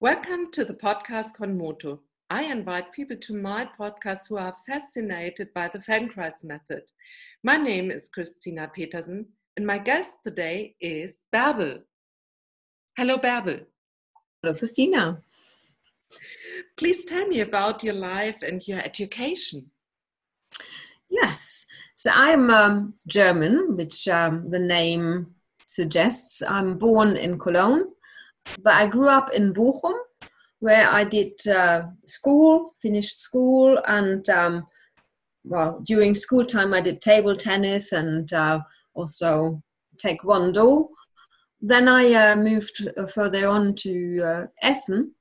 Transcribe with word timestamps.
Welcome 0.00 0.52
to 0.52 0.64
the 0.64 0.74
podcast 0.74 1.36
Konmoto. 1.36 1.98
I 2.30 2.44
invite 2.44 2.92
people 2.92 3.16
to 3.16 3.34
my 3.34 3.68
podcast 3.76 4.28
who 4.28 4.36
are 4.36 4.54
fascinated 4.64 5.52
by 5.54 5.66
the 5.66 5.80
Feldenkrais 5.80 6.44
method. 6.44 6.82
My 7.42 7.56
name 7.56 7.90
is 7.90 8.08
Christina 8.08 8.70
Petersen, 8.72 9.26
and 9.56 9.66
my 9.66 9.76
guest 9.76 10.18
today 10.22 10.76
is 10.80 11.18
Bärbel. 11.34 11.82
Hello, 12.96 13.18
Bärbel. 13.18 13.64
Hello, 14.40 14.54
Christina. 14.54 15.20
Please 16.76 17.02
tell 17.02 17.26
me 17.26 17.40
about 17.40 17.82
your 17.82 17.94
life 17.94 18.36
and 18.42 18.68
your 18.68 18.78
education. 18.78 19.68
Yes, 21.10 21.66
so 21.96 22.12
I'm 22.14 22.50
um, 22.50 22.94
German, 23.08 23.74
which 23.74 24.06
um, 24.06 24.48
the 24.48 24.60
name 24.60 25.34
suggests. 25.66 26.40
I'm 26.40 26.78
born 26.78 27.16
in 27.16 27.36
Cologne 27.36 27.86
but 28.62 28.74
I 28.74 28.86
grew 28.86 29.08
up 29.08 29.30
in 29.32 29.52
Bochum, 29.54 29.94
where 30.60 30.90
I 30.90 31.04
did 31.04 31.46
uh, 31.46 31.82
school, 32.06 32.74
finished 32.80 33.20
school, 33.20 33.80
and 33.86 34.28
um, 34.28 34.66
well, 35.44 35.80
during 35.84 36.14
school 36.14 36.44
time 36.44 36.74
I 36.74 36.80
did 36.80 37.00
table 37.00 37.36
tennis 37.36 37.92
and 37.92 38.32
uh, 38.32 38.60
also 38.94 39.62
taekwondo. 39.96 40.88
Then 41.60 41.88
I 41.88 42.12
uh, 42.12 42.36
moved 42.36 42.88
further 43.12 43.48
on 43.48 43.74
to 43.76 44.22
uh, 44.22 44.46
Essen, 44.62 45.12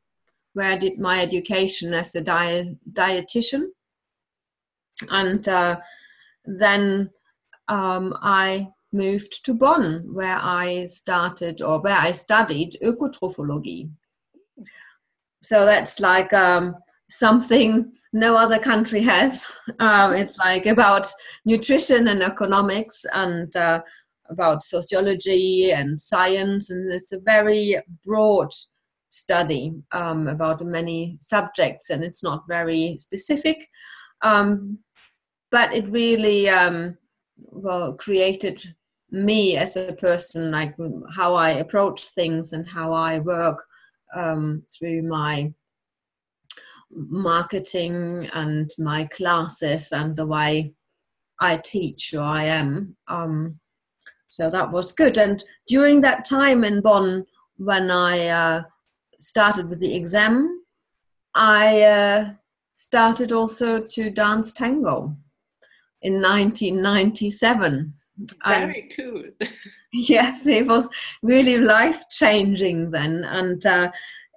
where 0.53 0.71
I 0.71 0.77
did 0.77 0.99
my 0.99 1.21
education 1.21 1.93
as 1.93 2.15
a 2.15 2.21
diet- 2.21 2.77
dietitian, 2.93 3.67
and 5.09 5.47
uh, 5.47 5.79
then 6.45 7.09
um, 7.67 8.17
I 8.21 8.69
moved 8.91 9.43
to 9.45 9.53
Bonn, 9.53 10.13
where 10.13 10.37
I 10.37 10.85
started 10.85 11.61
or 11.61 11.81
where 11.81 11.97
I 11.97 12.11
studied 12.11 12.77
ökotrophology. 12.81 13.89
So 15.41 15.65
that's 15.65 15.99
like 15.99 16.33
um, 16.33 16.75
something 17.09 17.91
no 18.13 18.35
other 18.35 18.59
country 18.59 19.01
has. 19.01 19.45
Um, 19.79 20.13
it's 20.13 20.39
like 20.39 20.65
about 20.65 21.11
nutrition 21.45 22.07
and 22.07 22.23
economics 22.23 23.05
and 23.13 23.53
uh, 23.55 23.81
about 24.29 24.63
sociology 24.63 25.71
and 25.71 25.99
science, 25.99 26.69
and 26.69 26.91
it's 26.91 27.11
a 27.11 27.19
very 27.19 27.77
broad 28.05 28.49
study 29.09 29.73
um, 29.91 30.29
about 30.29 30.65
many 30.65 31.17
subjects, 31.19 31.89
and 31.89 32.01
it's 32.01 32.23
not 32.23 32.45
very 32.47 32.95
specific. 32.97 33.67
Um, 34.21 34.79
but 35.51 35.73
it 35.73 35.89
really 35.89 36.49
um, 36.49 36.97
well 37.37 37.93
created 37.93 38.61
me 39.11 39.55
as 39.55 39.75
a 39.77 39.93
person 39.93 40.51
like 40.51 40.75
how 41.15 41.33
i 41.35 41.49
approach 41.51 42.07
things 42.07 42.53
and 42.53 42.67
how 42.67 42.91
i 42.91 43.19
work 43.19 43.63
um, 44.15 44.63
through 44.69 45.01
my 45.01 45.51
marketing 46.91 48.29
and 48.33 48.71
my 48.77 49.05
classes 49.05 49.91
and 49.91 50.15
the 50.15 50.25
way 50.25 50.73
i 51.39 51.57
teach 51.57 52.11
who 52.11 52.19
i 52.19 52.43
am. 52.43 52.95
Um, 53.07 53.59
so 54.29 54.49
that 54.49 54.71
was 54.71 54.91
good. 54.91 55.17
And 55.17 55.43
during 55.67 56.01
that 56.01 56.25
time 56.25 56.63
in 56.63 56.81
bonn 56.81 57.25
when 57.57 57.91
i 57.91 58.27
uh, 58.27 58.61
started 59.19 59.67
with 59.67 59.79
the 59.79 59.95
exam 59.95 60.63
i 61.33 61.81
uh, 61.81 62.29
started 62.75 63.31
also 63.31 63.81
to 63.81 64.09
dance 64.09 64.53
tango 64.53 65.15
in 66.01 66.21
1997 66.21 67.93
very 68.45 68.91
cool. 68.95 69.23
Yes 69.93 70.47
it 70.47 70.67
was 70.67 70.89
really 71.21 71.57
life 71.57 72.03
changing 72.09 72.91
then 72.91 73.23
and 73.23 73.65
uh, 73.65 73.91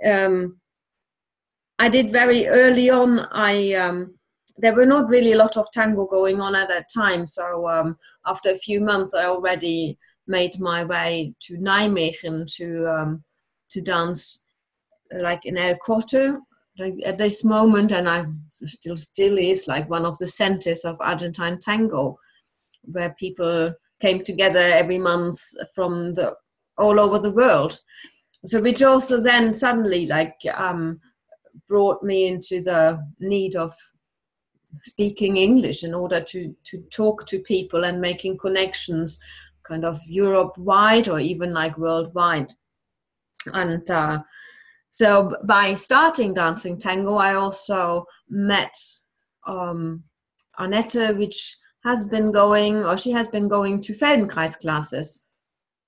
um, 0.06 0.58
i 1.78 1.88
did 1.88 2.12
very 2.12 2.46
early 2.46 2.90
on 2.90 3.20
i 3.32 3.72
um, 3.74 4.14
there 4.58 4.74
were 4.74 4.86
not 4.86 5.08
really 5.08 5.32
a 5.32 5.36
lot 5.36 5.56
of 5.56 5.70
tango 5.72 6.06
going 6.06 6.40
on 6.40 6.54
at 6.54 6.68
that 6.68 6.86
time 6.94 7.26
so 7.26 7.68
um, 7.68 7.96
after 8.26 8.50
a 8.50 8.58
few 8.58 8.80
months 8.80 9.14
i 9.14 9.24
already 9.24 9.98
made 10.26 10.58
my 10.60 10.84
way 10.84 11.34
to 11.40 11.54
nijmegen 11.58 12.46
to 12.54 12.86
um, 12.86 13.24
to 13.70 13.80
dance 13.80 14.44
like 15.12 15.44
in 15.44 15.58
el 15.58 15.76
corte 15.76 16.38
like 16.80 16.94
at 17.04 17.18
this 17.18 17.44
moment 17.44 17.92
and 17.92 18.08
i 18.08 18.24
still 18.66 18.96
still 18.96 19.38
is 19.38 19.68
like 19.68 19.88
one 19.88 20.04
of 20.04 20.18
the 20.18 20.26
centers 20.26 20.84
of 20.84 21.00
argentine 21.00 21.58
tango 21.58 22.18
where 22.84 23.14
people 23.18 23.72
came 24.00 24.24
together 24.24 24.58
every 24.58 24.98
month 24.98 25.38
from 25.74 26.14
the 26.14 26.34
all 26.78 26.98
over 26.98 27.18
the 27.18 27.30
world. 27.30 27.78
So 28.46 28.60
which 28.60 28.82
also 28.82 29.20
then 29.20 29.52
suddenly 29.52 30.06
like 30.06 30.34
um, 30.54 31.00
brought 31.68 32.02
me 32.02 32.26
into 32.26 32.62
the 32.62 33.06
need 33.20 33.54
of 33.54 33.74
speaking 34.82 35.36
English 35.36 35.84
in 35.84 35.94
order 35.94 36.20
to 36.22 36.54
to 36.64 36.78
talk 36.90 37.26
to 37.26 37.40
people 37.40 37.84
and 37.84 38.00
making 38.00 38.38
connections, 38.38 39.18
kind 39.62 39.84
of 39.84 40.00
Europe 40.06 40.56
wide 40.56 41.08
or 41.08 41.20
even 41.20 41.52
like 41.52 41.76
worldwide. 41.76 42.52
And 43.52 43.88
uh, 43.90 44.20
so 44.90 45.36
by 45.44 45.74
starting 45.74 46.34
dancing 46.34 46.78
tango, 46.78 47.14
I 47.14 47.34
also 47.34 48.06
met 48.28 48.74
um, 49.46 50.02
Annette, 50.58 51.16
which 51.16 51.56
has 51.84 52.04
been 52.04 52.32
going, 52.32 52.84
or 52.84 52.96
she 52.96 53.12
has 53.12 53.28
been 53.28 53.48
going 53.48 53.80
to 53.82 53.92
Feldenkrais 53.92 54.58
classes 54.58 55.24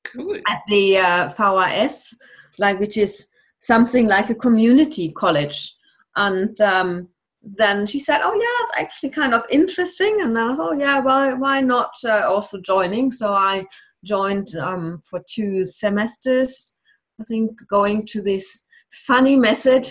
cool. 0.06 0.36
at 0.48 0.60
the 0.68 0.98
uh, 0.98 1.28
VHS, 1.30 2.14
like 2.58 2.78
which 2.78 2.96
is 2.96 3.28
something 3.58 4.06
like 4.06 4.30
a 4.30 4.34
community 4.34 5.10
college. 5.12 5.74
And 6.14 6.58
um, 6.60 7.08
then 7.42 7.86
she 7.86 7.98
said, 7.98 8.20
"Oh 8.22 8.34
yeah, 8.34 8.64
it's 8.64 8.72
actually 8.78 9.10
kind 9.10 9.34
of 9.34 9.42
interesting." 9.50 10.20
And 10.20 10.36
then 10.36 10.50
I 10.50 10.54
thought, 10.56 10.74
"Oh 10.74 10.78
yeah, 10.78 11.00
why 11.00 11.32
why 11.32 11.60
not 11.60 11.90
uh, 12.04 12.22
also 12.28 12.60
joining?" 12.60 13.10
So 13.10 13.32
I 13.32 13.64
joined 14.04 14.54
um, 14.56 15.02
for 15.04 15.20
two 15.28 15.64
semesters. 15.64 16.76
I 17.20 17.24
think 17.24 17.58
going 17.68 18.06
to 18.06 18.22
this 18.22 18.64
funny 18.92 19.36
method 19.36 19.84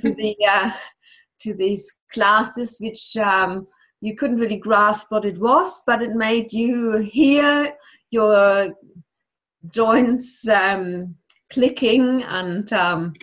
to 0.00 0.14
the 0.14 0.36
uh, 0.50 0.70
to 1.40 1.54
these 1.54 2.00
classes, 2.12 2.76
which 2.80 3.16
um, 3.16 3.66
you 4.00 4.16
couldn't 4.16 4.38
really 4.38 4.56
grasp 4.56 5.06
what 5.10 5.24
it 5.24 5.38
was, 5.38 5.82
but 5.86 6.02
it 6.02 6.10
made 6.10 6.52
you 6.52 6.98
hear 6.98 7.74
your 8.10 8.74
joints 9.70 10.48
um, 10.48 11.14
clicking 11.50 12.22
and 12.24 12.72
um, 12.72 13.14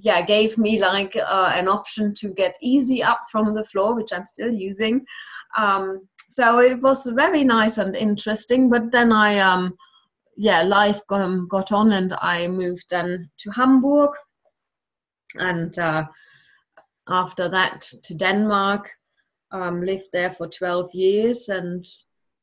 yeah, 0.00 0.20
gave 0.22 0.58
me 0.58 0.80
like 0.80 1.16
uh, 1.16 1.52
an 1.54 1.68
option 1.68 2.14
to 2.14 2.28
get 2.28 2.56
easy 2.62 3.02
up 3.02 3.20
from 3.30 3.54
the 3.54 3.64
floor, 3.64 3.94
which 3.94 4.12
I'm 4.12 4.26
still 4.26 4.52
using. 4.52 5.04
Um, 5.56 6.08
so 6.30 6.60
it 6.60 6.80
was 6.80 7.06
very 7.06 7.42
nice 7.42 7.78
and 7.78 7.96
interesting. 7.96 8.68
But 8.68 8.92
then 8.92 9.12
I, 9.12 9.38
um, 9.38 9.76
yeah, 10.40 10.62
life 10.62 11.00
got, 11.08 11.48
got 11.48 11.72
on 11.72 11.92
and 11.92 12.14
I 12.20 12.46
moved 12.46 12.86
then 12.90 13.28
to 13.38 13.50
Hamburg. 13.50 14.10
And 15.34 15.76
uh, 15.76 16.06
after 17.08 17.48
that 17.48 17.80
to 18.04 18.14
Denmark 18.14 18.88
um, 19.50 19.82
lived 19.82 20.08
there 20.12 20.30
for 20.30 20.46
12 20.46 20.94
years 20.94 21.48
and 21.48 21.84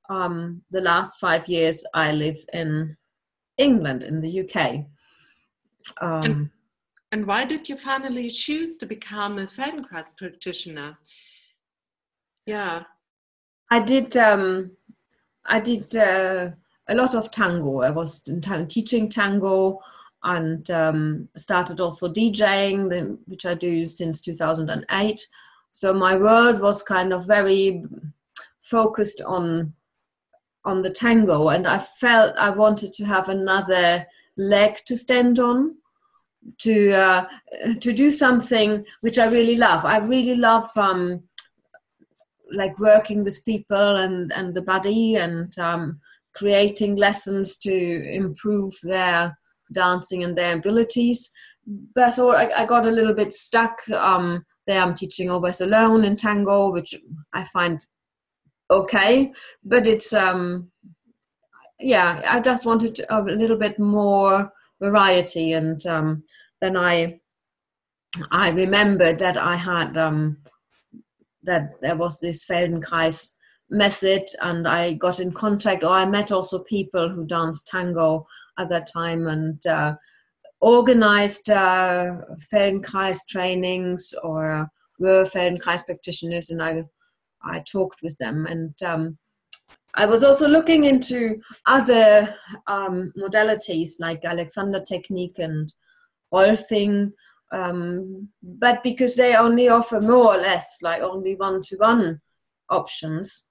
um, 0.10 0.62
the 0.72 0.82
last 0.82 1.20
five 1.20 1.48
years 1.48 1.86
I 1.94 2.12
live 2.12 2.38
in 2.52 2.98
England, 3.58 4.04
in 4.04 4.20
the 4.20 4.42
UK. 4.42 4.86
Um, 6.02 6.24
and, 6.24 6.50
and, 7.14 7.26
why 7.26 7.46
did 7.46 7.70
you 7.70 7.78
finally 7.78 8.30
choose 8.30 8.78
to 8.80 8.86
become 8.86 9.40
a 9.40 9.48
Feldenkrais 9.48 10.12
practitioner? 10.18 10.98
Yeah. 12.46 12.84
I 13.72 13.80
did, 13.80 14.18
um, 14.18 14.72
I 15.46 15.60
did 15.60 15.96
uh, 15.96 16.50
a 16.88 16.96
lot 16.96 17.16
of 17.16 17.32
tango. 17.32 17.82
I 17.82 17.90
was 17.90 18.22
teaching 18.68 19.10
tango 19.10 19.80
and 20.24 20.70
um, 20.72 21.30
started 21.38 21.80
also 21.80 22.12
DJing, 22.12 23.18
which 23.26 23.46
I 23.46 23.54
do 23.54 23.86
since 23.86 24.22
2008 24.22 25.28
so 25.76 25.94
my 25.94 26.16
world 26.16 26.62
was 26.62 26.82
kind 26.82 27.12
of 27.12 27.26
very 27.26 27.84
focused 28.62 29.22
on 29.22 29.74
on 30.64 30.82
the 30.82 30.90
tango 30.90 31.50
and 31.50 31.68
i 31.68 31.78
felt 31.78 32.34
i 32.38 32.50
wanted 32.50 32.94
to 32.94 33.04
have 33.04 33.28
another 33.28 34.08
leg 34.38 34.78
to 34.86 34.96
stand 34.96 35.38
on 35.38 35.76
to 36.58 36.94
uh, 36.94 37.26
to 37.82 37.92
do 37.92 38.10
something 38.10 38.86
which 39.02 39.20
i 39.20 39.26
really 39.26 39.58
love 39.58 39.84
i 39.84 39.98
really 39.98 40.38
love 40.38 40.70
um, 40.78 41.22
like 42.54 42.80
working 42.80 43.26
with 43.26 43.44
people 43.44 43.98
and 43.98 44.32
and 44.32 44.54
the 44.54 44.62
body 44.62 45.16
and 45.16 45.60
um, 45.60 46.00
creating 46.36 46.96
lessons 46.96 47.58
to 47.58 47.74
improve 48.12 48.74
their 48.84 49.38
dancing 49.74 50.24
and 50.24 50.38
their 50.38 50.56
abilities. 50.58 51.32
But 51.96 52.20
I, 52.20 52.50
I 52.56 52.66
got 52.66 52.86
a 52.86 52.92
little 52.92 53.14
bit 53.14 53.34
stuck 53.34 53.80
um, 53.90 54.46
there 54.68 54.82
I'm 54.82 54.94
teaching 54.94 55.30
always 55.30 55.62
alone 55.62 56.04
in 56.04 56.16
tango, 56.16 56.72
which 56.72 56.96
I 57.34 57.44
find 57.44 57.86
okay, 58.72 59.32
but 59.64 59.86
it's 59.88 60.14
um 60.14 60.72
yeah, 61.80 62.22
I 62.28 62.40
just 62.40 62.66
wanted 62.66 63.02
a 63.10 63.22
little 63.22 63.58
bit 63.58 63.78
more 63.78 64.52
variety, 64.80 65.54
and 65.54 65.86
um, 65.86 66.24
then 66.62 66.78
I 66.78 67.20
I 68.32 68.50
remembered 68.50 69.20
that 69.20 69.38
I 69.38 69.56
had 69.56 69.98
um, 69.98 70.38
that 71.44 71.80
there 71.82 71.96
was 71.96 72.20
this 72.20 72.46
Feldenkrais 72.46 73.32
method, 73.70 74.24
and 74.42 74.68
I 74.68 74.94
got 74.94 75.20
in 75.20 75.32
contact, 75.32 75.84
or 75.84 75.92
I 75.92 76.06
met 76.06 76.32
also 76.32 76.60
people 76.60 77.10
who 77.10 77.26
danced 77.26 77.68
tango 77.68 78.28
at 78.58 78.70
that 78.70 78.92
time 78.92 79.28
and 79.28 79.66
uh, 79.66 79.96
organized 80.62 81.50
uh, 81.50 82.18
Feldenkrais 82.52 83.20
trainings 83.28 84.14
or 84.24 84.70
were 85.00 85.24
Feldenkrais 85.24 85.86
practitioners, 85.86 86.50
and 86.50 86.62
I 86.62 86.84
I 87.44 87.60
talked 87.60 88.02
with 88.02 88.18
them 88.18 88.46
and. 88.46 88.74
Um, 88.84 89.18
I 89.98 90.06
was 90.06 90.26
also 90.26 90.46
looking 90.46 90.84
into 90.84 91.40
other 91.66 92.36
um, 92.68 93.14
modalities 93.18 93.92
like 93.98 94.26
Alexander 94.26 94.82
technique 94.82 95.40
and 95.40 95.74
Rolfing, 96.34 97.14
um, 97.54 98.28
but 98.44 98.84
because 98.84 99.16
they 99.16 99.36
only 99.36 99.70
offer 99.70 100.02
more 100.02 100.36
or 100.36 100.38
less 100.38 100.80
like 100.82 101.02
only 101.02 101.36
one-to-one 101.36 102.20
options, 102.70 103.45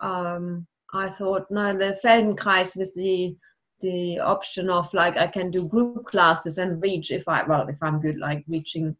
um, 0.00 0.66
I 0.92 1.08
thought 1.08 1.50
no, 1.50 1.76
the 1.76 1.98
Feldenkrais 2.02 2.76
with 2.76 2.94
the 2.94 3.36
the 3.80 4.18
option 4.20 4.70
of 4.70 4.92
like 4.94 5.16
I 5.16 5.26
can 5.26 5.50
do 5.50 5.66
group 5.66 6.06
classes 6.06 6.58
and 6.58 6.80
reach 6.80 7.10
if 7.10 7.28
I 7.28 7.42
well 7.42 7.68
if 7.68 7.82
I'm 7.82 8.00
good 8.00 8.18
like 8.18 8.44
reaching 8.48 8.96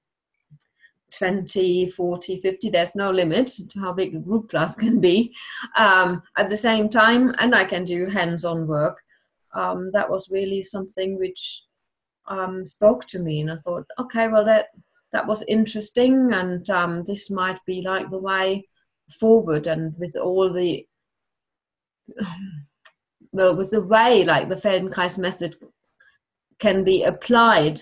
20 1.16 1.90
40 1.90 2.40
50 2.40 2.70
there's 2.70 2.96
no 2.96 3.10
limit 3.10 3.46
to 3.46 3.78
how 3.78 3.92
big 3.92 4.14
a 4.14 4.18
group 4.18 4.50
class 4.50 4.74
can 4.84 5.00
be 5.00 5.34
um, 5.76 6.22
at 6.36 6.48
the 6.48 6.56
same 6.56 6.88
time 6.88 7.34
and 7.38 7.54
i 7.54 7.64
can 7.64 7.84
do 7.84 8.06
hands-on 8.06 8.66
work. 8.66 8.98
Um, 9.54 9.92
that 9.92 10.10
was 10.10 10.30
really 10.32 10.62
something 10.62 11.16
which 11.16 11.62
um, 12.26 12.66
spoke 12.66 13.06
to 13.06 13.18
me 13.20 13.40
and 13.40 13.52
i 13.52 13.56
thought 13.56 13.86
okay 13.98 14.28
well 14.28 14.44
that 14.44 14.66
that 15.12 15.26
was 15.26 15.44
interesting 15.46 16.32
and 16.32 16.68
um, 16.70 17.04
this 17.04 17.30
might 17.30 17.60
be 17.64 17.80
like 17.82 18.10
the 18.10 18.18
way 18.18 18.66
forward 19.10 19.66
and 19.66 19.94
with 19.98 20.16
all 20.16 20.52
the 20.52 20.86
well 23.32 23.54
with 23.54 23.70
the 23.70 23.80
way 23.80 24.24
like 24.24 24.48
the 24.48 24.56
feldenkrais 24.56 25.18
method 25.18 25.56
can 26.58 26.84
be 26.84 27.02
applied 27.02 27.80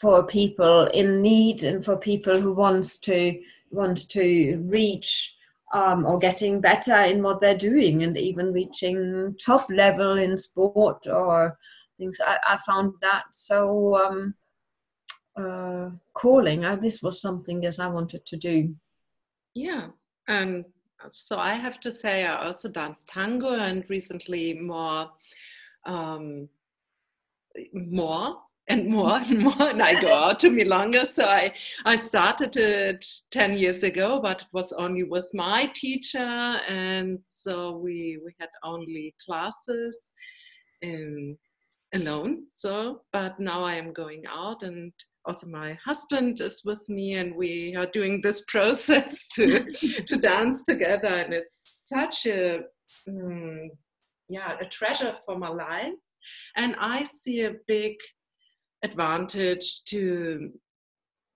for 0.00 0.26
people 0.26 0.86
in 0.86 1.22
need 1.22 1.62
and 1.62 1.84
for 1.84 1.96
people 1.96 2.40
who 2.40 2.52
wants 2.52 2.98
to 2.98 3.38
want 3.70 4.08
to 4.08 4.62
reach 4.68 5.34
um, 5.72 6.06
or 6.06 6.18
getting 6.18 6.60
better 6.60 6.94
in 6.94 7.22
what 7.22 7.40
they're 7.40 7.56
doing 7.56 8.02
and 8.02 8.16
even 8.16 8.52
reaching 8.52 9.34
top 9.44 9.68
level 9.70 10.18
in 10.18 10.38
sport 10.38 11.06
or 11.06 11.58
things. 11.98 12.20
I, 12.24 12.38
I 12.46 12.58
found 12.58 12.94
that 13.02 13.24
so 13.32 13.96
um, 13.96 14.34
uh, 15.36 15.90
calling. 16.12 16.60
This 16.80 17.02
was 17.02 17.20
something 17.20 17.60
that 17.62 17.80
I 17.80 17.88
wanted 17.88 18.24
to 18.26 18.36
do. 18.36 18.74
Yeah, 19.54 19.88
and 20.28 20.64
so 21.10 21.38
I 21.38 21.54
have 21.54 21.80
to 21.80 21.90
say 21.90 22.24
I 22.24 22.46
also 22.46 22.68
dance 22.68 23.04
tango 23.06 23.54
and 23.54 23.84
recently 23.88 24.54
more 24.54 25.10
um, 25.86 26.48
more 27.72 28.36
and 28.68 28.88
more 28.88 29.18
and 29.18 29.38
more. 29.40 29.68
And 29.68 29.82
i 29.82 30.00
go 30.00 30.14
out 30.14 30.40
to 30.40 30.50
milonga 30.50 31.06
so 31.06 31.26
i 31.26 31.52
i 31.84 31.96
started 31.96 32.56
it 32.56 33.04
10 33.30 33.58
years 33.58 33.82
ago 33.82 34.20
but 34.22 34.42
it 34.42 34.48
was 34.52 34.72
only 34.72 35.02
with 35.02 35.28
my 35.34 35.70
teacher. 35.74 36.18
And 36.18 37.18
so 37.26 37.76
we 37.76 38.18
we 38.24 38.34
had 38.40 38.48
only 38.62 39.14
classes 39.24 40.12
in, 40.82 41.36
alone. 41.92 42.46
So 42.50 43.02
but 43.12 43.38
now 43.38 43.62
i 43.64 43.74
am 43.74 43.92
going 43.92 44.24
out 44.26 44.62
and 44.62 44.92
also 45.26 45.46
my 45.46 45.78
husband 45.84 46.40
is 46.40 46.62
with 46.64 46.86
me 46.88 47.14
and 47.14 47.34
we 47.34 47.74
are 47.76 47.86
doing 47.86 48.20
this 48.22 48.42
process 48.48 49.28
to 49.28 49.64
to 50.06 50.16
dance 50.16 50.62
together 50.64 51.08
and 51.08 51.32
it's 51.32 51.86
such 51.88 52.26
a 52.26 52.60
um, 53.08 53.70
yeah 54.28 54.56
a 54.60 54.66
treasure 54.66 55.14
for 55.24 55.38
my 55.38 55.48
life 55.48 55.92
and 56.56 56.74
i 56.78 57.02
see 57.02 57.42
a 57.42 57.54
big 57.66 57.96
advantage 58.82 59.84
to 59.84 60.50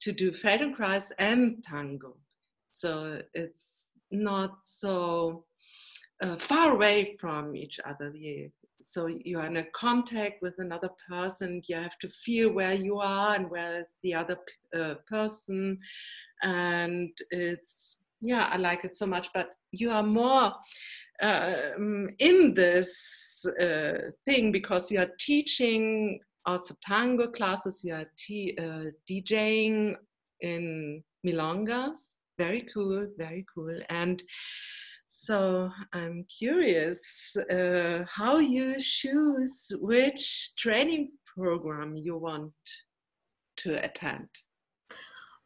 to 0.00 0.12
do 0.12 0.30
Feldenkrais 0.30 1.10
and 1.18 1.62
tango. 1.62 2.16
So 2.72 3.20
it's 3.34 3.92
not 4.10 4.62
so 4.62 5.44
uh, 6.22 6.36
far 6.36 6.72
away 6.72 7.16
from 7.20 7.56
each 7.56 7.80
other. 7.84 8.12
You, 8.14 8.50
so 8.80 9.06
you 9.06 9.38
are 9.38 9.46
in 9.46 9.58
a 9.58 9.64
contact 9.74 10.42
with 10.42 10.54
another 10.58 10.90
person. 11.08 11.62
You 11.68 11.76
have 11.76 11.98
to 11.98 12.08
feel 12.24 12.52
where 12.52 12.74
you 12.74 12.98
are 12.98 13.34
and 13.34 13.50
where 13.50 13.80
is 13.80 13.90
the 14.02 14.14
other 14.14 14.38
uh, 14.76 14.94
person, 15.08 15.78
and 16.42 17.10
it's 17.30 17.96
yeah, 18.20 18.48
I 18.52 18.56
like 18.56 18.84
it 18.84 18.96
so 18.96 19.06
much. 19.06 19.28
But 19.32 19.50
you 19.72 19.90
are 19.90 20.02
more 20.02 20.52
um, 21.22 22.10
in 22.18 22.54
this 22.54 23.44
uh, 23.60 24.10
thing 24.24 24.52
because 24.52 24.90
you 24.90 25.00
are 25.00 25.10
teaching 25.18 26.20
also 26.46 26.74
tango 26.82 27.28
classes. 27.28 27.82
You 27.84 27.94
are 27.94 28.06
t- 28.18 28.56
uh, 28.58 28.90
DJing 29.08 29.94
in 30.40 31.02
milongas. 31.26 32.14
Very 32.38 32.66
cool, 32.72 33.08
very 33.16 33.44
cool. 33.52 33.76
And 33.88 34.22
so 35.08 35.70
I'm 35.92 36.24
curious 36.38 37.36
uh, 37.50 38.04
how 38.10 38.38
you 38.38 38.76
choose 38.78 39.72
which 39.80 40.50
training 40.56 41.12
program 41.26 41.96
you 41.96 42.16
want 42.16 42.52
to 43.58 43.82
attend. 43.82 44.28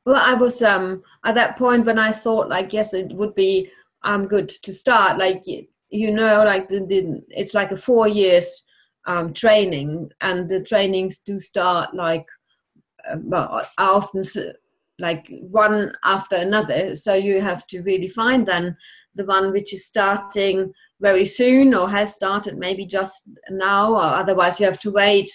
Well, 0.05 0.17
I 0.17 0.35
was 0.35 0.62
um, 0.62 1.03
at 1.25 1.37
that 1.37 1.56
point 1.56 1.87
when 1.87 1.99
I 1.99 2.11
thought 2.12 2.49
like, 2.49 2.73
yes, 2.73 2.93
it 2.93 3.12
would 3.12 3.35
be 3.35 3.70
um, 4.03 4.26
good 4.26 4.49
to 4.49 4.73
start. 4.73 5.19
Like 5.19 5.43
you 5.91 6.11
know, 6.11 6.44
like 6.44 6.69
the, 6.69 6.81
the, 6.81 7.23
it's 7.29 7.55
like 7.55 7.70
a 7.70 7.76
four 7.76 8.08
years 8.08 8.67
um, 9.06 9.32
training, 9.32 10.11
and 10.20 10.49
the 10.49 10.62
trainings 10.62 11.20
do 11.20 11.38
start 11.38 11.94
like 11.94 12.26
uh, 13.08 13.17
well, 13.23 13.62
often 13.79 14.25
like 14.99 15.29
one 15.41 15.93
after 16.05 16.37
another. 16.37 16.94
So 16.97 17.15
you 17.15 17.41
have 17.41 17.67
to 17.69 17.82
really 17.82 18.08
find 18.08 18.47
then 18.47 18.76
the 19.14 19.25
one 19.25 19.53
which 19.53 19.73
is 19.73 19.87
starting 19.87 20.73
very 21.00 21.25
soon 21.25 21.75
or 21.75 21.88
has 21.91 22.14
started 22.14 22.56
maybe 22.56 22.87
just 22.87 23.29
now, 23.50 23.94
or 23.94 24.03
otherwise 24.03 24.59
you 24.59 24.67
have 24.67 24.81
to 24.81 24.91
wait 24.91 25.31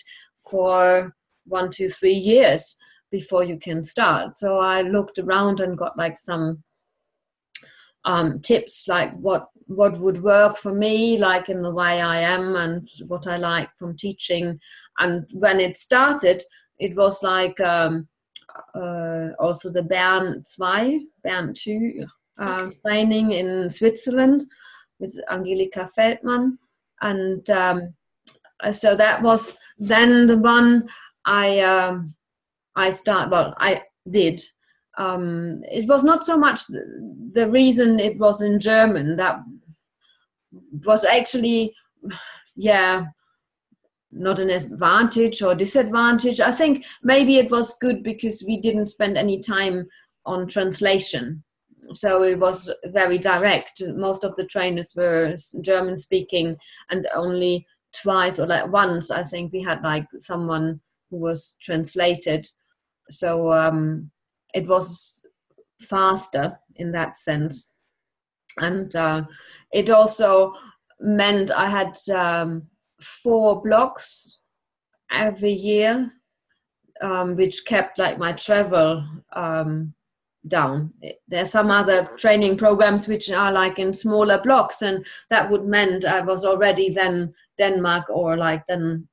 for 0.49 1.13
one, 1.45 1.69
two, 1.69 1.89
three 1.89 2.13
years 2.13 2.75
before 3.11 3.43
you 3.43 3.57
can 3.57 3.83
start. 3.83 4.37
So 4.37 4.59
I 4.59 4.81
looked 4.81 5.19
around 5.19 5.59
and 5.59 5.77
got 5.77 5.97
like 5.97 6.17
some 6.17 6.63
um, 8.07 8.39
tips 8.39 8.87
like 8.87 9.13
what 9.17 9.49
what 9.67 9.99
would 9.99 10.23
work 10.23 10.57
for 10.57 10.73
me 10.73 11.17
like 11.17 11.49
in 11.49 11.61
the 11.61 11.71
way 11.71 11.99
i 12.01 12.19
am 12.19 12.55
and 12.55 12.89
what 13.07 13.27
i 13.27 13.35
like 13.35 13.69
from 13.77 13.97
teaching 13.97 14.57
and 14.99 15.25
when 15.33 15.59
it 15.59 15.75
started 15.75 16.41
it 16.79 16.95
was 16.95 17.21
like 17.21 17.59
um, 17.59 18.07
uh, 18.75 19.29
also 19.39 19.69
the 19.69 19.83
bern 19.83 20.41
2 20.55 21.07
bern 21.21 21.53
2 21.53 22.05
uh, 22.39 22.61
okay. 22.61 22.77
training 22.85 23.31
in 23.31 23.69
switzerland 23.69 24.45
with 24.99 25.19
angelika 25.29 25.87
feldmann 25.95 26.57
and 27.01 27.49
um, 27.49 27.93
so 28.71 28.95
that 28.95 29.21
was 29.21 29.57
then 29.77 30.27
the 30.27 30.37
one 30.37 30.87
i 31.25 31.59
um, 31.59 32.13
i 32.75 32.89
start 32.89 33.29
well 33.29 33.53
i 33.59 33.81
did 34.09 34.41
um, 34.97 35.61
it 35.71 35.87
was 35.87 36.03
not 36.03 36.23
so 36.23 36.37
much 36.37 36.65
the, 36.67 37.29
the, 37.33 37.47
reason 37.47 37.99
it 37.99 38.17
was 38.17 38.41
in 38.41 38.59
German 38.59 39.15
that 39.17 39.39
was 40.85 41.03
actually, 41.03 41.73
yeah, 42.55 43.05
not 44.11 44.39
an 44.39 44.49
advantage 44.49 45.41
or 45.43 45.53
disadvantage. 45.53 46.39
I 46.39 46.51
think 46.51 46.85
maybe 47.03 47.37
it 47.37 47.51
was 47.51 47.77
good 47.79 48.01
because 48.01 48.43
we 48.47 48.59
didn't 48.59 48.87
spend 48.87 49.17
any 49.17 49.39
time 49.39 49.87
on 50.25 50.47
translation. 50.47 51.43
So 51.93 52.23
it 52.23 52.39
was 52.39 52.69
very 52.85 53.17
direct. 53.17 53.81
Most 53.95 54.23
of 54.23 54.35
the 54.35 54.45
trainers 54.45 54.93
were 54.95 55.35
German 55.61 55.97
speaking, 55.97 56.57
and 56.89 57.07
only 57.15 57.65
twice 57.93 58.39
or 58.39 58.47
like 58.47 58.71
once 58.71 59.09
I 59.09 59.23
think 59.23 59.53
we 59.53 59.61
had 59.61 59.81
like 59.83 60.05
someone 60.19 60.81
who 61.09 61.17
was 61.17 61.55
translated. 61.61 62.47
So 63.09 63.53
um, 63.53 64.11
it 64.53 64.67
was 64.67 65.21
faster 65.79 66.59
in 66.75 66.91
that 66.91 67.17
sense 67.17 67.69
and 68.59 68.95
uh, 68.95 69.23
it 69.71 69.89
also 69.89 70.53
meant 70.99 71.51
i 71.51 71.69
had 71.69 71.95
um, 72.13 72.63
four 73.01 73.61
blocks 73.61 74.39
every 75.11 75.51
year 75.51 76.11
um, 77.01 77.35
which 77.35 77.65
kept 77.65 77.99
like 77.99 78.17
my 78.17 78.31
travel 78.33 79.05
um, 79.33 79.93
down 80.47 80.93
there 81.27 81.41
are 81.41 81.45
some 81.45 81.69
other 81.69 82.07
training 82.17 82.57
programs 82.57 83.07
which 83.07 83.29
are 83.29 83.51
like 83.51 83.79
in 83.79 83.93
smaller 83.93 84.39
blocks 84.41 84.81
and 84.81 85.05
that 85.29 85.49
would 85.49 85.65
meant 85.65 86.05
i 86.05 86.21
was 86.21 86.45
already 86.45 86.89
then 86.89 87.33
denmark 87.57 88.05
or 88.09 88.37
like 88.37 88.65
then 88.67 89.07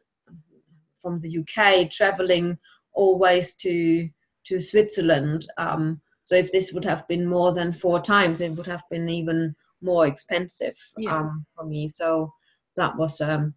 from 1.02 1.20
the 1.20 1.38
uk 1.38 1.90
traveling 1.90 2.58
always 2.92 3.54
to 3.54 4.08
to 4.44 4.60
Switzerland. 4.60 5.46
Um, 5.58 6.00
so 6.24 6.34
if 6.34 6.52
this 6.52 6.72
would 6.72 6.84
have 6.84 7.06
been 7.08 7.26
more 7.26 7.52
than 7.52 7.72
four 7.72 8.00
times, 8.00 8.40
it 8.40 8.52
would 8.52 8.66
have 8.66 8.82
been 8.90 9.08
even 9.08 9.54
more 9.82 10.06
expensive 10.06 10.78
yeah. 10.96 11.16
um, 11.16 11.46
for 11.54 11.64
me. 11.64 11.88
So 11.88 12.32
that 12.76 12.96
was 12.96 13.20
um, 13.20 13.54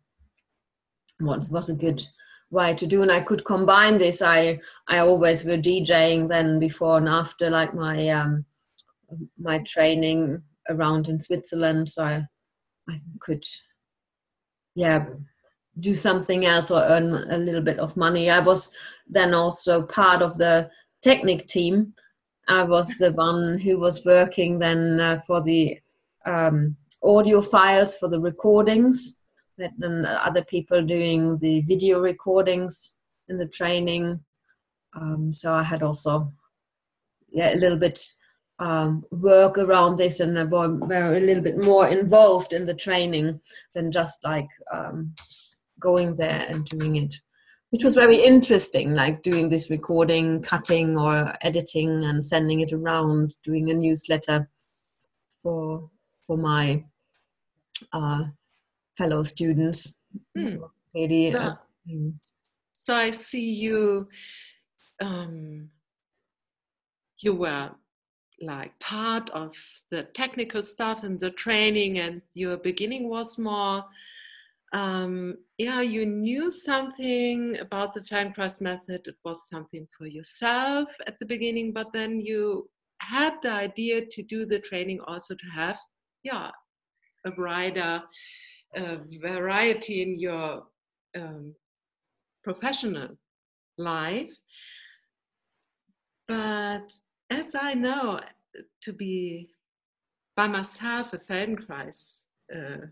was 1.19 1.49
was 1.49 1.69
a 1.69 1.75
good 1.75 2.05
way 2.49 2.73
to 2.75 2.87
do, 2.87 3.01
and 3.01 3.11
I 3.11 3.21
could 3.21 3.43
combine 3.45 3.97
this. 3.97 4.21
I 4.21 4.59
I 4.87 4.99
always 4.99 5.43
were 5.43 5.57
DJing 5.57 6.29
then 6.29 6.59
before 6.59 6.97
and 6.97 7.09
after, 7.09 7.49
like 7.49 7.73
my 7.73 8.09
um, 8.09 8.45
my 9.39 9.59
training 9.59 10.41
around 10.69 11.07
in 11.07 11.19
Switzerland. 11.19 11.89
So 11.89 12.03
I 12.03 12.27
I 12.89 13.01
could 13.19 13.45
yeah 14.75 15.05
do 15.79 15.93
something 15.93 16.45
else 16.45 16.71
or 16.71 16.81
earn 16.81 17.13
a 17.31 17.37
little 17.37 17.61
bit 17.61 17.79
of 17.79 17.97
money. 17.97 18.29
I 18.29 18.39
was 18.39 18.71
then 19.07 19.33
also 19.33 19.83
part 19.83 20.21
of 20.21 20.37
the 20.37 20.69
Technic 21.03 21.47
team. 21.47 21.93
I 22.47 22.63
was 22.63 22.97
the 22.97 23.11
one 23.11 23.59
who 23.59 23.77
was 23.77 24.03
working 24.03 24.57
then 24.57 24.99
uh, 24.99 25.19
for 25.27 25.43
the 25.43 25.77
um, 26.25 26.75
audio 27.03 27.41
files 27.41 27.95
for 27.97 28.09
the 28.09 28.19
recordings, 28.19 29.21
and 29.57 30.05
other 30.05 30.43
people 30.43 30.83
doing 30.83 31.37
the 31.39 31.61
video 31.61 31.99
recordings 31.99 32.93
in 33.27 33.37
the 33.37 33.47
training. 33.47 34.19
Um, 34.95 35.31
so 35.31 35.53
I 35.53 35.63
had 35.63 35.83
also 35.83 36.31
yeah 37.29 37.53
a 37.53 37.57
little 37.57 37.77
bit 37.77 37.99
um, 38.59 39.05
work 39.11 39.57
around 39.57 39.97
this 39.97 40.19
and 40.19 40.51
were 40.51 41.15
a 41.15 41.19
little 41.19 41.43
bit 41.43 41.57
more 41.57 41.87
involved 41.87 42.53
in 42.53 42.65
the 42.65 42.73
training 42.73 43.39
than 43.75 43.91
just 43.91 44.23
like 44.23 44.47
um, 44.73 45.13
going 45.79 46.15
there 46.15 46.47
and 46.49 46.65
doing 46.65 46.95
it 46.95 47.15
which 47.69 47.83
was 47.83 47.95
very 47.95 48.23
interesting 48.23 48.93
like 48.93 49.21
doing 49.21 49.49
this 49.49 49.69
recording 49.69 50.41
cutting 50.41 50.97
or 50.97 51.33
editing 51.41 52.05
and 52.05 52.23
sending 52.23 52.61
it 52.61 52.73
around 52.73 53.35
doing 53.43 53.69
a 53.69 53.73
newsletter 53.73 54.49
for 55.43 55.89
for 56.25 56.37
my 56.37 56.83
uh, 57.93 58.23
fellow 58.97 59.23
students. 59.23 59.95
Really 60.95 61.31
so, 61.31 61.37
uh, 61.37 61.55
hmm. 61.87 62.09
so 62.73 62.95
i 62.95 63.11
see 63.11 63.51
you 63.51 64.07
um, 64.99 65.69
you 67.19 67.35
were 67.35 67.69
like 68.41 68.77
part 68.79 69.29
of 69.31 69.51
the 69.91 70.03
technical 70.15 70.63
stuff 70.63 71.03
and 71.03 71.19
the 71.19 71.31
training 71.31 71.99
and 71.99 72.21
your 72.33 72.57
beginning 72.57 73.09
was 73.09 73.37
more 73.37 73.83
um, 74.73 75.37
yeah 75.57 75.81
you 75.81 76.05
knew 76.05 76.49
something 76.49 77.57
about 77.59 77.93
the 77.93 78.01
feldenkrais 78.01 78.59
method. 78.59 79.01
It 79.05 79.15
was 79.23 79.47
something 79.47 79.87
for 79.97 80.07
yourself 80.07 80.89
at 81.05 81.19
the 81.19 81.25
beginning 81.25 81.73
but 81.73 81.93
then 81.93 82.21
you 82.21 82.69
had 82.99 83.35
the 83.43 83.51
idea 83.51 84.05
to 84.05 84.23
do 84.23 84.45
the 84.45 84.59
training 84.59 84.99
also 85.07 85.35
to 85.35 85.47
have 85.55 85.77
yeah 86.23 86.49
a 87.25 87.31
wider 87.37 88.01
variety 89.21 90.01
in 90.01 90.19
your 90.19 90.63
um, 91.15 91.53
professional 92.43 93.17
life. 93.77 94.33
But 96.27 96.91
as 97.29 97.55
I 97.55 97.73
know, 97.73 98.19
to 98.81 98.93
be 98.93 99.49
by 100.35 100.47
myself 100.47 101.13
a 101.13 101.17
Feldenkrais 101.17 102.21
uh, 102.55 102.87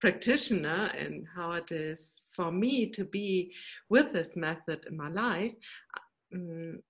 practitioner 0.00 0.90
and 0.98 1.26
how 1.34 1.52
it 1.52 1.72
is 1.72 2.22
for 2.34 2.52
me 2.52 2.86
to 2.90 3.04
be 3.04 3.52
with 3.88 4.12
this 4.12 4.36
method 4.36 4.84
in 4.88 4.96
my 4.96 5.08
life, 5.08 5.54
um, 6.34 6.80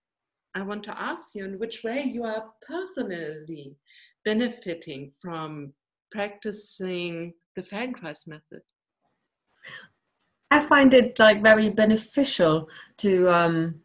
I 0.55 0.62
want 0.62 0.83
to 0.85 1.00
ask 1.00 1.35
you 1.35 1.45
in 1.45 1.59
which 1.59 1.85
way 1.85 2.03
you 2.03 2.25
are 2.25 2.47
personally 2.67 3.76
benefiting 4.25 5.12
from 5.21 5.73
practicing 6.17 7.35
the 7.57 7.63
Feldenkrais 7.63 8.27
method. 8.27 8.63
I 10.51 10.61
find 10.61 10.95
it 10.95 11.19
like 11.19 11.43
very 11.43 11.69
beneficial 11.69 12.69
to 12.99 13.29
um, 13.29 13.81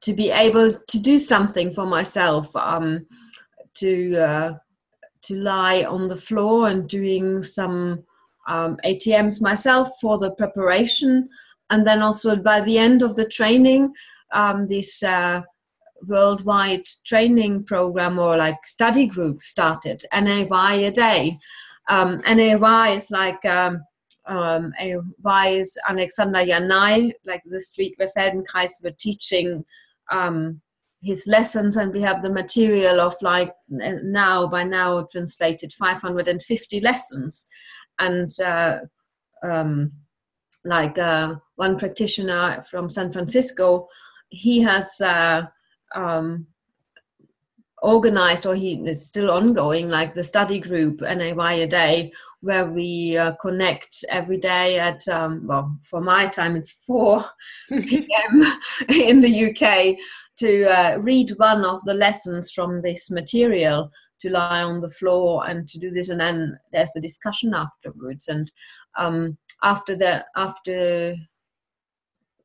to 0.00 0.14
be 0.14 0.30
able 0.30 0.72
to 0.72 0.98
do 0.98 1.18
something 1.18 1.74
for 1.74 1.84
myself 1.84 2.56
um, 2.56 3.06
to 3.74 4.16
uh, 4.16 4.52
to 5.26 5.36
lie 5.36 5.84
on 5.84 6.08
the 6.08 6.16
floor 6.16 6.68
and 6.68 6.88
doing 6.88 7.42
some 7.42 8.02
um, 8.48 8.78
ATMs 8.84 9.42
myself 9.42 9.88
for 10.00 10.16
the 10.16 10.30
preparation 10.36 11.28
and 11.68 11.86
then 11.86 12.00
also 12.00 12.34
by 12.34 12.60
the 12.62 12.78
end 12.78 13.02
of 13.02 13.14
the 13.14 13.26
training 13.26 13.92
um, 14.32 14.66
this 14.68 15.02
uh, 15.02 15.42
worldwide 16.06 16.86
training 17.04 17.64
program 17.64 18.18
or 18.18 18.36
like 18.36 18.66
study 18.66 19.06
group 19.06 19.42
started 19.42 20.04
NAY 20.12 20.46
a 20.84 20.90
day. 20.90 21.38
Um, 21.88 22.18
NAY 22.26 22.94
is 22.94 23.10
like 23.10 23.44
um, 23.44 23.82
um, 24.26 24.72
AY 24.80 25.48
is 25.58 25.78
Alexander 25.88 26.40
Yanai 26.40 27.12
like 27.26 27.42
the 27.46 27.60
street 27.60 27.94
where 27.96 28.10
Feldenkrais 28.16 28.82
were 28.82 28.92
teaching 28.92 29.64
um, 30.10 30.60
his 31.02 31.26
lessons 31.26 31.76
and 31.76 31.92
we 31.92 32.02
have 32.02 32.22
the 32.22 32.30
material 32.30 33.00
of 33.00 33.14
like 33.22 33.52
now 33.68 34.46
by 34.46 34.62
now 34.62 35.06
translated 35.10 35.72
550 35.72 36.80
lessons. 36.80 37.46
And 37.98 38.38
uh, 38.40 38.78
um, 39.42 39.92
like 40.64 40.98
uh, 40.98 41.34
one 41.56 41.78
practitioner 41.78 42.62
from 42.68 42.90
san 42.90 43.10
francisco 43.10 43.88
he 44.28 44.60
has 44.60 45.00
uh, 45.00 45.42
um, 45.94 46.46
organized 47.82 48.46
or 48.46 48.54
he 48.54 48.74
is 48.86 49.06
still 49.06 49.30
ongoing 49.30 49.88
like 49.88 50.14
the 50.14 50.24
study 50.24 50.58
group 50.58 51.00
nay 51.00 51.30
a 51.62 51.66
day 51.66 52.12
where 52.42 52.66
we 52.66 53.16
uh, 53.16 53.32
connect 53.32 54.04
every 54.08 54.36
day 54.36 54.78
at 54.78 55.06
um, 55.08 55.46
well 55.46 55.78
for 55.82 56.00
my 56.00 56.26
time 56.26 56.56
it's 56.56 56.72
4 56.86 57.24
p.m 57.68 58.44
in 58.90 59.20
the 59.20 59.50
uk 59.50 59.96
to 60.36 60.64
uh, 60.64 60.96
read 60.98 61.30
one 61.36 61.64
of 61.64 61.82
the 61.84 61.94
lessons 61.94 62.50
from 62.50 62.82
this 62.82 63.10
material 63.10 63.90
to 64.20 64.30
lie 64.30 64.62
on 64.62 64.80
the 64.80 64.88
floor 64.88 65.48
and 65.48 65.68
to 65.68 65.78
do 65.78 65.90
this. 65.90 66.08
And 66.08 66.20
then 66.20 66.58
there's 66.72 66.94
a 66.96 67.00
discussion 67.00 67.54
afterwards. 67.54 68.28
And 68.28 68.50
um, 68.96 69.38
after 69.62 69.96
the 69.96 70.24
after 70.36 71.14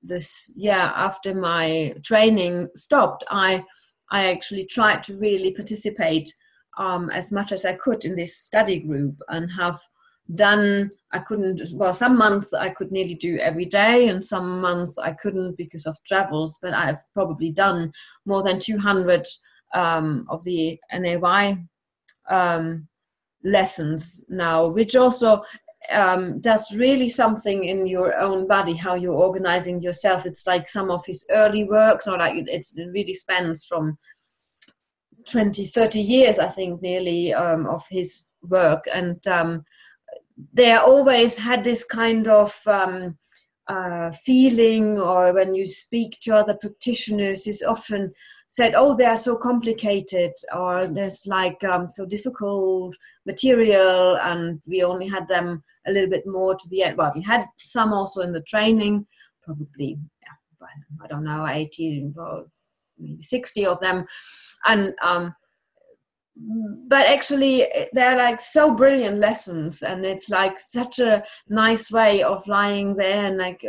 this 0.08 0.54
yeah 0.56 0.92
after 0.96 1.34
my 1.34 1.94
training 2.04 2.68
stopped 2.76 3.24
i 3.30 3.64
i 4.12 4.32
actually 4.32 4.66
tried 4.66 5.04
to 5.04 5.18
really 5.18 5.52
participate 5.52 6.32
um, 6.78 7.10
as 7.10 7.32
much 7.32 7.52
as 7.52 7.66
I 7.66 7.74
could 7.74 8.06
in 8.06 8.16
this 8.16 8.38
study 8.38 8.80
group 8.80 9.16
and 9.30 9.50
have 9.52 9.80
done 10.34 10.90
I 11.12 11.20
couldn't 11.20 11.62
well 11.74 11.94
some 11.94 12.18
months 12.18 12.52
I 12.52 12.70
could 12.70 12.92
nearly 12.92 13.14
do 13.14 13.38
every 13.38 13.66
day 13.66 14.08
and 14.08 14.26
some 14.26 14.60
months 14.60 14.98
I 14.98 15.14
couldn't 15.14 15.56
because 15.56 15.86
of 15.86 16.02
travels 16.04 16.58
but 16.62 16.74
I've 16.74 17.04
probably 17.14 17.52
done 17.52 17.94
more 18.26 18.42
than 18.42 18.60
200 18.60 19.28
um, 19.76 20.26
of 20.30 20.44
the 20.44 20.80
NAY 20.92 21.58
um, 22.30 22.88
lessons 23.44 24.24
now 24.28 24.68
which 24.68 24.96
also 24.96 25.44
um, 25.92 26.40
does 26.42 26.76
really 26.76 27.10
something 27.10 27.64
in 27.66 27.88
your 27.88 28.18
own 28.18 28.48
body 28.48 28.74
how 28.74 28.96
you're 28.96 29.14
organizing 29.14 29.82
yourself. 29.82 30.26
It's 30.26 30.48
like 30.48 30.68
some 30.68 30.92
of 30.92 31.06
his 31.06 31.26
early 31.32 31.64
works 31.64 32.08
or 32.08 32.18
like 32.18 32.36
it, 32.36 32.48
it 32.50 32.68
really 32.92 33.14
spans 33.14 33.66
from 33.66 33.98
20 35.28 35.66
30 35.66 36.00
years 36.02 36.38
i 36.38 36.48
think 36.48 36.84
nearly 36.84 37.34
um, 37.34 37.66
of 37.66 37.84
his 37.90 38.26
work. 38.44 38.86
And 38.94 39.26
um, 39.28 39.66
they 40.54 40.74
always 40.74 41.38
had 41.38 41.64
this 41.64 41.84
kind 41.84 42.28
of 42.28 42.56
um, 42.68 43.18
uh, 43.68 44.12
feeling 44.12 45.00
or 45.00 45.34
when 45.34 45.56
you 45.56 45.66
speak 45.66 46.20
to 46.22 46.36
other 46.36 46.54
practitioners 46.54 47.48
is 47.48 47.64
often 47.64 48.14
said 48.48 48.74
oh 48.76 48.96
they 48.96 49.06
are 49.06 49.18
so 49.18 49.36
complicated 49.36 50.32
or 50.56 50.88
there's 50.88 51.26
like 51.28 51.62
um, 51.64 51.90
so 51.90 52.06
difficult 52.06 52.96
material 53.26 54.18
and 54.18 54.62
we 54.68 54.84
only 54.84 55.08
had 55.08 55.28
them 55.28 55.64
a 55.88 55.92
little 55.92 56.10
bit 56.10 56.26
more 56.26 56.56
to 56.56 56.70
the 56.70 56.84
end. 56.84 56.98
Well 56.98 57.12
we 57.16 57.22
had 57.22 57.46
some 57.60 57.94
also 57.94 58.22
in 58.22 58.32
the 58.32 58.42
training 58.42 59.06
probably 59.42 59.98
yeah, 60.22 60.68
i 61.04 61.08
don't 61.08 61.24
know 61.24 61.46
80 61.46 62.14
or 62.18 62.46
maybe 62.98 63.22
60 63.22 63.66
of 63.66 63.80
them. 63.80 64.06
And 64.66 64.96
um, 65.02 65.36
but 66.88 67.08
actually 67.08 67.66
they're 67.94 68.18
like 68.18 68.40
so 68.40 68.74
brilliant 68.74 69.20
lessons 69.20 69.84
and 69.84 70.06
it's 70.06 70.30
like 70.30 70.60
such 70.60 71.00
a 71.00 71.24
nice 71.48 71.92
way 71.92 72.24
of 72.24 72.46
lying 72.48 72.96
there 72.96 73.28
and 73.28 73.38
like 73.38 73.66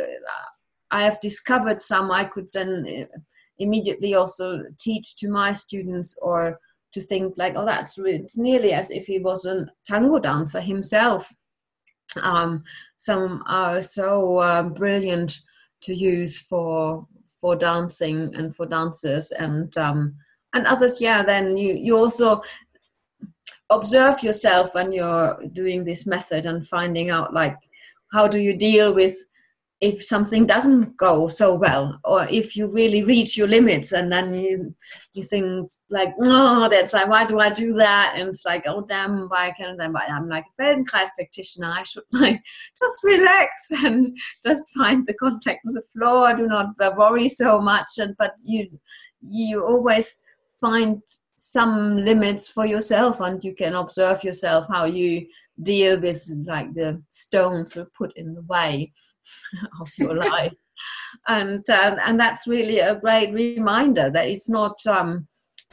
i 0.91 1.01
have 1.01 1.19
discovered 1.21 1.81
some 1.81 2.11
i 2.11 2.25
could 2.25 2.47
then 2.53 2.85
uh, 3.03 3.17
immediately 3.59 4.15
also 4.15 4.63
teach 4.79 5.15
to 5.15 5.29
my 5.29 5.53
students 5.53 6.15
or 6.21 6.59
to 6.91 7.01
think 7.01 7.37
like 7.37 7.53
oh 7.55 7.65
that's 7.65 7.97
it's 7.97 8.37
nearly 8.37 8.71
as 8.71 8.89
if 8.91 9.05
he 9.05 9.19
was 9.19 9.45
a 9.45 9.65
tango 9.85 10.19
dancer 10.19 10.61
himself 10.61 11.33
um, 12.21 12.63
some 12.97 13.43
are 13.47 13.81
so 13.81 14.37
uh, 14.37 14.63
brilliant 14.63 15.41
to 15.81 15.93
use 15.93 16.39
for 16.39 17.05
for 17.39 17.55
dancing 17.55 18.33
and 18.35 18.55
for 18.55 18.65
dancers 18.65 19.31
and 19.31 19.77
um, 19.77 20.15
and 20.53 20.65
others. 20.65 20.99
Yeah, 20.99 21.23
then 21.23 21.57
you 21.57 21.73
you 21.73 21.97
also 21.97 22.41
observe 23.69 24.23
yourself 24.23 24.73
when 24.73 24.91
you're 24.91 25.37
doing 25.51 25.83
this 25.83 26.05
method 26.05 26.45
and 26.45 26.67
finding 26.67 27.09
out 27.09 27.33
like 27.33 27.57
how 28.13 28.25
do 28.27 28.39
you 28.39 28.55
deal 28.55 28.93
with 28.93 29.13
if 29.79 30.03
something 30.03 30.45
doesn't 30.45 30.97
go 30.97 31.27
so 31.27 31.53
well 31.53 31.99
or 32.03 32.27
if 32.29 32.55
you 32.55 32.67
really 32.67 33.03
reach 33.03 33.37
your 33.37 33.47
limits 33.47 33.91
and 33.91 34.11
then 34.11 34.33
you 34.33 34.75
you 35.13 35.21
think 35.21 35.69
like 35.89 36.13
oh 36.21 36.67
that's 36.67 36.93
like 36.93 37.07
why 37.07 37.25
do 37.25 37.39
i 37.39 37.49
do 37.49 37.71
that? 37.73 38.13
And 38.15 38.29
it's 38.29 38.43
like 38.45 38.63
oh 38.67 38.81
damn 38.81 39.29
why 39.29 39.53
can't 39.57 39.79
i? 39.81 39.85
I'm 39.85 40.27
like 40.27 40.45
a 40.59 40.61
feldenkrais 40.61 41.09
practitioner. 41.15 41.71
I 41.71 41.83
should 41.83 42.03
like 42.11 42.41
just 42.77 43.03
relax 43.03 43.71
and 43.71 44.17
just 44.43 44.73
find 44.75 45.05
the 45.05 45.13
contact 45.13 45.61
with 45.63 45.75
the 45.75 45.83
floor. 45.93 46.33
Do 46.33 46.47
not 46.47 46.69
worry 46.97 47.29
so 47.29 47.61
much. 47.61 47.99
And 47.99 48.15
but 48.17 48.33
you 48.43 48.67
you 49.21 49.63
always 49.63 50.19
find 50.59 51.01
some 51.35 51.97
limits 51.97 52.49
for 52.49 52.65
yourself 52.65 53.19
and 53.21 53.43
you 53.43 53.53
can 53.53 53.75
observe 53.75 54.23
yourself 54.23 54.65
how 54.69 54.85
you 54.85 55.25
deal 55.63 55.99
with 55.99 56.23
like 56.45 56.73
the 56.73 57.01
stones 57.09 57.75
were 57.75 57.89
put 57.97 58.15
in 58.15 58.33
the 58.33 58.41
way 58.43 58.91
of 59.81 59.89
your 59.97 60.15
life. 60.15 60.53
And 61.27 61.67
uh, 61.69 61.97
and 62.05 62.19
that's 62.19 62.47
really 62.47 62.79
a 62.79 62.95
great 62.95 63.33
reminder 63.33 64.11
that 64.11 64.27
it's 64.27 64.47
not 64.47 64.85
um 64.85 65.27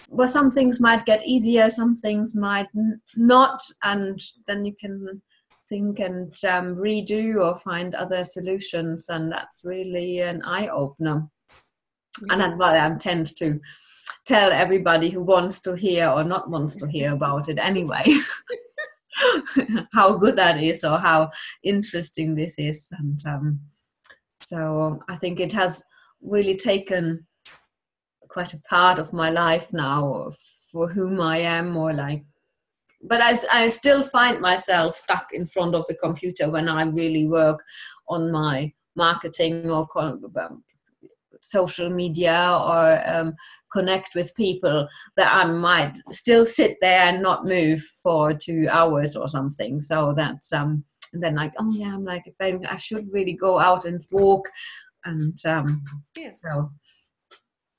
well 0.09 0.29
some 0.29 0.51
things 0.51 0.81
might 0.81 1.05
get 1.05 1.25
easier 1.27 1.71
some 1.71 1.95
things 1.97 2.35
might 2.35 2.67
n- 2.77 3.01
not 3.17 3.63
and 3.83 4.21
then 4.47 4.65
you 4.65 4.75
can 4.79 5.23
think 5.69 5.99
and 5.99 6.33
um, 6.45 6.75
redo 6.77 7.37
or 7.37 7.57
find 7.57 7.95
other 7.95 8.25
solutions 8.25 9.09
and 9.09 9.31
that's 9.33 9.63
really 9.65 10.21
an 10.21 10.43
eye-opener. 10.43 11.15
Mm-hmm. 11.17 12.31
and 12.31 12.41
that's 12.41 12.57
why 12.57 12.79
i 12.79 12.91
tend 12.95 13.35
to 13.37 13.61
tell 14.25 14.53
everybody 14.53 15.11
who 15.11 15.21
wants 15.21 15.61
to 15.61 15.75
hear 15.75 16.09
or 16.09 16.23
not 16.23 16.49
wants 16.49 16.77
to 16.77 16.87
hear 16.87 17.13
about 17.13 17.49
it 17.49 17.59
anyway 17.59 18.05
how 19.93 20.17
good 20.17 20.37
that 20.37 20.63
is 20.63 20.85
or 20.85 20.99
how 20.99 21.31
interesting 21.63 22.35
this 22.35 22.59
is. 22.59 22.93
And 22.99 23.23
um, 23.27 23.61
so 24.45 25.01
i 25.09 25.17
think 25.17 25.41
it 25.41 25.53
has 25.53 25.83
really 26.21 26.55
taken 26.55 27.27
quite 28.29 28.53
a 28.53 28.61
part 28.69 28.99
of 28.99 29.13
my 29.13 29.31
life 29.31 29.73
now 29.73 30.31
for 30.71 30.89
whom 30.89 31.21
i 31.21 31.39
am 31.39 31.77
or 31.77 31.93
like 31.93 32.25
but 33.07 33.21
I, 33.21 33.35
I 33.53 33.69
still 33.69 34.03
find 34.03 34.41
myself 34.41 34.97
stuck 34.97 35.29
in 35.35 35.47
front 35.47 35.75
of 35.75 35.85
the 35.87 35.95
computer 35.95 36.51
when 36.51 36.69
i 36.69 36.83
really 36.83 37.27
work 37.27 37.63
on 38.09 38.31
my 38.31 38.73
marketing 38.97 39.71
or 39.71 39.89
um, 39.97 40.63
social 41.41 41.91
media 41.91 42.59
or 42.61 43.03
um, 43.07 43.35
connect 43.75 44.15
with 44.15 44.35
people 44.37 44.89
that 45.17 45.35
I 45.35 45.45
might 45.45 45.97
still 46.13 46.47
sit 46.47 46.77
there 46.81 47.03
and 47.09 47.23
not 47.23 47.45
move 47.45 47.83
for 48.03 48.33
two 48.33 48.69
hours 48.71 49.17
or 49.17 49.29
something. 49.29 49.81
So 49.81 50.15
that's 50.17 50.53
um 50.53 50.85
and 51.13 51.23
then 51.23 51.35
like 51.35 51.53
oh 51.59 51.73
yeah 51.73 51.95
I'm 51.95 52.05
like 52.05 52.25
then 52.39 52.65
I 52.67 52.77
should 52.77 53.13
really 53.13 53.35
go 53.35 53.59
out 53.59 53.85
and 53.85 54.05
walk 54.11 54.49
and 55.05 55.39
um 55.45 55.83
yeah. 56.17 56.31
so 56.31 56.71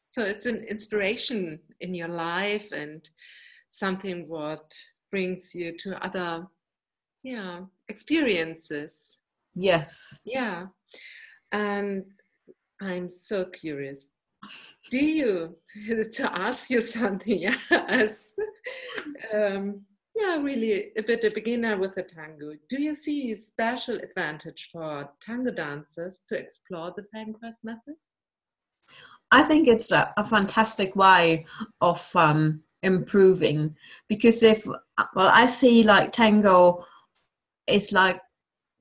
so 0.10 0.24
it's 0.24 0.46
an 0.46 0.64
inspiration 0.70 1.60
in 1.82 1.94
your 1.94 2.08
life 2.08 2.72
and 2.72 3.10
something 3.70 4.28
what 4.28 4.74
brings 5.12 5.54
you 5.54 5.76
to 5.80 6.06
other 6.06 6.46
yeah 7.24 7.62
experiences 7.90 9.20
yes 9.56 10.20
yeah 10.24 10.68
and 11.52 12.04
i'm 12.82 13.10
so 13.10 13.46
curious 13.46 14.08
do 14.92 15.00
you? 15.00 15.56
To 16.14 16.38
ask 16.38 16.70
you 16.70 16.80
something 16.80 17.38
yeah, 17.48 17.58
as 17.72 18.34
um, 19.34 19.82
yeah 20.16 20.38
really 20.38 20.92
a 20.98 21.04
bit 21.04 21.26
a 21.26 21.32
beginner 21.32 21.78
with 21.78 21.96
the 21.96 22.04
tango. 22.04 22.54
Do 22.70 22.82
you 22.82 22.96
see 22.96 23.32
a 23.32 23.38
special 23.38 23.98
advantage 23.98 24.70
for 24.72 25.10
tango 25.22 25.52
dancers 25.52 26.24
to 26.30 26.36
explore 26.38 26.94
the 26.96 27.04
feldenkrais 27.14 27.58
method? 27.64 27.96
I 29.32 29.42
think 29.42 29.68
it's 29.68 29.92
a, 29.92 30.14
a 30.16 30.24
fantastic 30.24 30.96
way 30.96 31.46
of 31.82 32.10
um, 32.16 32.62
improving 32.84 33.76
because 34.08 34.44
if 34.44 34.66
well 34.68 35.32
i 35.34 35.48
see 35.48 35.82
like 35.82 36.12
tango 36.12 36.86
is 37.68 37.92
like 37.92 38.22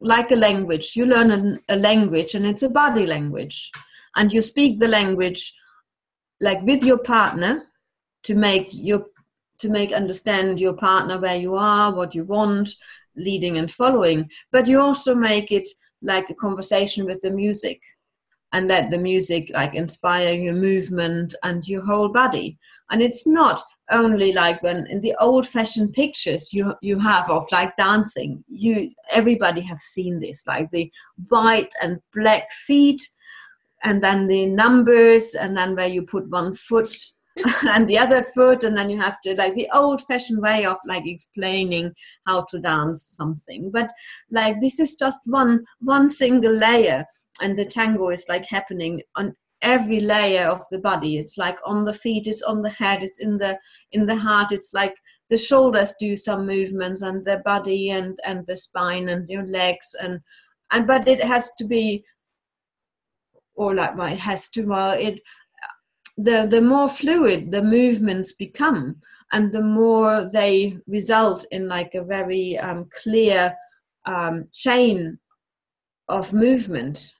like 0.05 0.31
a 0.31 0.37
language. 0.37 0.95
You 0.95 1.07
learn 1.07 1.31
a, 1.31 1.75
a 1.75 1.77
language 1.77 2.35
and 2.35 2.47
it's 2.47 2.63
a 2.63 2.69
body 2.69 3.07
language. 3.07 3.71
And 4.17 4.33
you 4.33 4.43
speak 4.43 4.79
the 4.79 4.89
language 4.89 5.53
like 6.41 6.63
with 6.63 6.85
your 6.85 6.99
partner 6.99 7.63
to 8.25 8.35
make 8.35 8.69
your 8.73 9.07
to 9.59 9.69
make 9.69 9.93
understand 9.93 10.61
your 10.61 10.73
partner 10.73 11.19
where 11.19 11.37
you 11.37 11.55
are 11.55 11.95
what 11.95 12.15
you 12.15 12.25
want 12.25 12.71
leading 13.17 13.59
and 13.59 13.71
following. 13.71 14.29
But 14.51 14.67
you 14.67 14.81
also 14.81 15.15
make 15.15 15.53
it 15.53 15.69
like 16.03 16.29
a 16.31 16.35
conversation 16.35 17.07
with 17.07 17.21
the 17.23 17.31
music 17.31 17.81
and 18.53 18.69
let 18.69 18.91
the 18.91 18.99
music 18.99 19.51
like 19.53 19.75
inspire 19.75 20.35
your 20.35 20.55
movement 20.55 21.35
and 21.43 21.67
your 21.67 21.85
whole 21.85 22.09
body. 22.09 22.59
And 22.91 23.03
it's 23.03 23.27
not 23.27 23.63
only 23.91 24.33
like 24.33 24.63
when 24.63 24.87
in 24.87 25.01
the 25.01 25.15
old 25.21 25.47
fashioned 25.47 25.93
pictures 25.93 26.53
you 26.53 26.75
you 26.81 26.99
have 26.99 27.29
of 27.29 27.45
like 27.53 27.77
dancing 27.77 28.43
you 28.49 28.91
everybody 29.11 29.61
have 29.61 29.79
seen 29.79 30.19
this 30.21 30.47
like 30.47 30.71
the 30.71 30.91
white 31.29 31.71
and 31.83 32.01
black 32.15 32.51
feet 32.51 33.07
and 33.85 34.03
then 34.03 34.27
the 34.27 34.47
numbers 34.47 35.35
and 35.35 35.57
then 35.57 35.77
where 35.77 35.87
you 35.87 36.03
put 36.03 36.29
one 36.31 36.55
foot 36.55 36.97
and 37.69 37.89
the 37.89 37.99
other 37.99 38.23
foot 38.23 38.65
and 38.65 38.77
then 38.77 38.89
you 38.89 39.01
have 39.01 39.21
to 39.23 39.35
like 39.35 39.55
the 39.55 39.69
old 39.75 40.01
fashioned 40.03 40.41
way 40.41 40.65
of 40.65 40.79
like 40.87 41.07
explaining 41.07 41.93
how 42.27 42.45
to 42.49 42.59
dance 42.59 43.05
something. 43.05 43.71
But 43.71 43.91
like 44.31 44.61
this 44.61 44.81
is 44.81 44.95
just 44.95 45.21
one 45.27 45.65
one 45.81 46.09
single 46.09 46.53
layer 46.53 47.05
and 47.43 47.59
the 47.59 47.65
tango 47.65 48.09
is 48.09 48.25
like 48.29 48.47
happening 48.47 49.03
on 49.17 49.37
every 49.63 50.01
layer 50.01 50.49
of 50.49 50.63
the 50.71 50.79
body. 50.79 51.19
It's 51.19 51.37
like 51.37 51.59
on 51.67 51.85
the 51.85 51.95
feet 51.95 52.27
it's 52.27 52.43
on 52.43 52.63
the 52.63 52.71
head 52.71 53.03
it's 53.03 53.19
in 53.19 53.39
the 53.39 53.59
in 53.93 54.07
the 54.07 54.17
heart 54.17 54.53
it's 54.53 54.73
like 54.73 54.95
the 55.29 55.39
shoulders 55.39 55.93
do 55.99 56.17
some 56.17 56.47
movements 56.47 57.03
and 57.03 57.25
the 57.25 57.43
body 57.45 57.91
and 57.91 58.19
and 58.25 58.47
the 58.47 58.57
spine 58.57 59.09
and 59.09 59.29
your 59.29 59.47
legs 59.47 59.95
and 60.01 60.21
and 60.71 60.87
but 60.87 61.09
it 61.09 61.23
has 61.23 61.51
to 61.59 61.65
be 61.65 62.05
or 63.55 63.75
like 63.75 63.97
well, 63.97 64.13
it 64.13 64.19
has 64.19 64.49
to 64.51 64.65
well 64.65 64.93
it 64.93 65.21
the 66.17 66.47
the 66.49 66.61
more 66.61 66.89
fluid 66.89 67.51
the 67.51 67.63
movements 67.63 68.33
become 68.33 68.97
and 69.33 69.53
the 69.53 69.63
more 69.63 70.29
they 70.33 70.79
result 70.87 71.45
in 71.51 71.67
like 71.67 71.95
a 71.95 72.05
very 72.05 72.57
um, 72.59 72.89
clear 73.03 73.55
um, 74.07 74.47
chain 74.53 75.19
of 76.09 76.33
movement 76.33 77.13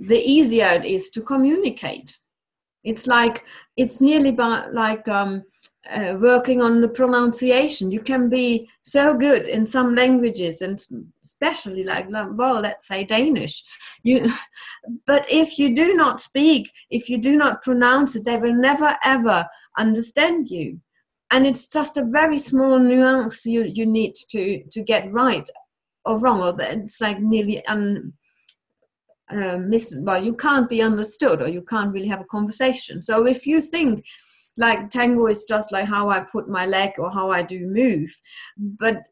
the 0.00 0.18
easier 0.18 0.66
it 0.68 0.84
is 0.84 1.10
to 1.10 1.20
communicate. 1.20 2.18
It's 2.82 3.06
like 3.06 3.44
it's 3.76 4.00
nearly 4.00 4.32
like 4.32 5.08
um, 5.08 5.44
uh, 5.90 6.14
working 6.18 6.62
on 6.62 6.80
the 6.80 6.88
pronunciation. 6.88 7.90
You 7.90 8.00
can 8.00 8.28
be 8.28 8.68
so 8.82 9.14
good 9.14 9.46
in 9.46 9.66
some 9.66 9.94
languages, 9.94 10.62
and 10.62 10.82
especially 11.22 11.84
like, 11.84 12.06
well, 12.10 12.60
let's 12.60 12.88
say 12.88 13.04
Danish. 13.04 13.62
You, 14.02 14.32
but 15.06 15.26
if 15.30 15.58
you 15.58 15.74
do 15.74 15.94
not 15.94 16.20
speak, 16.20 16.70
if 16.90 17.08
you 17.08 17.18
do 17.18 17.36
not 17.36 17.62
pronounce 17.62 18.16
it, 18.16 18.24
they 18.24 18.38
will 18.38 18.54
never 18.54 18.96
ever 19.04 19.46
understand 19.78 20.48
you. 20.48 20.80
And 21.30 21.46
it's 21.46 21.66
just 21.66 21.96
a 21.96 22.04
very 22.04 22.38
small 22.38 22.78
nuance 22.78 23.44
you 23.44 23.64
you 23.64 23.86
need 23.86 24.14
to 24.30 24.62
to 24.70 24.82
get 24.82 25.12
right 25.12 25.48
or 26.04 26.18
wrong, 26.18 26.40
or 26.40 26.54
it's 26.58 27.00
like 27.00 27.20
nearly 27.20 27.64
un. 27.66 28.12
Uh, 29.30 29.56
miss, 29.56 29.96
well, 30.00 30.22
you 30.22 30.34
can't 30.34 30.68
be 30.68 30.82
understood, 30.82 31.40
or 31.40 31.48
you 31.48 31.62
can't 31.62 31.94
really 31.94 32.06
have 32.06 32.20
a 32.20 32.26
conversation. 32.26 33.00
So 33.00 33.26
if 33.26 33.46
you 33.46 33.62
think 33.62 34.04
like 34.56 34.88
tango 34.88 35.26
is 35.26 35.44
just 35.44 35.72
like 35.72 35.86
how 35.86 36.08
i 36.08 36.20
put 36.20 36.48
my 36.48 36.64
leg 36.64 36.92
or 36.98 37.10
how 37.10 37.30
i 37.30 37.42
do 37.42 37.66
move. 37.66 38.14
But 38.56 39.06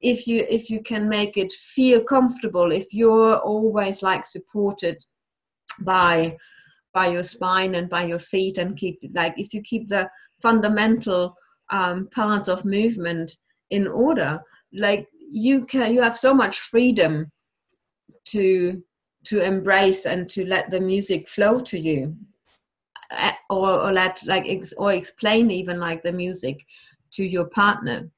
if 0.00 0.26
you 0.26 0.46
if 0.50 0.68
you 0.70 0.82
can 0.82 1.08
make 1.08 1.36
it 1.36 1.52
feel 1.52 2.02
comfortable 2.04 2.70
if 2.72 2.92
you're 2.92 3.38
always 3.38 4.02
like 4.02 4.24
supported 4.24 5.02
by 5.80 6.36
by 6.92 7.08
your 7.08 7.22
spine 7.22 7.74
and 7.74 7.88
by 7.88 8.04
your 8.04 8.18
feet 8.18 8.58
and 8.58 8.76
keep 8.76 8.98
like 9.14 9.34
if 9.38 9.54
you 9.54 9.62
keep 9.62 9.88
the 9.88 10.08
fundamental 10.42 11.34
um, 11.70 12.08
parts 12.08 12.48
of 12.48 12.64
movement 12.64 13.38
in 13.70 13.88
order 13.88 14.40
like 14.74 15.08
you 15.30 15.64
can 15.64 15.92
you 15.92 16.02
have 16.02 16.16
so 16.16 16.34
much 16.34 16.58
freedom 16.58 17.30
to 18.26 18.82
to 19.24 19.40
embrace 19.40 20.04
and 20.04 20.28
to 20.28 20.44
let 20.44 20.70
the 20.70 20.80
music 20.80 21.28
flow 21.28 21.58
to 21.58 21.78
you 21.78 22.14
or, 23.50 23.80
or 23.80 23.92
let 23.92 24.22
like 24.26 24.44
ex, 24.46 24.72
or 24.74 24.92
explain 24.92 25.50
even 25.50 25.78
like 25.78 26.02
the 26.02 26.12
music 26.12 26.66
to 27.12 27.24
your 27.24 27.46
partner. 27.46 28.10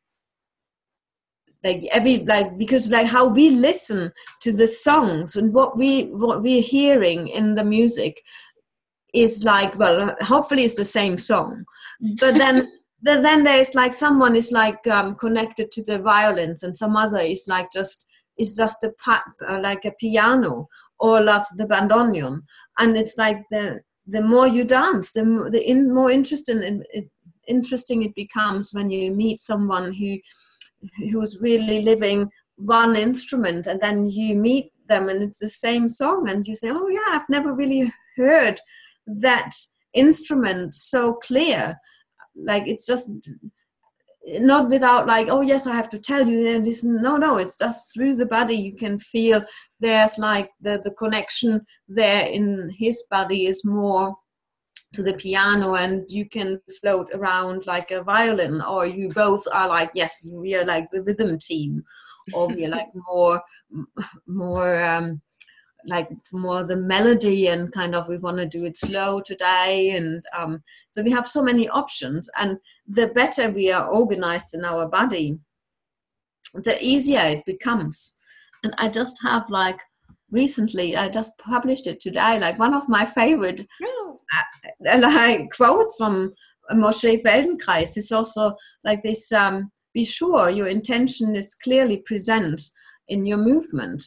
Like 1.64 1.84
every 1.90 2.18
like 2.18 2.56
because 2.58 2.90
like 2.90 3.06
how 3.06 3.28
we 3.28 3.50
listen 3.50 4.12
to 4.42 4.52
the 4.52 4.68
songs 4.68 5.36
and 5.36 5.52
what 5.52 5.76
we 5.76 6.04
what 6.04 6.42
we're 6.42 6.62
hearing 6.62 7.28
in 7.28 7.54
the 7.54 7.64
music 7.64 8.22
is 9.12 9.42
like 9.42 9.76
well 9.78 10.14
hopefully 10.20 10.64
it's 10.64 10.76
the 10.76 10.84
same 10.84 11.18
song. 11.18 11.64
But 12.20 12.34
then 12.34 12.70
then, 13.02 13.22
then 13.22 13.44
there's 13.44 13.74
like 13.74 13.94
someone 13.94 14.36
is 14.36 14.52
like 14.52 14.86
um, 14.86 15.14
connected 15.16 15.70
to 15.72 15.82
the 15.82 15.98
violins 15.98 16.62
and 16.62 16.76
some 16.76 16.96
other 16.96 17.18
is 17.18 17.46
like 17.48 17.70
just 17.72 18.06
is 18.38 18.54
just 18.54 18.84
a 18.84 18.92
uh, 19.48 19.60
like 19.60 19.84
a 19.84 19.92
piano 19.92 20.68
or 20.98 21.22
loves 21.22 21.48
the 21.56 21.66
bandoneon. 21.66 22.42
And 22.78 22.96
it's 22.96 23.16
like 23.16 23.42
the 23.50 23.80
the 24.06 24.20
more 24.20 24.46
you 24.46 24.64
dance 24.64 25.12
the, 25.12 25.22
the 25.50 25.62
in, 25.68 25.92
more 25.92 26.10
interesting 26.10 26.82
it, 26.92 27.08
interesting 27.48 28.02
it 28.02 28.14
becomes 28.14 28.72
when 28.72 28.90
you 28.90 29.10
meet 29.10 29.40
someone 29.40 29.92
who 29.92 30.16
who's 31.10 31.40
really 31.40 31.82
living 31.82 32.28
one 32.56 32.96
instrument 32.96 33.66
and 33.66 33.80
then 33.80 34.06
you 34.06 34.34
meet 34.34 34.72
them 34.88 35.08
and 35.08 35.22
it's 35.22 35.40
the 35.40 35.48
same 35.48 35.88
song 35.88 36.28
and 36.28 36.46
you 36.46 36.54
say 36.54 36.70
oh 36.70 36.88
yeah 36.88 37.08
i've 37.10 37.28
never 37.28 37.52
really 37.52 37.92
heard 38.16 38.60
that 39.06 39.52
instrument 39.96 40.76
so 40.76 41.14
clear. 41.14 41.76
Like 42.36 42.64
it's 42.66 42.86
just 42.86 43.10
not 44.26 44.68
without 44.68 45.06
like 45.06 45.28
oh 45.28 45.40
yes 45.40 45.66
i 45.66 45.74
have 45.74 45.88
to 45.88 45.98
tell 45.98 46.26
you 46.26 46.42
then 46.42 46.64
listen. 46.64 47.00
No 47.00 47.16
no 47.16 47.36
it's 47.36 47.56
just 47.56 47.94
through 47.94 48.16
the 48.16 48.26
body 48.26 48.54
you 48.54 48.74
can 48.74 48.98
feel 48.98 49.44
there's 49.80 50.18
like 50.18 50.50
the 50.60 50.80
the 50.82 50.90
connection 50.90 51.64
there 51.88 52.26
in 52.26 52.74
his 52.76 53.04
body 53.10 53.46
is 53.46 53.64
more 53.64 54.16
to 54.94 55.02
the 55.02 55.14
piano 55.14 55.74
and 55.74 56.10
you 56.10 56.28
can 56.28 56.60
float 56.80 57.08
around 57.14 57.66
like 57.66 57.90
a 57.90 58.02
violin 58.02 58.60
or 58.62 58.86
you 58.86 59.08
both 59.10 59.44
are 59.52 59.68
like 59.68 59.90
yes 59.94 60.26
we 60.32 60.54
are 60.54 60.64
like 60.64 60.88
the 60.90 61.02
rhythm 61.02 61.38
team 61.38 61.84
or 62.32 62.48
we 62.48 62.64
are 62.64 62.70
like 62.70 62.88
more 62.94 63.40
more 64.26 64.82
um 64.82 65.20
like 65.86 66.08
more 66.32 66.64
the 66.64 66.76
melody 66.76 67.46
and 67.48 67.72
kind 67.72 67.94
of 67.94 68.08
we 68.08 68.16
want 68.16 68.36
to 68.38 68.46
do 68.46 68.64
it 68.64 68.76
slow 68.76 69.20
today 69.20 69.90
and 69.90 70.24
um, 70.36 70.62
so 70.90 71.02
we 71.02 71.10
have 71.10 71.26
so 71.26 71.42
many 71.42 71.68
options 71.68 72.28
and 72.38 72.58
the 72.88 73.08
better 73.08 73.50
we 73.50 73.70
are 73.70 73.88
organized 73.88 74.54
in 74.54 74.64
our 74.64 74.88
body 74.88 75.38
the 76.54 76.82
easier 76.82 77.20
it 77.20 77.44
becomes. 77.44 78.14
And 78.62 78.74
i 78.78 78.88
just 78.88 79.18
have 79.22 79.44
like 79.50 79.80
recently 80.30 80.96
i 80.96 81.08
just 81.08 81.30
published 81.38 81.86
it 81.86 82.00
today 82.00 82.38
like 82.40 82.58
one 82.58 82.74
of 82.74 82.88
my 82.88 83.06
favorite 83.06 83.64
uh, 84.34 84.98
like 84.98 85.50
quotes 85.50 85.94
from 85.96 86.32
Moshe 86.72 87.22
Feldenkrais. 87.22 87.96
Is 87.96 88.10
also 88.10 88.56
like 88.82 89.02
this 89.02 89.30
um, 89.32 89.70
be 89.94 90.04
sure 90.04 90.50
your 90.50 90.66
intention 90.66 91.36
is 91.36 91.54
clearly 91.54 91.98
present 91.98 92.60
in 93.08 93.24
your 93.24 93.38
movement. 93.38 94.02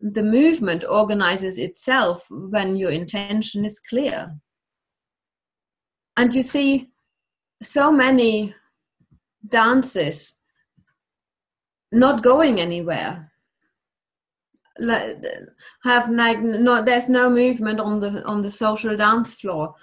The 0.00 0.22
movement 0.22 0.84
organizes 0.88 1.58
itself 1.58 2.26
when 2.30 2.76
your 2.76 2.90
intention 2.90 3.64
is 3.64 3.80
clear. 3.80 4.32
And 6.16 6.32
you 6.32 6.42
see 6.42 6.90
so 7.64 7.90
many 7.90 8.54
dances 9.48 10.38
not 11.92 12.22
going 12.22 12.60
anywhere. 12.60 13.30
Have 15.84 16.10
like 16.10 16.40
no 16.40 16.82
there's 16.82 17.08
no 17.08 17.30
movement 17.30 17.80
on 17.80 18.00
the 18.00 18.24
on 18.24 18.40
the 18.40 18.50
social 18.50 18.96
dance 18.96 19.36
floor. 19.36 19.74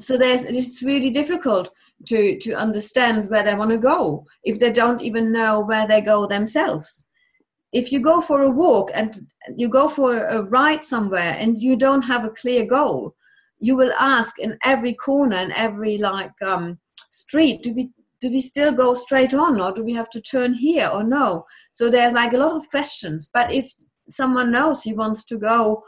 So 0.00 0.16
there's 0.16 0.44
it's 0.44 0.82
really 0.82 1.10
difficult 1.10 1.70
to 2.06 2.38
to 2.38 2.54
understand 2.54 3.30
where 3.30 3.42
they 3.42 3.54
want 3.54 3.70
to 3.70 3.78
go 3.78 4.26
if 4.44 4.58
they 4.58 4.70
don't 4.70 5.00
even 5.02 5.32
know 5.32 5.60
where 5.60 5.88
they 5.88 6.02
go 6.02 6.26
themselves. 6.26 7.06
If 7.72 7.92
you 7.92 8.00
go 8.00 8.20
for 8.20 8.42
a 8.42 8.50
walk 8.50 8.90
and 8.92 9.18
you 9.56 9.68
go 9.68 9.88
for 9.88 10.26
a 10.26 10.42
ride 10.42 10.84
somewhere 10.84 11.36
and 11.38 11.62
you 11.62 11.76
don't 11.76 12.02
have 12.02 12.24
a 12.24 12.30
clear 12.30 12.66
goal 12.66 13.14
you 13.60 13.76
will 13.76 13.92
ask 13.98 14.38
in 14.38 14.58
every 14.64 14.94
corner 14.94 15.36
and 15.36 15.52
every 15.52 15.98
like 15.98 16.32
um, 16.42 16.78
street 17.10 17.62
do 17.62 17.72
we 17.74 17.90
do 18.20 18.28
we 18.28 18.40
still 18.40 18.70
go 18.70 18.92
straight 18.94 19.32
on 19.32 19.60
or 19.60 19.72
do 19.72 19.82
we 19.82 19.94
have 19.94 20.10
to 20.10 20.20
turn 20.20 20.52
here 20.52 20.88
or 20.88 21.02
no? 21.02 21.46
So 21.72 21.88
there's 21.88 22.12
like 22.12 22.34
a 22.34 22.38
lot 22.38 22.52
of 22.52 22.68
questions 22.68 23.28
but 23.32 23.52
if 23.52 23.72
someone 24.10 24.50
knows 24.50 24.82
he 24.82 24.92
wants 24.92 25.24
to 25.24 25.38
go 25.38 25.82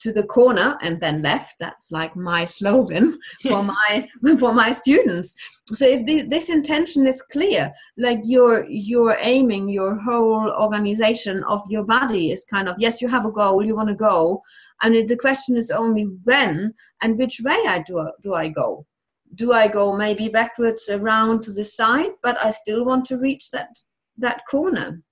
to 0.00 0.12
the 0.12 0.22
corner 0.22 0.78
and 0.80 1.00
then 1.00 1.22
left 1.22 1.56
that's 1.58 1.90
like 1.90 2.14
my 2.14 2.44
slogan 2.44 3.18
for 3.48 3.62
my 3.62 4.08
for 4.38 4.52
my 4.52 4.72
students. 4.72 5.34
So 5.72 5.86
if 5.86 6.06
the, 6.06 6.22
this 6.22 6.48
intention 6.48 7.06
is 7.06 7.22
clear 7.22 7.72
like 7.96 8.20
you're 8.24 8.66
you're 8.68 9.18
aiming 9.20 9.68
your 9.68 9.98
whole 9.98 10.50
organization 10.50 11.42
of 11.44 11.62
your 11.68 11.84
body 11.84 12.30
is 12.30 12.44
kind 12.44 12.68
of 12.68 12.76
yes 12.78 13.02
you 13.02 13.08
have 13.08 13.26
a 13.26 13.32
goal 13.32 13.64
you 13.64 13.76
want 13.76 13.88
to 13.88 13.94
go 13.94 14.42
and 14.82 14.94
it, 14.94 15.08
the 15.08 15.16
question 15.16 15.56
is 15.56 15.70
only 15.70 16.04
when 16.24 16.74
and 17.02 17.18
which 17.18 17.40
way 17.44 17.60
i 17.66 17.82
do 17.86 18.08
do 18.22 18.34
i 18.34 18.48
go 18.48 18.86
do 19.34 19.52
i 19.52 19.66
go 19.68 19.96
maybe 19.96 20.28
backwards 20.28 20.88
around 20.88 21.42
to 21.42 21.52
the 21.52 21.64
side 21.64 22.12
but 22.22 22.36
i 22.42 22.50
still 22.50 22.84
want 22.84 23.04
to 23.06 23.16
reach 23.18 23.50
that 23.50 23.82
that 24.16 24.42
corner 24.50 25.02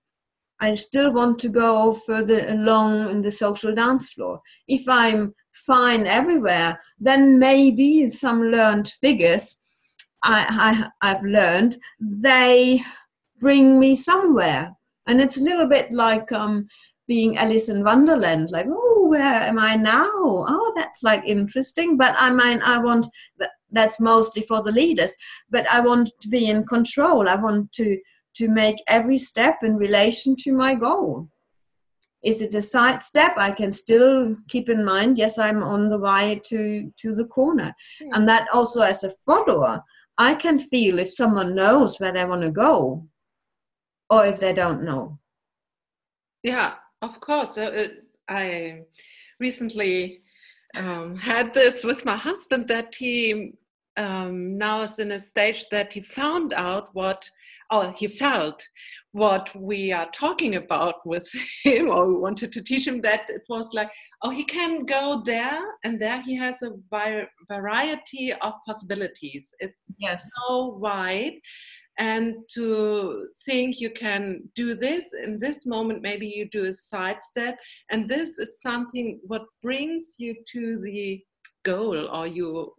I 0.59 0.75
still 0.75 1.13
want 1.13 1.39
to 1.41 1.51
go 1.51 1.93
further 1.93 2.49
along 2.49 3.11
in 3.11 3.21
the 3.21 3.31
social 3.31 3.75
dance 3.75 4.15
floor. 4.15 4.41
If 4.67 4.89
I'm 4.89 5.35
fine 5.53 6.07
everywhere, 6.07 6.81
then 6.99 7.39
maybe 7.39 8.09
some 8.09 8.45
learned 8.45 8.89
figures 8.89 9.59
I, 10.23 10.91
I, 11.03 11.11
I've 11.11 11.23
learned, 11.23 11.77
they 12.01 12.83
bring 13.39 13.79
me 13.79 13.95
somewhere. 13.95 14.73
And 15.07 15.21
it's 15.21 15.39
a 15.39 15.45
little 15.45 15.67
bit 15.67 15.93
like 15.93 16.33
um, 16.33 16.67
being 17.07 17.39
Alice 17.39 17.69
in 17.69 17.85
Wonderland, 17.85 18.51
like, 18.51 18.67
oh, 18.69 19.07
where 19.09 19.23
am 19.43 19.59
I 19.59 19.77
now? 19.77 20.11
Oh, 20.13 20.73
that's 20.75 21.05
like 21.05 21.23
interesting. 21.25 21.97
But 21.97 22.17
I 22.19 22.31
mean, 22.31 22.61
I 22.63 22.79
want 22.79 23.07
that, 23.39 23.51
that's 23.77 24.01
mostly 24.01 24.43
for 24.43 24.63
the 24.63 24.73
leaders, 24.73 25.15
but 25.51 25.67
I 25.71 25.81
want 25.81 26.11
to 26.21 26.29
be 26.29 26.47
in 26.47 26.65
control. 26.65 27.29
I 27.29 27.37
want 27.37 27.73
to 27.73 27.99
to 28.37 28.49
make 28.49 28.77
every 28.87 29.17
step 29.17 29.63
in 29.63 29.77
relation 29.77 30.37
to 30.37 30.53
my 30.53 30.75
goal. 30.75 31.29
Is 32.23 32.43
it 32.43 32.55
a 32.55 32.63
side 32.63 33.03
step? 33.03 33.33
I 33.37 33.51
can 33.51 33.73
still 33.73 34.37
keep 34.49 34.69
in 34.69 34.85
mind, 34.85 35.17
yes, 35.17 35.39
I'm 35.39 35.63
on 35.63 35.89
the 35.89 35.99
way 35.99 36.41
to, 36.47 36.93
to 36.99 37.15
the 37.15 37.25
corner. 37.25 37.75
Hmm. 38.03 38.09
And 38.13 38.29
that 38.29 38.49
also, 38.53 38.83
as 38.83 39.05
a 39.05 39.13
follower, 39.25 39.83
I 40.19 40.35
can 40.35 40.59
feel 40.59 40.99
if 40.99 41.13
someone 41.13 41.55
knows 41.55 41.99
where 41.99 42.13
they 42.13 42.25
want 42.25 42.43
to 42.43 42.51
go 42.51 43.07
or 44.11 44.27
if 44.27 44.41
they 44.41 44.53
don't 44.53 44.83
know. 44.83 45.19
Yeah, 46.43 46.75
of 47.01 47.21
course. 47.21 47.57
Uh, 47.57 47.89
I 48.29 48.83
recently 49.41 50.23
um, 50.77 51.17
had 51.17 51.55
this 51.55 51.85
with 51.85 52.05
my 52.05 52.17
husband 52.17 52.69
that 52.69 52.95
he 52.95 53.55
um, 53.97 54.59
now 54.59 54.83
is 54.83 54.99
in 54.99 55.13
a 55.13 55.21
stage 55.21 55.67
that 55.71 55.93
he 55.93 56.01
found 56.01 56.53
out 56.53 56.91
what 56.93 57.31
oh, 57.71 57.93
he 57.97 58.09
felt 58.09 58.63
what 59.13 59.55
we 59.57 59.93
are 59.93 60.09
talking 60.13 60.57
about 60.57 61.07
with 61.07 61.29
him, 61.65 61.89
or 61.89 62.09
we 62.09 62.19
wanted 62.19 62.53
to 62.53 62.63
teach 62.63 62.87
him 62.87 63.01
that 63.01 63.29
it 63.29 63.43
was 63.49 63.71
like, 63.73 63.91
oh, 64.23 64.31
he 64.31 64.45
can 64.45 64.85
go 64.85 65.23
there, 65.25 65.61
and 65.85 66.01
there 66.01 66.23
he 66.23 66.37
has 66.37 66.63
a 66.63 66.73
variety 67.49 68.33
of 68.33 68.53
possibilities. 68.67 69.55
It's 69.61 69.85
yes. 69.99 70.31
so 70.47 70.67
wide. 70.81 71.35
And 71.99 72.35
to 72.53 73.29
think 73.47 73.81
you 73.81 73.89
can 73.89 74.43
do 74.55 74.75
this 74.75 75.15
in 75.15 75.39
this 75.39 75.65
moment, 75.65 76.03
maybe 76.03 76.27
you 76.27 76.47
do 76.51 76.67
a 76.67 76.75
side 76.75 77.25
step, 77.25 77.59
and 77.91 78.07
this 78.07 78.39
is 78.39 78.61
something 78.61 79.19
what 79.27 79.47
brings 79.63 80.17
you 80.19 80.35
to 80.53 80.79
the 80.85 81.23
goal 81.65 82.09
or 82.13 82.27
you 82.27 82.73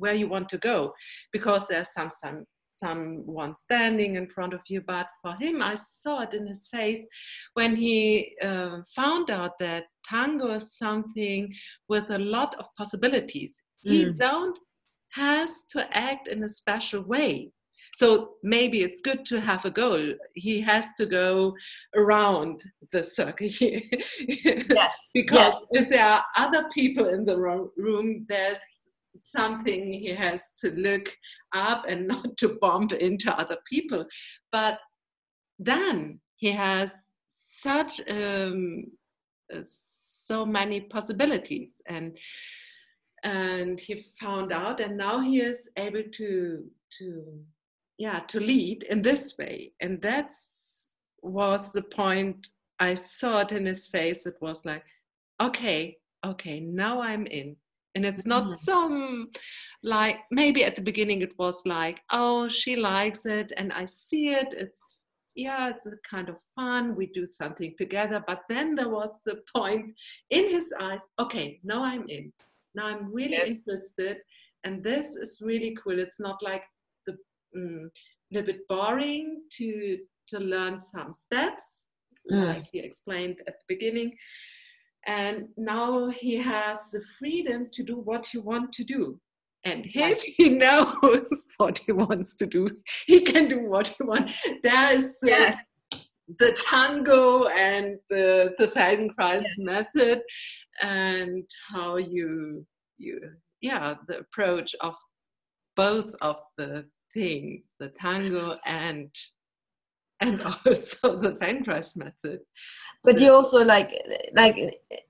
where 0.00 0.14
you 0.14 0.28
want 0.28 0.48
to 0.48 0.58
go 0.58 0.92
because 1.32 1.66
there's 1.68 1.92
some 1.92 2.10
some 2.22 2.44
someone 2.80 3.54
standing 3.54 4.16
in 4.16 4.26
front 4.26 4.54
of 4.54 4.60
you, 4.68 4.80
but 4.80 5.06
for 5.22 5.34
him, 5.36 5.60
I 5.60 5.74
saw 5.74 6.22
it 6.22 6.34
in 6.34 6.46
his 6.46 6.66
face 6.68 7.06
when 7.52 7.76
he 7.76 8.34
uh, 8.42 8.78
found 8.96 9.30
out 9.30 9.58
that 9.60 9.84
tango 10.08 10.54
is 10.54 10.76
something 10.76 11.54
with 11.88 12.10
a 12.10 12.18
lot 12.18 12.56
of 12.58 12.66
possibilities. 12.78 13.62
Mm. 13.86 13.90
He 13.90 14.12
don't 14.12 14.58
has 15.12 15.64
to 15.70 15.86
act 15.96 16.28
in 16.28 16.44
a 16.44 16.48
special 16.48 17.02
way. 17.02 17.50
So 17.96 18.36
maybe 18.42 18.82
it's 18.82 19.00
good 19.00 19.26
to 19.26 19.40
have 19.40 19.64
a 19.64 19.70
goal. 19.70 20.14
He 20.34 20.60
has 20.62 20.94
to 20.94 21.04
go 21.04 21.54
around 21.94 22.62
the 22.92 23.04
circle 23.04 23.48
here. 23.60 23.82
yes. 24.18 25.10
because 25.12 25.60
yes. 25.72 25.82
if 25.82 25.88
there 25.90 26.06
are 26.06 26.24
other 26.36 26.68
people 26.72 27.08
in 27.08 27.24
the 27.24 27.36
room, 27.36 28.24
there's 28.28 28.60
something 29.16 29.92
he 29.92 30.14
has 30.14 30.52
to 30.60 30.70
look 30.70 31.08
up 31.54 31.84
and 31.88 32.06
not 32.08 32.36
to 32.38 32.58
bump 32.60 32.92
into 32.92 33.32
other 33.36 33.58
people. 33.68 34.04
But 34.52 34.78
then 35.58 36.20
he 36.36 36.52
has 36.52 37.08
such 37.28 38.00
um, 38.08 38.84
uh, 39.54 39.60
so 39.62 40.46
many 40.46 40.80
possibilities 40.82 41.80
and 41.86 42.16
and 43.22 43.78
he 43.78 44.02
found 44.18 44.50
out 44.50 44.80
and 44.80 44.96
now 44.96 45.20
he 45.20 45.40
is 45.40 45.68
able 45.76 46.02
to 46.10 46.64
to 46.98 47.38
yeah 47.98 48.20
to 48.20 48.40
lead 48.40 48.82
in 48.84 49.02
this 49.02 49.36
way 49.36 49.72
and 49.80 50.00
that's 50.00 50.70
was 51.22 51.72
the 51.72 51.82
point 51.82 52.48
I 52.78 52.94
saw 52.94 53.40
it 53.40 53.52
in 53.52 53.66
his 53.66 53.86
face. 53.86 54.24
It 54.24 54.36
was 54.40 54.60
like, 54.64 54.84
okay, 55.40 55.98
okay, 56.24 56.60
now 56.60 57.02
I'm 57.02 57.26
in. 57.26 57.56
And 57.94 58.04
it's 58.04 58.24
not 58.24 58.44
mm-hmm. 58.44 58.54
some 58.54 59.30
like 59.82 60.16
maybe 60.30 60.64
at 60.64 60.76
the 60.76 60.82
beginning 60.82 61.22
it 61.22 61.38
was 61.38 61.60
like, 61.64 62.00
oh, 62.10 62.48
she 62.48 62.76
likes 62.76 63.26
it 63.26 63.52
and 63.56 63.72
I 63.72 63.84
see 63.86 64.28
it. 64.30 64.54
It's 64.56 65.06
yeah, 65.36 65.70
it's 65.70 65.86
a 65.86 65.92
kind 66.08 66.28
of 66.28 66.36
fun. 66.54 66.96
We 66.96 67.06
do 67.06 67.26
something 67.26 67.74
together. 67.78 68.22
But 68.26 68.42
then 68.48 68.74
there 68.74 68.88
was 68.88 69.10
the 69.24 69.40
point 69.54 69.94
in 70.30 70.50
his 70.50 70.72
eyes, 70.80 71.00
okay, 71.18 71.60
now 71.62 71.84
I'm 71.84 72.08
in. 72.08 72.32
Now 72.74 72.86
I'm 72.86 73.12
really 73.12 73.36
yeah. 73.36 73.44
interested. 73.44 74.18
And 74.64 74.82
this 74.82 75.14
is 75.14 75.38
really 75.40 75.76
cool. 75.82 75.98
It's 75.98 76.20
not 76.20 76.42
like 76.42 76.64
the 77.06 77.16
um, 77.56 77.90
little 78.30 78.46
bit 78.46 78.68
boring 78.68 79.42
to 79.56 79.98
to 80.28 80.38
learn 80.38 80.78
some 80.78 81.12
steps, 81.12 81.64
mm. 82.30 82.46
like 82.46 82.66
he 82.70 82.78
explained 82.78 83.38
at 83.48 83.54
the 83.58 83.74
beginning. 83.74 84.16
And 85.06 85.48
now 85.56 86.10
he 86.10 86.36
has 86.36 86.90
the 86.90 87.02
freedom 87.18 87.68
to 87.72 87.82
do 87.82 87.96
what 87.96 88.26
he 88.26 88.38
wants 88.38 88.76
to 88.78 88.84
do. 88.84 89.18
And 89.64 89.86
if 89.86 89.94
yes. 89.94 90.22
he 90.22 90.48
knows 90.64 91.46
what 91.58 91.78
he 91.78 91.92
wants 91.92 92.34
to 92.36 92.46
do, 92.46 92.70
he 93.06 93.20
can 93.20 93.48
do 93.48 93.68
what 93.68 93.88
he 93.88 94.04
wants. 94.04 94.40
There 94.62 94.92
is 94.92 95.16
yes. 95.22 95.56
the 96.38 96.56
tango 96.64 97.46
and 97.46 97.98
the, 98.08 98.54
the 98.58 98.68
Feldenkrais 98.68 99.42
yes. 99.42 99.54
method 99.58 100.22
and 100.82 101.44
how 101.70 101.96
you 101.96 102.66
you 103.00 103.18
yeah 103.60 103.94
the 104.08 104.18
approach 104.18 104.74
of 104.80 104.94
both 105.76 106.14
of 106.20 106.36
the 106.56 106.84
things 107.12 107.70
the 107.78 107.88
tango 108.00 108.56
and 108.66 109.10
and 110.20 110.42
also 110.66 111.16
the 111.16 111.32
Feldenkrais 111.32 111.96
method. 111.96 112.40
But 113.02 113.20
you 113.20 113.32
also 113.32 113.64
like 113.64 113.94
like 114.34 114.56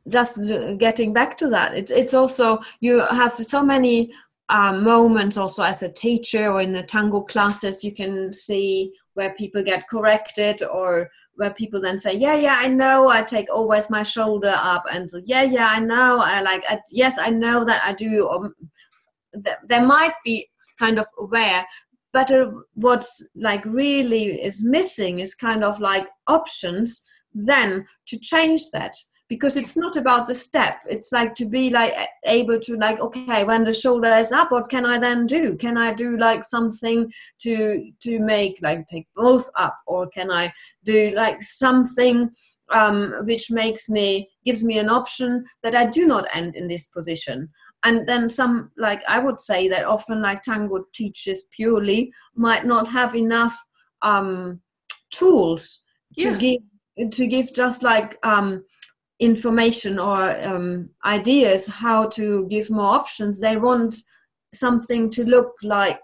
just 0.09 0.38
getting 0.79 1.12
back 1.12 1.37
to 1.38 1.49
that. 1.49 1.75
It's 1.75 1.90
it's 1.90 2.14
also 2.14 2.61
you 2.81 3.01
have 3.01 3.35
so 3.44 3.62
many 3.62 4.12
um, 4.51 4.83
moments 4.83 5.37
also 5.37 5.62
as 5.62 5.83
a 5.83 5.88
teacher 5.88 6.51
or 6.51 6.61
in 6.61 6.73
the 6.73 6.83
tango 6.83 7.20
classes 7.20 7.85
you 7.85 7.94
can 7.94 8.33
see 8.33 8.92
where 9.14 9.33
people 9.35 9.62
get 9.62 9.88
corrected 9.88 10.62
or 10.62 11.09
where 11.35 11.55
people 11.55 11.81
then 11.81 11.96
say 11.96 12.12
yeah 12.12 12.35
yeah 12.35 12.59
i 12.59 12.66
know 12.66 13.09
i 13.09 13.23
take 13.23 13.46
always 13.49 13.88
my 13.88 14.03
shoulder 14.03 14.53
up 14.57 14.85
and 14.90 15.09
so 15.09 15.20
yeah 15.25 15.42
yeah 15.42 15.68
i 15.70 15.79
know 15.79 16.18
i 16.18 16.40
like 16.40 16.64
I, 16.68 16.81
yes 16.90 17.16
i 17.16 17.31
know 17.31 17.64
that 17.64 17.81
i 17.85 17.92
do 17.92 18.29
um, 18.29 18.55
th- 19.33 19.57
there 19.68 19.87
might 19.87 20.14
be 20.25 20.49
kind 20.79 20.99
of 20.99 21.07
aware 21.18 21.64
but 22.12 22.31
uh, 22.31 22.51
what's 22.75 23.23
like 23.35 23.64
really 23.64 24.40
is 24.40 24.62
missing 24.62 25.20
is 25.20 25.35
kind 25.35 25.64
of 25.64 25.81
like 25.81 26.07
options 26.27 27.03
then 27.33 27.87
to 28.09 28.18
change 28.18 28.62
that. 28.73 28.94
Because 29.29 29.57
it's 29.57 29.77
not 29.77 29.94
about 29.94 30.27
the 30.27 30.35
step. 30.35 30.81
It's 30.88 31.12
like 31.12 31.35
to 31.35 31.44
be 31.44 31.70
like 31.70 31.94
able 32.25 32.59
to 32.59 32.77
like 32.77 32.99
okay 32.99 33.44
when 33.44 33.62
the 33.62 33.73
shoulder 33.73 34.09
is 34.09 34.33
up 34.33 34.51
what 34.51 34.68
can 34.68 34.85
i 34.85 34.99
then 34.99 35.27
do? 35.27 35.57
Can 35.57 35.79
i 35.79 35.92
do 35.92 36.16
like 36.18 36.42
something 36.42 37.12
to 37.42 37.92
to 38.03 38.18
make 38.18 38.59
like 38.61 38.88
take 38.88 39.07
both 39.14 39.49
up? 39.57 39.79
Or 39.87 40.09
can 40.09 40.33
i 40.33 40.53
do 40.85 41.12
like 41.14 41.44
something 41.44 42.31
um, 42.73 43.14
which 43.25 43.51
makes 43.51 43.88
me 43.88 44.29
gives 44.44 44.64
me 44.64 44.79
an 44.79 44.88
option 44.88 45.44
that 45.62 45.75
i 45.75 45.85
do 45.85 46.07
not 46.07 46.27
end 46.33 46.55
in 46.57 46.68
this 46.68 46.87
position 46.87 47.49
and 47.85 48.07
then 48.07 48.29
some 48.29 48.71
like 48.77 49.03
i 49.09 49.19
would 49.19 49.40
say 49.40 49.69
that 49.69 49.85
often 49.85 50.21
like 50.23 50.43
tango 50.43 50.85
teachers 50.93 51.45
purely 51.55 52.12
might 52.35 52.64
not 52.64 52.88
have 52.88 53.14
enough 53.14 53.57
um 54.03 54.61
tools 55.11 55.83
to 56.19 56.37
give 56.37 56.61
to 57.11 57.27
give 57.27 57.53
just 57.55 57.83
like 57.83 58.19
um 58.23 58.62
information 59.21 59.99
or 59.99 60.31
um, 60.47 60.88
ideas 61.05 61.66
how 61.66 62.07
to 62.09 62.47
give 62.49 62.71
more 62.71 62.95
options. 62.95 63.38
They 63.38 63.57
want 63.57 63.95
something 64.53 65.11
to 65.11 65.25
look 65.25 65.53
like 65.62 66.03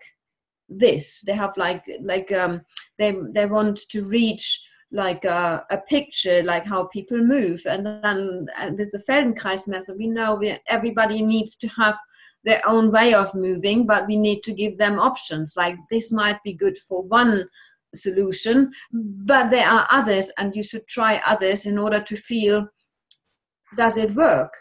this. 0.69 1.23
They 1.23 1.33
have 1.33 1.57
like 1.57 1.83
like 2.03 2.31
um, 2.31 2.61
they 2.99 3.17
they 3.35 3.47
want 3.47 3.81
to 3.89 4.05
reach 4.05 4.61
like 4.97 5.25
a, 5.25 5.65
a 5.71 5.79
picture 5.79 6.43
like 6.43 6.67
how 6.67 6.85
people 6.87 7.19
move. 7.19 7.63
And 7.67 7.87
then 7.87 8.47
and 8.57 8.79
with 8.79 8.91
the 8.93 8.99
feldenkrais 8.99 9.69
method 9.69 9.97
we 9.99 10.09
know 10.09 10.35
we, 10.35 10.59
everybody 10.67 11.23
needs 11.23 11.57
to 11.57 11.69
have 11.69 11.97
their 12.45 12.63
own 12.67 12.91
way 12.91 13.15
of 13.15 13.35
moving 13.35 13.87
but 13.87 14.07
we 14.07 14.17
need 14.17 14.43
to 14.45 14.53
give 14.53 14.79
them 14.79 14.99
options. 14.99 15.55
Like 15.57 15.77
this 15.91 16.11
might 16.11 16.43
be 16.43 16.53
good 16.53 16.79
for 16.79 17.03
one 17.03 17.49
solution 17.95 18.73
mm. 18.95 19.27
but 19.27 19.51
there 19.51 19.69
are 19.69 19.87
others 19.91 20.31
and 20.39 20.55
you 20.57 20.63
should 20.63 20.87
try 20.87 21.23
others 21.27 21.67
in 21.67 21.79
order 21.79 22.01
to 22.01 22.17
feel 22.17 22.67
does 23.77 23.97
it 23.97 24.15
work? 24.15 24.53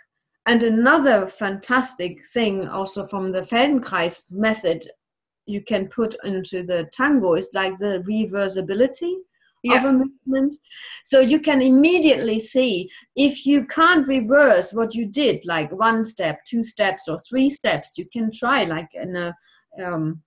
And 0.45 0.61
another 0.61 1.27
fantastic 1.27 2.23
thing 2.33 2.67
also 2.67 3.07
from 3.07 3.31
the 3.31 3.41
Feldenkrais 3.41 4.31
method 4.31 4.87
you 5.45 5.61
can 5.61 5.87
put 5.87 6.15
into 6.23 6.63
the 6.63 6.89
tango 6.91 7.33
is 7.33 7.49
like 7.53 7.77
the 7.77 8.03
reversibility 8.07 9.15
yeah. 9.71 9.79
of 9.79 9.85
a 9.85 9.91
movement. 9.93 10.55
So 11.03 11.19
you 11.19 11.39
can 11.39 11.61
immediately 11.61 12.39
see 12.39 12.89
if 13.15 13.45
you 13.45 13.65
can't 13.65 14.07
reverse 14.07 14.73
what 14.73 14.95
you 14.95 15.05
did, 15.05 15.45
like 15.45 15.71
one 15.71 16.05
step, 16.05 16.43
two 16.45 16.63
steps, 16.63 17.07
or 17.07 17.19
three 17.19 17.49
steps, 17.49 17.97
you 17.97 18.05
can 18.11 18.31
try 18.31 18.63
like 18.63 18.89
in 18.93 19.15
a 19.15 19.35
um, 19.83 20.21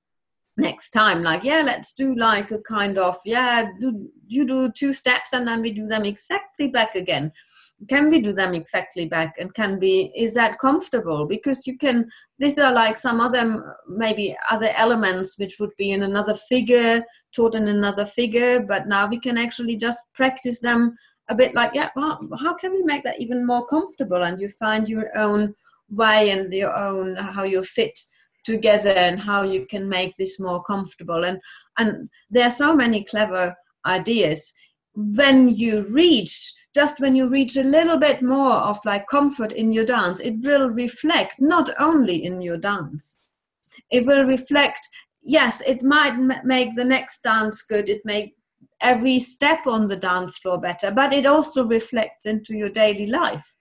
next 0.56 0.90
time, 0.90 1.22
like, 1.22 1.44
yeah, 1.44 1.62
let's 1.64 1.92
do 1.92 2.14
like 2.16 2.50
a 2.50 2.58
kind 2.58 2.98
of, 2.98 3.16
yeah, 3.24 3.70
do, 3.80 4.10
you 4.26 4.44
do 4.44 4.70
two 4.72 4.92
steps 4.92 5.32
and 5.32 5.46
then 5.46 5.62
we 5.62 5.72
do 5.72 5.86
them 5.86 6.04
exactly 6.04 6.66
back 6.68 6.94
again 6.96 7.32
can 7.88 8.10
we 8.10 8.20
do 8.20 8.32
them 8.32 8.54
exactly 8.54 9.06
back 9.06 9.34
and 9.38 9.54
can 9.54 9.78
be 9.78 10.12
is 10.16 10.34
that 10.34 10.58
comfortable? 10.58 11.26
Because 11.26 11.66
you 11.66 11.78
can 11.78 12.10
these 12.38 12.58
are 12.58 12.72
like 12.72 12.96
some 12.96 13.20
other 13.20 13.76
maybe 13.88 14.36
other 14.50 14.70
elements 14.76 15.38
which 15.38 15.58
would 15.60 15.74
be 15.78 15.92
in 15.92 16.02
another 16.02 16.34
figure 16.34 17.04
taught 17.34 17.54
in 17.54 17.68
another 17.68 18.04
figure 18.04 18.60
but 18.60 18.88
now 18.88 19.06
we 19.06 19.20
can 19.20 19.38
actually 19.38 19.76
just 19.76 20.02
practice 20.14 20.60
them 20.60 20.96
a 21.28 21.34
bit 21.34 21.54
like 21.54 21.70
yeah 21.74 21.90
well, 21.94 22.18
how 22.40 22.54
can 22.54 22.72
we 22.72 22.82
make 22.82 23.04
that 23.04 23.20
even 23.20 23.46
more 23.46 23.66
comfortable? 23.66 24.24
And 24.24 24.40
you 24.40 24.48
find 24.48 24.88
your 24.88 25.16
own 25.16 25.54
way 25.88 26.30
and 26.30 26.52
your 26.52 26.74
own 26.74 27.14
how 27.16 27.44
you 27.44 27.62
fit 27.62 27.98
together 28.44 28.90
and 28.90 29.20
how 29.20 29.42
you 29.42 29.66
can 29.66 29.88
make 29.88 30.16
this 30.16 30.40
more 30.40 30.64
comfortable. 30.64 31.24
And 31.24 31.38
and 31.78 32.08
there 32.28 32.46
are 32.46 32.50
so 32.50 32.74
many 32.74 33.04
clever 33.04 33.54
ideas. 33.86 34.52
When 34.94 35.48
you 35.48 35.82
reach 35.82 36.52
just 36.78 37.00
when 37.00 37.16
you 37.16 37.26
reach 37.26 37.56
a 37.56 37.64
little 37.64 37.98
bit 37.98 38.22
more 38.22 38.58
of 38.70 38.78
like 38.84 39.04
comfort 39.08 39.50
in 39.50 39.72
your 39.72 39.84
dance, 39.84 40.20
it 40.20 40.36
will 40.42 40.70
reflect 40.70 41.34
not 41.40 41.68
only 41.80 42.24
in 42.24 42.40
your 42.40 42.56
dance, 42.56 43.18
it 43.90 44.06
will 44.06 44.24
reflect, 44.24 44.88
yes, 45.20 45.60
it 45.66 45.82
might 45.82 46.12
m- 46.12 46.44
make 46.44 46.76
the 46.76 46.84
next 46.84 47.24
dance 47.24 47.64
good, 47.64 47.88
it 47.88 48.02
may 48.04 48.32
every 48.80 49.18
step 49.18 49.66
on 49.66 49.88
the 49.88 49.96
dance 49.96 50.38
floor 50.38 50.56
better, 50.60 50.92
but 50.92 51.12
it 51.12 51.26
also 51.26 51.64
reflects 51.64 52.26
into 52.26 52.54
your 52.54 52.70
daily 52.70 53.08
life. 53.08 53.56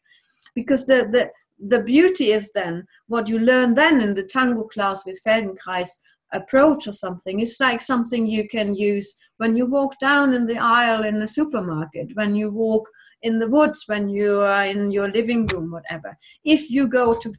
Because 0.54 0.86
the, 0.86 1.10
the, 1.12 1.32
the 1.74 1.82
beauty 1.82 2.34
is 2.34 2.52
then 2.52 2.86
what 3.08 3.28
you 3.28 3.40
learn 3.40 3.74
then 3.74 4.00
in 4.00 4.14
the 4.14 4.30
tango 4.36 4.66
class 4.66 5.04
with 5.08 5.20
Feldenkrais 5.26 5.90
approach 6.34 6.88
or 6.88 6.94
something. 6.94 7.40
It's 7.40 7.60
like 7.60 7.82
something 7.82 8.28
you 8.28 8.48
can 8.48 8.76
use 8.76 9.16
when 9.38 9.58
you 9.58 9.66
walk 9.66 9.98
down 10.00 10.36
in 10.36 10.46
the 10.46 10.60
aisle 10.60 11.04
in 11.04 11.20
the 11.20 11.28
supermarket, 11.28 12.10
when 12.14 12.36
you 12.36 12.52
walk 12.52 12.88
in 13.22 13.40
the 13.40 13.50
woods 13.50 13.84
when 13.88 14.10
you 14.10 14.42
are 14.42 14.66
in 14.66 14.92
your 14.92 15.10
living 15.10 15.46
room, 15.48 15.72
whatever. 15.72 16.18
If 16.44 16.70
you 16.70 16.88
go 16.88 17.14
to 17.20 17.34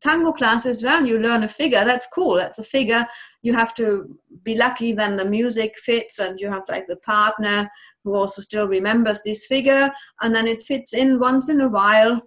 tango 0.00 0.32
classes, 0.32 0.82
well, 0.82 1.04
you 1.04 1.18
learn 1.18 1.42
a 1.42 1.48
figure. 1.48 1.84
That's 1.84 2.06
cool. 2.06 2.36
That's 2.36 2.58
a 2.58 2.64
figure. 2.64 3.06
You 3.42 3.54
have 3.54 3.74
to 3.74 4.16
be 4.42 4.54
lucky 4.54 4.92
then 4.92 5.16
the 5.16 5.24
music 5.24 5.78
fits, 5.78 6.18
and 6.18 6.40
you 6.40 6.48
have 6.50 6.62
like 6.68 6.86
the 6.86 6.96
partner 6.96 7.70
who 8.04 8.14
also 8.14 8.40
still 8.40 8.66
remembers 8.66 9.20
this 9.22 9.46
figure, 9.46 9.90
and 10.22 10.34
then 10.34 10.46
it 10.46 10.62
fits 10.62 10.94
in 10.94 11.18
once 11.18 11.48
in 11.48 11.60
a 11.60 11.68
while. 11.68 12.20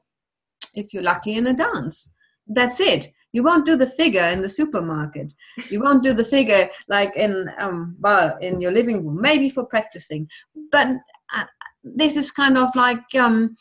If 0.76 0.94
you're 0.94 1.04
lucky 1.04 1.34
in 1.36 1.48
a 1.48 1.54
dance, 1.54 2.12
that's 2.48 2.80
it. 2.80 3.12
You 3.32 3.44
won't 3.44 3.66
do 3.66 3.76
the 3.76 3.88
figure 3.88 4.26
in 4.26 4.42
the 4.42 4.50
supermarket. 4.50 5.34
You 5.70 5.82
won't 5.82 6.04
do 6.04 6.14
the 6.14 6.24
figure 6.24 6.70
like 6.88 7.16
in 7.16 7.50
um, 7.58 7.96
well 8.00 8.38
in 8.38 8.62
your 8.62 8.72
living 8.72 9.06
room, 9.06 9.20
maybe 9.20 9.50
for 9.50 9.66
practicing. 9.66 10.30
But 10.72 10.88
uh, 11.36 11.46
this 11.84 12.16
is 12.16 12.32
kind 12.32 12.58
of 12.58 12.76
like 12.76 13.04
um, 13.16 13.56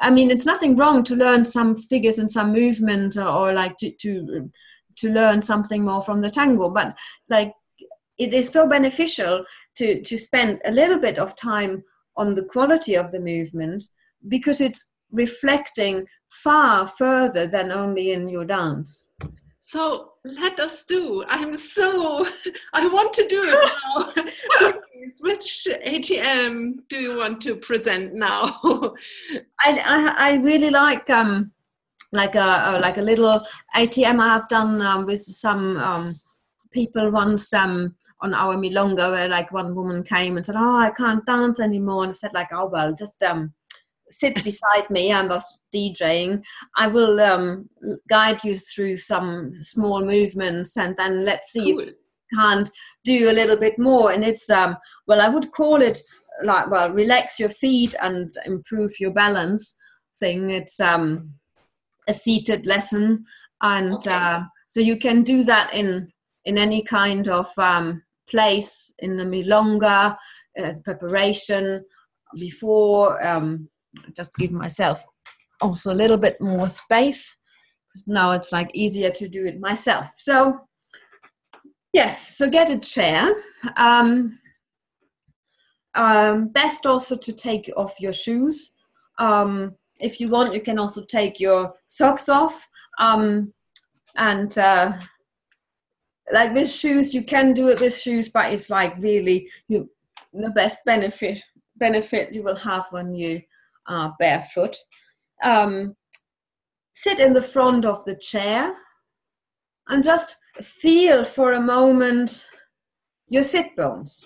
I 0.00 0.10
mean, 0.10 0.30
it's 0.30 0.46
nothing 0.46 0.76
wrong 0.76 1.04
to 1.04 1.16
learn 1.16 1.44
some 1.44 1.74
figures 1.74 2.18
and 2.18 2.30
some 2.30 2.52
movements, 2.52 3.16
or, 3.16 3.28
or 3.28 3.52
like 3.52 3.76
to, 3.78 3.90
to 3.90 4.50
to 4.96 5.12
learn 5.12 5.42
something 5.42 5.84
more 5.84 6.00
from 6.00 6.22
the 6.22 6.30
tango. 6.30 6.70
But 6.70 6.96
like, 7.28 7.52
it 8.18 8.32
is 8.32 8.50
so 8.50 8.68
beneficial 8.68 9.44
to 9.76 10.02
to 10.02 10.18
spend 10.18 10.60
a 10.64 10.70
little 10.70 10.98
bit 10.98 11.18
of 11.18 11.36
time 11.36 11.84
on 12.16 12.34
the 12.34 12.44
quality 12.44 12.94
of 12.94 13.12
the 13.12 13.20
movement 13.20 13.84
because 14.28 14.60
it's 14.60 14.86
reflecting 15.12 16.06
far 16.28 16.86
further 16.86 17.46
than 17.46 17.70
only 17.70 18.10
in 18.10 18.28
your 18.28 18.44
dance. 18.44 19.08
So 19.68 20.12
let 20.22 20.60
us 20.60 20.84
do. 20.84 21.24
I'm 21.26 21.52
so, 21.52 22.24
I 22.72 22.86
want 22.86 23.12
to 23.14 23.26
do 23.26 23.42
it 23.48 23.70
now. 23.84 24.72
which 25.20 25.66
ATM 25.84 26.74
do 26.88 26.96
you 26.96 27.16
want 27.16 27.40
to 27.40 27.56
present 27.56 28.14
now? 28.14 28.60
I, 29.60 29.72
I, 29.84 30.14
I, 30.18 30.34
really 30.34 30.70
like 30.70 31.10
um, 31.10 31.50
like 32.12 32.36
a, 32.36 32.78
like 32.80 32.98
a 32.98 33.02
little 33.02 33.44
ATM 33.74 34.20
I 34.20 34.34
have 34.34 34.46
done 34.46 34.80
um, 34.82 35.04
with 35.04 35.22
some 35.22 35.78
um, 35.78 36.14
people 36.70 37.10
once 37.10 37.52
um, 37.52 37.96
on 38.20 38.34
our 38.34 38.54
milonga 38.54 39.10
where 39.10 39.28
like 39.28 39.50
one 39.50 39.74
woman 39.74 40.04
came 40.04 40.36
and 40.36 40.46
said, 40.46 40.54
"Oh, 40.56 40.76
I 40.76 40.92
can't 40.96 41.26
dance 41.26 41.58
anymore," 41.58 42.04
and 42.04 42.10
I 42.10 42.12
said 42.12 42.30
like, 42.34 42.52
"Oh 42.52 42.66
well, 42.66 42.94
just 42.94 43.20
um, 43.24 43.52
sit 44.10 44.42
beside 44.44 44.88
me. 44.90 45.12
I 45.12 45.24
was 45.24 45.60
DJing. 45.74 46.42
I 46.76 46.86
will 46.86 47.20
um, 47.20 47.68
guide 48.08 48.44
you 48.44 48.56
through 48.56 48.96
some 48.96 49.52
small 49.54 50.04
movements, 50.04 50.76
and 50.76 50.96
then 50.96 51.24
let's 51.24 51.52
see 51.52 51.72
cool. 51.72 51.80
if 51.80 51.86
you 51.88 51.94
can't 52.38 52.70
do 53.04 53.30
a 53.30 53.32
little 53.32 53.56
bit 53.56 53.78
more." 53.78 54.12
And 54.12 54.24
it's 54.24 54.50
um, 54.50 54.76
well, 55.06 55.20
I 55.20 55.28
would 55.28 55.52
call 55.52 55.82
it 55.82 56.00
like 56.42 56.70
well, 56.70 56.90
relax 56.90 57.40
your 57.40 57.48
feet 57.48 57.94
and 58.00 58.34
improve 58.44 58.92
your 59.00 59.12
balance 59.12 59.76
thing. 60.18 60.50
It's 60.50 60.80
um, 60.80 61.34
a 62.08 62.12
seated 62.12 62.66
lesson, 62.66 63.24
and 63.62 63.94
okay. 63.94 64.12
uh, 64.12 64.42
so 64.66 64.80
you 64.80 64.96
can 64.96 65.22
do 65.22 65.44
that 65.44 65.72
in 65.74 66.12
in 66.44 66.58
any 66.58 66.82
kind 66.82 67.28
of 67.28 67.48
um, 67.58 68.02
place 68.28 68.92
in 69.00 69.16
the 69.16 69.24
milonga 69.24 70.16
uh, 70.62 70.72
preparation 70.84 71.84
before 72.38 73.24
um, 73.26 73.68
just 74.16 74.36
give 74.36 74.52
myself 74.52 75.04
also 75.60 75.92
a 75.92 75.94
little 75.94 76.16
bit 76.16 76.40
more 76.40 76.68
space 76.68 77.36
because 77.88 78.06
now 78.06 78.32
it's 78.32 78.52
like 78.52 78.70
easier 78.74 79.10
to 79.10 79.28
do 79.28 79.46
it 79.46 79.60
myself. 79.60 80.10
So 80.16 80.60
yes 81.92 82.36
so 82.36 82.48
get 82.50 82.70
a 82.70 82.78
chair. 82.78 83.32
Um, 83.76 84.38
um, 85.94 86.48
best 86.48 86.84
also 86.84 87.16
to 87.16 87.32
take 87.32 87.70
off 87.76 87.94
your 88.00 88.12
shoes. 88.12 88.74
Um, 89.18 89.74
if 89.98 90.20
you 90.20 90.28
want 90.28 90.54
you 90.54 90.60
can 90.60 90.78
also 90.78 91.04
take 91.04 91.40
your 91.40 91.74
socks 91.86 92.28
off. 92.28 92.68
Um, 92.98 93.52
and 94.16 94.56
uh, 94.58 94.92
like 96.32 96.54
with 96.54 96.70
shoes 96.70 97.14
you 97.14 97.22
can 97.22 97.52
do 97.52 97.68
it 97.68 97.80
with 97.80 97.96
shoes 97.96 98.28
but 98.28 98.52
it's 98.52 98.70
like 98.70 98.96
really 98.98 99.48
you 99.68 99.88
the 100.32 100.50
best 100.50 100.84
benefit 100.84 101.40
benefit 101.76 102.34
you 102.34 102.42
will 102.42 102.56
have 102.56 102.86
when 102.90 103.14
you 103.14 103.40
are 103.88 104.14
barefoot 104.18 104.76
um, 105.42 105.94
sit 106.94 107.20
in 107.20 107.32
the 107.32 107.42
front 107.42 107.84
of 107.84 108.04
the 108.04 108.16
chair 108.16 108.74
and 109.88 110.02
just 110.02 110.36
feel 110.60 111.24
for 111.24 111.52
a 111.52 111.60
moment 111.60 112.44
your 113.28 113.42
sit 113.42 113.74
bones. 113.76 114.24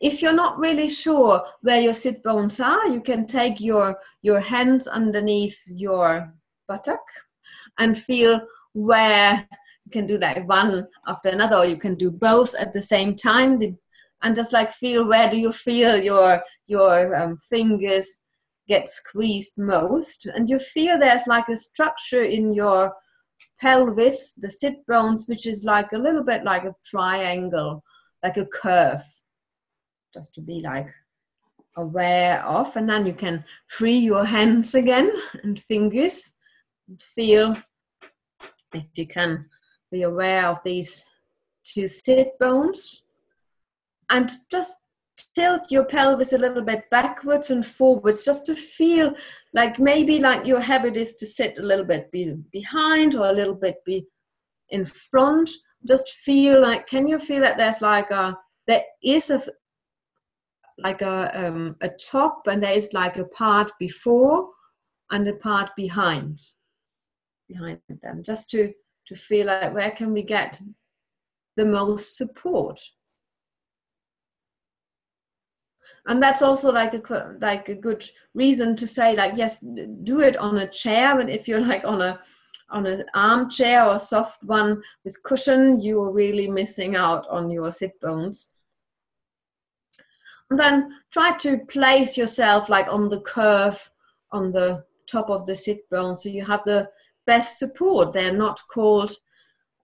If 0.00 0.20
you're 0.20 0.32
not 0.32 0.58
really 0.58 0.88
sure 0.88 1.42
where 1.60 1.80
your 1.80 1.94
sit 1.94 2.22
bones 2.22 2.60
are 2.60 2.86
you 2.88 3.00
can 3.00 3.26
take 3.26 3.60
your 3.60 3.98
your 4.22 4.40
hands 4.40 4.86
underneath 4.86 5.58
your 5.74 6.34
buttock 6.68 7.00
and 7.78 7.96
feel 7.96 8.40
where 8.74 9.46
you 9.84 9.90
can 9.90 10.06
do 10.06 10.18
like 10.18 10.46
one 10.48 10.86
after 11.06 11.30
another 11.30 11.56
or 11.56 11.64
you 11.64 11.76
can 11.76 11.94
do 11.94 12.10
both 12.10 12.54
at 12.56 12.72
the 12.72 12.80
same 12.80 13.16
time 13.16 13.58
and 14.22 14.34
just 14.34 14.52
like 14.52 14.72
feel 14.72 15.06
where 15.06 15.30
do 15.30 15.38
you 15.38 15.52
feel 15.52 15.96
your 15.96 16.42
your 16.66 17.14
um, 17.16 17.38
fingers 17.38 18.22
get 18.68 18.88
squeezed 18.88 19.58
most 19.58 20.26
and 20.26 20.48
you 20.48 20.58
feel 20.58 20.98
there's 20.98 21.26
like 21.26 21.48
a 21.48 21.56
structure 21.56 22.22
in 22.22 22.52
your 22.54 22.92
pelvis 23.60 24.34
the 24.34 24.48
sit 24.50 24.86
bones 24.86 25.26
which 25.26 25.46
is 25.46 25.64
like 25.64 25.92
a 25.92 25.98
little 25.98 26.22
bit 26.22 26.44
like 26.44 26.64
a 26.64 26.74
triangle 26.84 27.82
like 28.22 28.36
a 28.36 28.46
curve 28.46 29.02
just 30.12 30.34
to 30.34 30.40
be 30.40 30.60
like 30.60 30.86
aware 31.76 32.44
of. 32.44 32.76
And 32.76 32.88
then 32.88 33.06
you 33.06 33.14
can 33.14 33.44
free 33.66 33.98
your 33.98 34.24
hands 34.24 34.74
again 34.74 35.10
and 35.42 35.60
fingers 35.60 36.34
and 36.88 37.00
feel 37.00 37.56
if 38.74 38.84
you 38.94 39.06
can 39.06 39.46
be 39.90 40.02
aware 40.02 40.46
of 40.46 40.60
these 40.64 41.04
two 41.64 41.88
sit 41.88 42.38
bones. 42.38 43.02
And 44.10 44.30
just 44.50 44.76
tilt 45.34 45.70
your 45.70 45.84
pelvis 45.84 46.32
a 46.32 46.38
little 46.38 46.62
bit 46.62 46.84
backwards 46.90 47.50
and 47.50 47.64
forwards 47.64 48.24
just 48.24 48.46
to 48.46 48.54
feel 48.54 49.14
like 49.54 49.78
maybe 49.78 50.18
like 50.18 50.46
your 50.46 50.60
habit 50.60 50.96
is 50.96 51.14
to 51.16 51.26
sit 51.26 51.58
a 51.58 51.62
little 51.62 51.84
bit 51.84 52.10
be 52.10 52.34
behind 52.52 53.14
or 53.14 53.28
a 53.28 53.32
little 53.32 53.54
bit 53.54 53.76
be 53.84 54.06
in 54.70 54.84
front. 54.84 55.50
Just 55.86 56.08
feel 56.10 56.60
like 56.60 56.86
can 56.86 57.06
you 57.06 57.18
feel 57.18 57.40
that 57.40 57.56
there's 57.56 57.80
like 57.80 58.10
a 58.10 58.36
there 58.66 58.82
is 59.02 59.30
a 59.30 59.42
like 60.78 61.02
a 61.02 61.46
um, 61.46 61.76
a 61.80 61.88
top 61.88 62.46
and 62.46 62.62
there 62.62 62.72
is 62.72 62.92
like 62.92 63.18
a 63.18 63.24
part 63.24 63.70
before 63.78 64.48
and 65.10 65.26
a 65.28 65.34
part 65.34 65.70
behind 65.76 66.40
behind 67.48 67.80
them 68.02 68.22
just 68.22 68.50
to 68.50 68.72
to 69.06 69.14
feel 69.14 69.46
like 69.46 69.74
where 69.74 69.90
can 69.90 70.12
we 70.12 70.22
get 70.22 70.60
the 71.56 71.64
most 71.64 72.16
support 72.16 72.80
and 76.06 76.22
that's 76.22 76.42
also 76.42 76.72
like 76.72 76.94
a 76.94 77.36
like 77.40 77.68
a 77.68 77.74
good 77.74 78.08
reason 78.34 78.74
to 78.76 78.86
say 78.86 79.14
like 79.16 79.36
yes 79.36 79.60
do 80.02 80.20
it 80.20 80.36
on 80.36 80.58
a 80.58 80.66
chair 80.66 81.20
and 81.20 81.30
if 81.30 81.46
you're 81.46 81.64
like 81.66 81.84
on 81.84 82.02
a 82.02 82.18
on 82.70 82.86
an 82.86 83.04
armchair 83.14 83.84
or 83.84 83.98
soft 83.98 84.42
one 84.44 84.82
with 85.04 85.22
cushion 85.22 85.80
you 85.80 86.00
are 86.02 86.12
really 86.12 86.48
missing 86.48 86.96
out 86.96 87.28
on 87.28 87.50
your 87.50 87.70
sit 87.70 88.00
bones 88.00 88.48
and 90.50 90.58
then 90.58 90.90
try 91.10 91.36
to 91.36 91.58
place 91.66 92.16
yourself 92.16 92.68
like 92.68 92.88
on 92.92 93.08
the 93.08 93.20
curve 93.20 93.90
on 94.32 94.50
the 94.50 94.84
top 95.06 95.30
of 95.30 95.46
the 95.46 95.54
sit 95.54 95.88
bone 95.90 96.16
so 96.16 96.28
you 96.28 96.44
have 96.44 96.64
the 96.64 96.88
best 97.26 97.58
support. 97.58 98.12
They're 98.12 98.32
not 98.32 98.60
called 98.72 99.12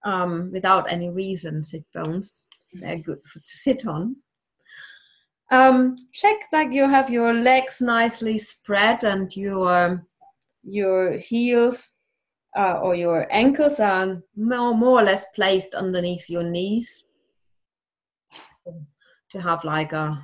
um, 0.04 0.50
without 0.52 0.90
any 0.90 1.10
reason 1.10 1.62
sit 1.62 1.84
bones. 1.94 2.46
So 2.58 2.78
they're 2.80 2.98
good 2.98 3.20
for, 3.24 3.40
to 3.40 3.56
sit 3.56 3.86
on. 3.86 4.16
Um, 5.50 5.96
check 6.12 6.50
that 6.52 6.72
you 6.72 6.88
have 6.88 7.08
your 7.08 7.32
legs 7.32 7.80
nicely 7.80 8.38
spread 8.38 9.04
and 9.04 9.34
your 9.34 10.06
your 10.62 11.16
heels 11.16 11.94
uh, 12.58 12.78
or 12.82 12.94
your 12.94 13.26
ankles 13.30 13.80
are 13.80 14.20
more, 14.36 14.74
more 14.74 15.00
or 15.00 15.04
less 15.04 15.24
placed 15.34 15.74
underneath 15.74 16.28
your 16.28 16.42
knees 16.42 17.04
to 19.30 19.40
have 19.40 19.64
like 19.64 19.92
a 19.92 20.22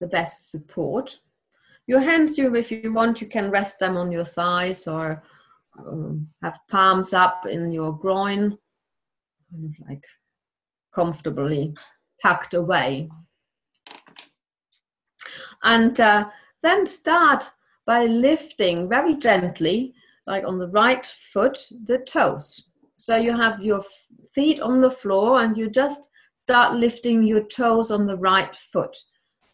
the 0.00 0.06
best 0.08 0.50
support. 0.50 1.20
Your 1.86 2.00
hands, 2.00 2.38
you 2.38 2.54
if 2.56 2.70
you 2.70 2.92
want, 2.92 3.20
you 3.20 3.28
can 3.28 3.50
rest 3.50 3.78
them 3.78 3.96
on 3.96 4.10
your 4.10 4.24
thighs 4.24 4.86
or 4.86 5.22
um, 5.78 6.28
have 6.42 6.58
palms 6.70 7.12
up 7.12 7.46
in 7.46 7.72
your 7.72 7.92
groin, 7.92 8.56
kind 9.50 9.64
of 9.64 9.88
like 9.88 10.04
comfortably 10.94 11.74
tucked 12.22 12.54
away. 12.54 13.08
And 15.64 15.98
uh, 16.00 16.28
then 16.62 16.86
start 16.86 17.50
by 17.86 18.04
lifting 18.04 18.88
very 18.88 19.16
gently, 19.16 19.94
like 20.26 20.44
on 20.46 20.58
the 20.58 20.68
right 20.68 21.04
foot, 21.04 21.58
the 21.84 21.98
toes. 21.98 22.70
So 22.96 23.16
you 23.16 23.36
have 23.36 23.60
your 23.60 23.82
feet 24.32 24.60
on 24.60 24.80
the 24.80 24.90
floor 24.90 25.42
and 25.42 25.56
you 25.56 25.68
just 25.68 26.08
start 26.36 26.74
lifting 26.74 27.22
your 27.22 27.44
toes 27.44 27.90
on 27.90 28.06
the 28.06 28.16
right 28.16 28.54
foot. 28.54 28.96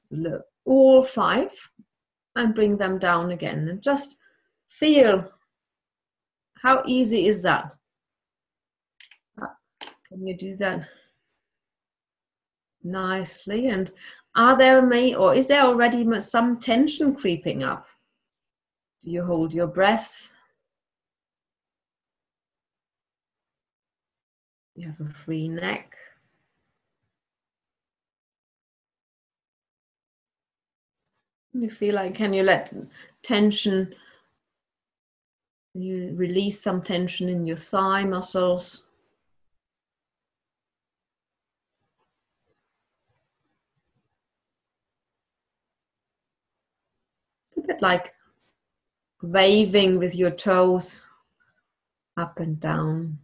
So 0.05 0.17
look, 0.17 0.43
all 0.65 1.03
five 1.03 1.53
and 2.37 2.55
bring 2.55 2.77
them 2.77 2.99
down 2.99 3.31
again 3.31 3.69
and 3.69 3.83
just 3.83 4.19
feel 4.69 5.31
how 6.63 6.83
easy 6.87 7.27
is 7.27 7.43
that? 7.43 7.71
Can 10.09 10.27
you 10.27 10.37
do 10.37 10.55
that 10.57 10.87
nicely? 12.83 13.69
And 13.69 13.91
are 14.35 14.57
there 14.57 14.83
may 14.83 15.15
or 15.15 15.35
is 15.35 15.49
there 15.49 15.63
already 15.63 16.07
some 16.21 16.59
tension 16.59 17.15
creeping 17.15 17.63
up? 17.63 17.87
Do 19.03 19.11
you 19.11 19.25
hold 19.25 19.53
your 19.53 19.67
breath? 19.67 20.33
You 24.77 24.89
have 24.89 25.01
a 25.01 25.13
free 25.13 25.49
neck. 25.49 25.95
You 31.53 31.69
feel 31.69 31.97
like, 31.97 32.15
can 32.15 32.33
you 32.33 32.45
let 32.45 32.73
tension 33.23 33.95
you 35.75 36.13
release 36.17 36.61
some 36.61 36.83
tension 36.83 37.29
in 37.29 37.47
your 37.47 37.57
thigh 37.57 38.05
muscles. 38.05 38.85
bit 47.71 47.81
like 47.81 48.13
waving 49.23 49.99
with 49.99 50.17
your 50.17 50.31
toes 50.31 51.07
up 52.17 52.41
and 52.41 52.59
down. 52.59 53.19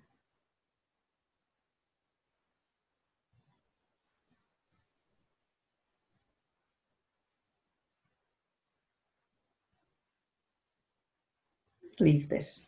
Leave 11.99 12.29
this. 12.29 12.61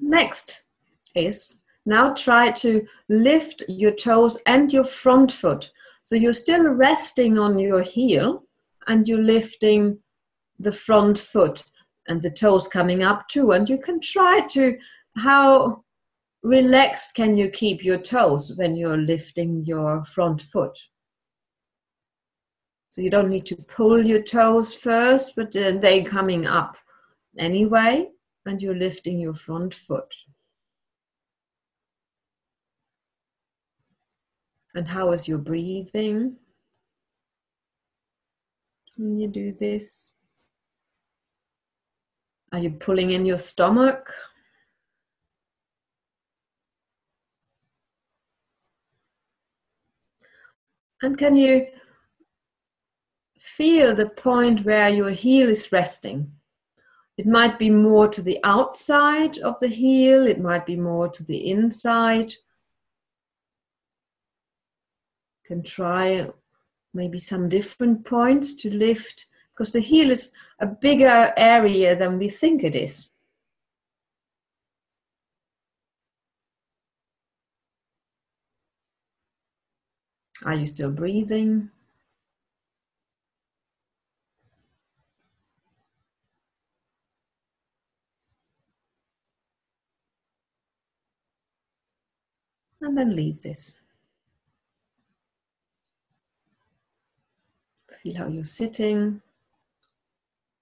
Next 0.00 0.62
is 1.14 1.58
now 1.84 2.14
try 2.14 2.50
to 2.52 2.86
lift 3.08 3.64
your 3.68 3.90
toes 3.90 4.40
and 4.46 4.72
your 4.72 4.84
front 4.84 5.30
foot 5.30 5.72
so 6.04 6.16
you're 6.16 6.34
still 6.34 6.68
resting 6.68 7.38
on 7.38 7.58
your 7.58 7.80
heel 7.80 8.44
and 8.86 9.08
you're 9.08 9.22
lifting 9.22 10.00
the 10.58 10.70
front 10.70 11.18
foot 11.18 11.64
and 12.06 12.22
the 12.22 12.30
toes 12.30 12.68
coming 12.68 13.02
up 13.02 13.26
too. 13.28 13.52
And 13.52 13.68
you 13.70 13.78
can 13.78 14.00
try 14.02 14.46
to, 14.50 14.76
how 15.16 15.82
relaxed 16.42 17.14
can 17.14 17.38
you 17.38 17.48
keep 17.48 17.82
your 17.82 17.96
toes 17.96 18.52
when 18.54 18.76
you're 18.76 18.98
lifting 18.98 19.64
your 19.64 20.04
front 20.04 20.42
foot? 20.42 20.76
So 22.90 23.00
you 23.00 23.08
don't 23.08 23.30
need 23.30 23.46
to 23.46 23.56
pull 23.56 24.04
your 24.04 24.22
toes 24.22 24.74
first, 24.74 25.34
but 25.34 25.46
uh, 25.56 25.60
then 25.60 25.80
they 25.80 26.02
coming 26.02 26.46
up 26.46 26.76
anyway, 27.38 28.10
and 28.44 28.60
you're 28.60 28.76
lifting 28.76 29.18
your 29.18 29.34
front 29.34 29.72
foot. 29.72 30.14
And 34.74 34.88
how 34.88 35.12
is 35.12 35.28
your 35.28 35.38
breathing? 35.38 36.36
When 38.96 39.18
you 39.18 39.28
do 39.28 39.52
this, 39.52 40.12
are 42.52 42.58
you 42.58 42.70
pulling 42.70 43.10
in 43.10 43.26
your 43.26 43.38
stomach? 43.38 44.12
And 51.02 51.18
can 51.18 51.36
you 51.36 51.66
feel 53.38 53.94
the 53.94 54.08
point 54.08 54.64
where 54.64 54.88
your 54.88 55.10
heel 55.10 55.48
is 55.48 55.70
resting? 55.70 56.32
It 57.16 57.26
might 57.26 57.58
be 57.58 57.70
more 57.70 58.08
to 58.08 58.22
the 58.22 58.38
outside 58.42 59.38
of 59.38 59.58
the 59.60 59.68
heel, 59.68 60.26
it 60.26 60.40
might 60.40 60.64
be 60.64 60.76
more 60.76 61.08
to 61.08 61.22
the 61.22 61.50
inside. 61.50 62.30
You 62.30 62.38
can 65.46 65.62
try 65.62 66.28
maybe 66.92 67.18
some 67.18 67.48
different 67.48 68.04
points 68.04 68.54
to 68.54 68.70
lift 68.70 69.26
because 69.52 69.72
the 69.72 69.80
heel 69.80 70.10
is 70.10 70.32
a 70.58 70.66
bigger 70.66 71.32
area 71.36 71.94
than 71.94 72.18
we 72.18 72.28
think 72.28 72.64
it 72.64 72.74
is. 72.74 73.08
Are 80.44 80.54
you 80.54 80.66
still 80.66 80.90
breathing? 80.90 81.70
And 92.80 92.98
then 92.98 93.16
leave 93.16 93.42
this. 93.42 93.74
Feel 98.04 98.18
how 98.18 98.28
you're 98.28 98.44
sitting. 98.44 99.22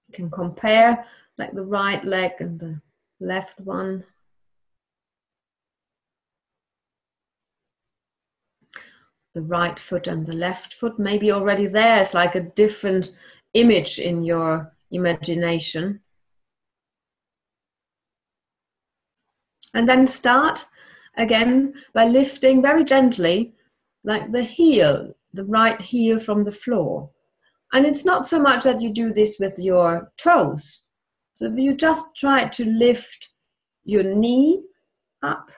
You 0.07 0.15
can 0.15 0.31
compare 0.31 1.05
like 1.37 1.53
the 1.53 1.65
right 1.65 2.05
leg 2.05 2.33
and 2.39 2.61
the 2.61 2.81
left 3.19 3.59
one. 3.59 4.05
The 9.35 9.43
right 9.43 9.77
foot 9.77 10.07
and 10.07 10.25
the 10.25 10.35
left 10.35 10.73
foot, 10.73 11.01
maybe 11.01 11.33
already 11.33 11.67
there 11.67 12.01
is 12.01 12.15
like 12.15 12.37
a 12.37 12.43
different 12.43 13.11
image 13.55 13.99
in 13.99 14.23
your 14.23 14.73
imagination. 14.93 16.01
And 19.75 19.89
then 19.89 20.07
start 20.07 20.67
again 21.17 21.75
by 21.93 22.05
lifting 22.07 22.63
very 22.63 22.85
gently, 22.85 23.55
like 24.05 24.31
the 24.31 24.45
heel, 24.45 25.17
the 25.35 25.45
right 25.45 25.81
heel 25.81 26.21
from 26.21 26.45
the 26.45 26.53
floor. 26.53 27.11
And 27.73 27.87
it's 27.87 28.05
not 28.05 28.27
so 28.27 28.39
much 28.39 28.65
that 28.65 28.83
you 28.83 28.93
do 28.93 29.13
this 29.13 29.39
with 29.41 29.59
your 29.59 30.13
toes. 30.19 30.85
So 31.33 31.49
you 31.57 31.75
just 31.75 32.07
try 32.17 32.47
to 32.47 32.65
lift 32.65 33.31
your 33.85 34.03
knee 34.03 34.63
up, 35.23 35.51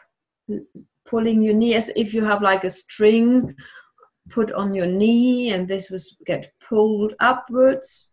pulling 1.05 1.43
your 1.43 1.55
knee 1.55 1.75
as 1.75 1.91
if 1.97 2.15
you 2.15 2.25
have 2.25 2.43
like 2.43 2.65
a 2.65 2.71
string 2.71 3.55
put 4.31 4.53
on 4.53 4.73
your 4.73 4.87
knee, 4.87 5.53
and 5.53 5.69
this 5.69 5.91
was 5.91 6.17
get 6.25 6.53
pulled 6.67 7.15
upwards. 7.21 8.09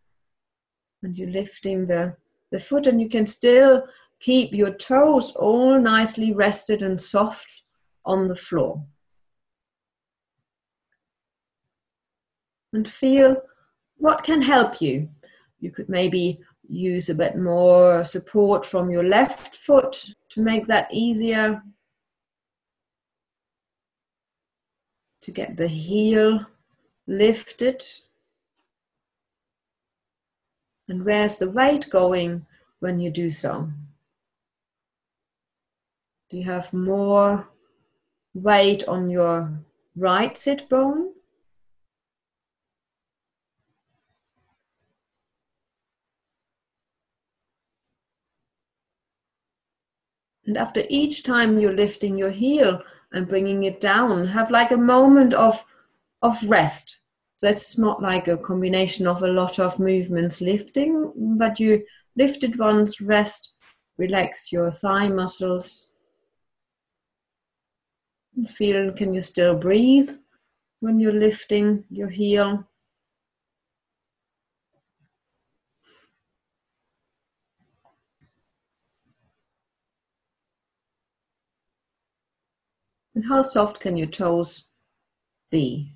And 1.03 1.17
you're 1.17 1.29
lifting 1.29 1.87
the, 1.87 2.15
the 2.51 2.59
foot, 2.59 2.87
and 2.87 3.01
you 3.01 3.07
can 3.07 3.25
still 3.25 3.83
keep 4.19 4.53
your 4.53 4.71
toes 4.71 5.31
all 5.35 5.79
nicely 5.79 6.33
rested 6.33 6.81
and 6.81 6.99
soft 6.99 7.63
on 8.05 8.27
the 8.27 8.35
floor. 8.35 8.83
And 12.73 12.87
feel 12.87 13.37
what 14.01 14.23
can 14.23 14.41
help 14.41 14.81
you? 14.81 15.07
You 15.59 15.69
could 15.69 15.87
maybe 15.87 16.39
use 16.67 17.07
a 17.07 17.15
bit 17.15 17.37
more 17.37 18.03
support 18.03 18.65
from 18.65 18.89
your 18.89 19.03
left 19.03 19.55
foot 19.55 20.05
to 20.29 20.41
make 20.41 20.65
that 20.65 20.87
easier. 20.91 21.61
To 25.21 25.31
get 25.31 25.55
the 25.55 25.67
heel 25.67 26.47
lifted. 27.05 27.83
And 30.89 31.05
where's 31.05 31.37
the 31.37 31.51
weight 31.51 31.87
going 31.91 32.47
when 32.79 32.99
you 32.99 33.11
do 33.11 33.29
so? 33.29 33.69
Do 36.31 36.37
you 36.37 36.43
have 36.45 36.73
more 36.73 37.47
weight 38.33 38.83
on 38.87 39.11
your 39.11 39.59
right 39.95 40.35
sit 40.35 40.67
bone? 40.69 41.13
And 50.51 50.57
after 50.57 50.83
each 50.89 51.23
time 51.23 51.61
you're 51.61 51.71
lifting 51.71 52.17
your 52.17 52.29
heel 52.29 52.81
and 53.13 53.25
bringing 53.25 53.63
it 53.63 53.79
down, 53.79 54.27
have 54.27 54.51
like 54.51 54.71
a 54.71 54.75
moment 54.75 55.33
of, 55.33 55.63
of 56.21 56.43
rest. 56.43 56.97
So 57.37 57.47
it's 57.47 57.77
not 57.77 58.01
like 58.01 58.27
a 58.27 58.35
combination 58.35 59.07
of 59.07 59.23
a 59.23 59.29
lot 59.29 59.59
of 59.59 59.79
movements 59.79 60.41
lifting, 60.41 61.13
but 61.37 61.57
you 61.57 61.85
lift 62.17 62.43
it 62.43 62.59
once, 62.59 62.99
rest, 62.99 63.53
relax 63.97 64.51
your 64.51 64.71
thigh 64.71 65.07
muscles. 65.07 65.93
Feel 68.49 68.91
can 68.91 69.13
you 69.13 69.21
still 69.21 69.55
breathe 69.55 70.09
when 70.81 70.99
you're 70.99 71.13
lifting 71.13 71.85
your 71.89 72.09
heel? 72.09 72.67
And 83.21 83.29
how 83.29 83.43
soft 83.43 83.79
can 83.79 83.97
your 83.97 84.07
toes 84.07 84.65
be? 85.51 85.93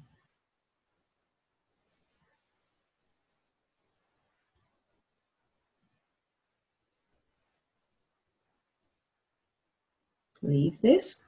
Leave 10.43 10.80
this. 10.82 11.23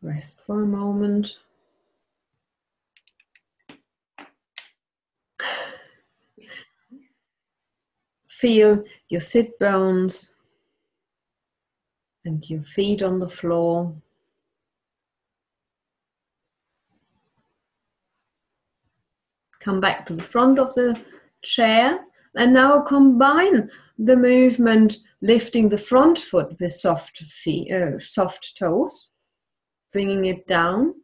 Rest 0.00 0.42
for 0.46 0.62
a 0.62 0.66
moment. 0.66 1.38
Feel 8.28 8.84
your 9.08 9.20
sit 9.20 9.58
bones 9.58 10.34
and 12.24 12.48
your 12.48 12.62
feet 12.62 13.02
on 13.02 13.18
the 13.18 13.28
floor. 13.28 13.94
Come 19.60 19.80
back 19.80 20.06
to 20.06 20.14
the 20.14 20.22
front 20.22 20.58
of 20.58 20.74
the 20.74 21.00
chair 21.42 22.00
and 22.34 22.52
now 22.54 22.80
combine 22.80 23.70
the 23.98 24.16
movement 24.16 24.98
lifting 25.20 25.68
the 25.68 25.78
front 25.78 26.18
foot 26.18 26.58
with 26.58 26.72
soft 26.72 27.18
feet, 27.18 27.70
uh, 27.72 27.98
soft 27.98 28.56
toes, 28.58 29.10
bringing 29.92 30.24
it 30.24 30.46
down, 30.46 30.94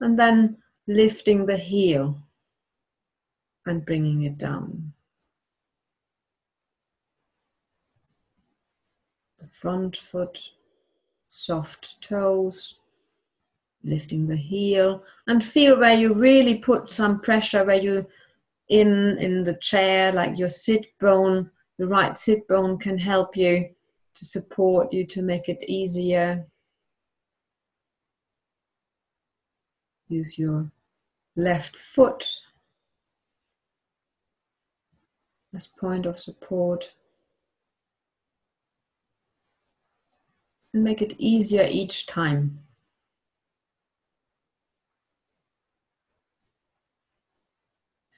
and 0.00 0.18
then 0.18 0.56
lifting 0.86 1.46
the 1.46 1.56
heel 1.56 2.26
and 3.66 3.84
bringing 3.84 4.22
it 4.22 4.38
down. 4.38 4.92
Front 9.60 9.96
foot, 9.96 10.38
soft 11.28 12.00
toes, 12.00 12.76
lifting 13.82 14.26
the 14.26 14.36
heel 14.36 15.02
and 15.26 15.42
feel 15.42 15.78
where 15.78 15.96
you 15.96 16.12
really 16.12 16.56
put 16.56 16.90
some 16.90 17.20
pressure 17.20 17.64
where 17.64 17.82
you 17.82 18.06
in 18.68 19.16
in 19.18 19.42
the 19.42 19.54
chair 19.54 20.12
like 20.12 20.38
your 20.38 20.50
sit 20.50 20.86
bone 21.00 21.50
the 21.78 21.86
right 21.86 22.18
sit 22.18 22.46
bone 22.46 22.76
can 22.76 22.98
help 22.98 23.34
you 23.36 23.70
to 24.20 24.26
support 24.26 24.92
you 24.92 25.06
to 25.06 25.22
make 25.22 25.48
it 25.48 25.64
easier. 25.66 26.46
Use 30.08 30.38
your 30.38 30.70
left 31.36 31.74
foot 31.74 32.26
as 35.56 35.66
point 35.66 36.04
of 36.04 36.18
support 36.18 36.92
and 40.72 40.84
make 40.84 41.02
it 41.02 41.14
easier 41.18 41.66
each 41.68 42.06
time 42.06 42.60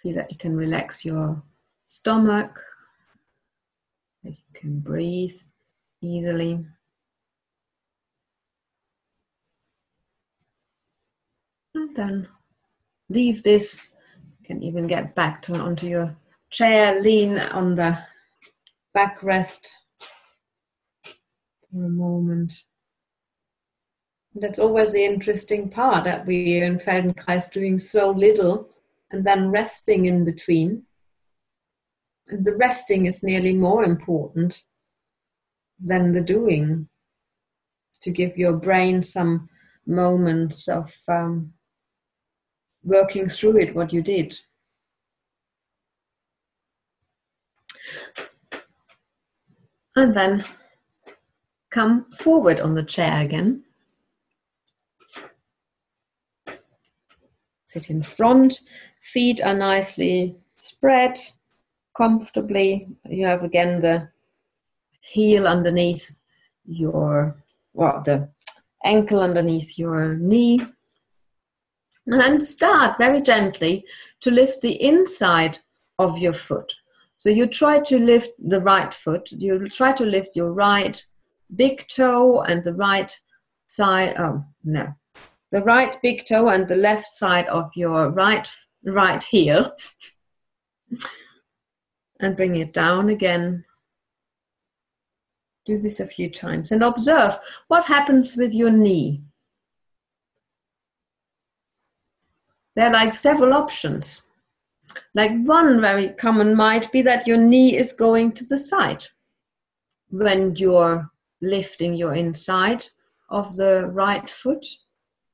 Feel 0.02 0.16
that 0.16 0.32
you 0.32 0.36
can 0.36 0.56
relax 0.56 1.04
your 1.04 1.40
stomach, 1.86 2.60
that 4.24 4.30
you 4.30 4.52
can 4.52 4.80
breathe 4.80 5.30
easily. 6.00 6.64
And 11.76 11.94
then 11.94 12.28
leave 13.08 13.44
this. 13.44 13.86
You 14.40 14.46
can 14.46 14.62
even 14.64 14.88
get 14.88 15.14
back 15.14 15.40
to 15.42 15.54
onto 15.54 15.86
your 15.86 16.16
chair, 16.50 17.00
lean 17.00 17.38
on 17.38 17.76
the 17.76 17.96
backrest 18.96 19.68
for 21.72 21.84
a 21.84 21.88
moment. 21.88 22.52
that's 24.34 24.58
always 24.58 24.92
the 24.92 25.04
interesting 25.04 25.68
part 25.68 26.04
that 26.04 26.24
we 26.26 26.62
in 26.62 26.78
Feldenkrais 26.78 27.52
doing 27.52 27.78
so 27.78 28.10
little 28.10 28.70
and 29.10 29.26
then 29.26 29.50
resting 29.50 30.06
in 30.06 30.24
between. 30.24 30.84
And 32.28 32.44
the 32.44 32.56
resting 32.56 33.04
is 33.04 33.22
nearly 33.22 33.52
more 33.52 33.84
important 33.84 34.62
than 35.78 36.12
the 36.12 36.22
doing 36.22 36.88
to 38.00 38.10
give 38.10 38.38
your 38.38 38.54
brain 38.54 39.02
some 39.02 39.50
moments 39.86 40.66
of 40.66 40.94
um, 41.08 41.52
working 42.82 43.28
through 43.28 43.58
it, 43.58 43.74
what 43.74 43.92
you 43.92 44.00
did. 44.00 44.40
And 49.94 50.16
then 50.16 50.44
come 51.72 52.06
forward 52.18 52.60
on 52.60 52.74
the 52.74 52.84
chair 52.84 53.20
again. 53.20 53.64
Sit 57.64 57.90
in 57.90 58.02
front 58.02 58.60
Feet 59.02 59.40
are 59.42 59.54
nicely 59.54 60.36
spread 60.58 61.18
comfortably. 61.94 62.88
You 63.08 63.26
have 63.26 63.42
again 63.42 63.80
the 63.80 64.08
heel 65.00 65.48
underneath 65.48 66.18
your, 66.64 67.42
well, 67.74 68.00
the 68.04 68.28
ankle 68.84 69.20
underneath 69.20 69.76
your 69.76 70.14
knee. 70.14 70.60
And 72.06 72.20
then 72.20 72.40
start 72.40 72.96
very 72.98 73.20
gently 73.20 73.84
to 74.20 74.30
lift 74.30 74.62
the 74.62 74.80
inside 74.82 75.58
of 75.98 76.18
your 76.18 76.32
foot. 76.32 76.72
So 77.16 77.28
you 77.28 77.46
try 77.46 77.80
to 77.80 77.98
lift 77.98 78.30
the 78.38 78.60
right 78.60 78.94
foot. 78.94 79.32
You 79.32 79.68
try 79.68 79.92
to 79.92 80.04
lift 80.04 80.36
your 80.36 80.52
right 80.52 81.04
big 81.54 81.86
toe 81.88 82.42
and 82.42 82.64
the 82.64 82.74
right 82.74 83.18
side, 83.66 84.14
oh 84.18 84.44
no, 84.64 84.94
the 85.50 85.62
right 85.62 86.00
big 86.02 86.26
toe 86.26 86.48
and 86.48 86.66
the 86.68 86.76
left 86.76 87.12
side 87.12 87.46
of 87.48 87.70
your 87.74 88.10
right 88.10 88.48
right 88.84 89.22
heel 89.22 89.72
and 92.20 92.36
bring 92.36 92.56
it 92.56 92.72
down 92.72 93.08
again. 93.08 93.64
Do 95.64 95.78
this 95.78 96.00
a 96.00 96.06
few 96.06 96.28
times 96.28 96.72
and 96.72 96.82
observe 96.82 97.38
what 97.68 97.84
happens 97.84 98.36
with 98.36 98.52
your 98.52 98.70
knee. 98.70 99.22
There 102.74 102.88
are 102.88 102.92
like 102.92 103.14
several 103.14 103.52
options. 103.52 104.22
Like 105.14 105.30
one 105.44 105.80
very 105.80 106.08
common 106.08 106.54
might 106.56 106.90
be 106.90 107.02
that 107.02 107.26
your 107.26 107.36
knee 107.36 107.76
is 107.76 107.92
going 107.92 108.32
to 108.32 108.44
the 108.44 108.58
side 108.58 109.04
when 110.10 110.56
you're 110.56 111.11
lifting 111.42 111.94
your 111.94 112.14
inside 112.14 112.86
of 113.28 113.56
the 113.56 113.86
right 113.88 114.30
foot. 114.30 114.64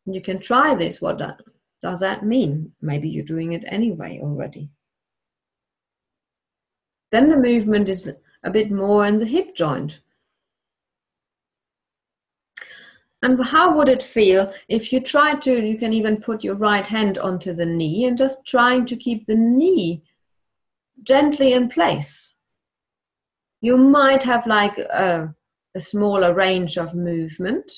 You 0.06 0.20
can 0.20 0.40
try 0.40 0.74
this. 0.74 1.00
What 1.00 1.18
that 1.18 1.40
does 1.82 2.00
that 2.00 2.24
mean? 2.24 2.72
Maybe 2.80 3.08
you're 3.08 3.24
doing 3.24 3.52
it 3.52 3.62
anyway 3.68 4.18
already. 4.20 4.70
Then 7.12 7.28
the 7.28 7.38
movement 7.38 7.88
is 7.88 8.10
a 8.42 8.50
bit 8.50 8.70
more 8.70 9.06
in 9.06 9.18
the 9.18 9.26
hip 9.26 9.54
joint. 9.54 10.00
And 13.22 13.44
how 13.44 13.74
would 13.76 13.88
it 13.88 14.02
feel 14.02 14.52
if 14.68 14.92
you 14.92 15.00
try 15.00 15.34
to, 15.34 15.66
you 15.66 15.76
can 15.76 15.92
even 15.92 16.18
put 16.18 16.44
your 16.44 16.54
right 16.54 16.86
hand 16.86 17.18
onto 17.18 17.52
the 17.52 17.66
knee 17.66 18.04
and 18.04 18.16
just 18.16 18.46
trying 18.46 18.86
to 18.86 18.96
keep 18.96 19.26
the 19.26 19.34
knee 19.34 20.02
gently 21.02 21.52
in 21.52 21.68
place? 21.68 22.34
You 23.60 23.76
might 23.76 24.22
have 24.22 24.46
like 24.46 24.78
a, 24.78 25.34
a 25.78 25.80
smaller 25.80 26.34
range 26.34 26.76
of 26.76 26.92
movement. 26.92 27.70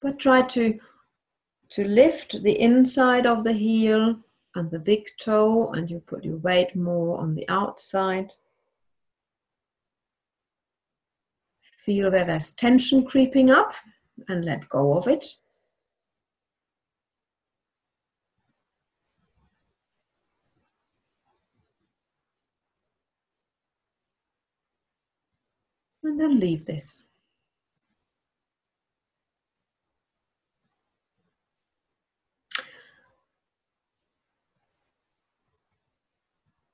But 0.00 0.20
try 0.20 0.42
to 0.56 0.78
to 1.70 1.88
lift 1.88 2.42
the 2.44 2.60
inside 2.60 3.26
of 3.26 3.42
the 3.42 3.54
heel 3.54 4.20
and 4.54 4.70
the 4.70 4.78
big 4.78 5.08
toe 5.20 5.72
and 5.72 5.90
you 5.90 5.98
put 6.00 6.22
your 6.22 6.36
weight 6.36 6.76
more 6.76 7.18
on 7.18 7.34
the 7.34 7.48
outside. 7.48 8.30
Feel 11.78 12.12
where 12.12 12.24
there's 12.24 12.52
tension 12.52 13.04
creeping 13.04 13.50
up 13.50 13.72
and 14.28 14.44
let 14.44 14.68
go 14.68 14.96
of 14.96 15.08
it 15.08 15.26
and 26.12 26.20
then 26.20 26.38
leave 26.38 26.66
this 26.66 27.02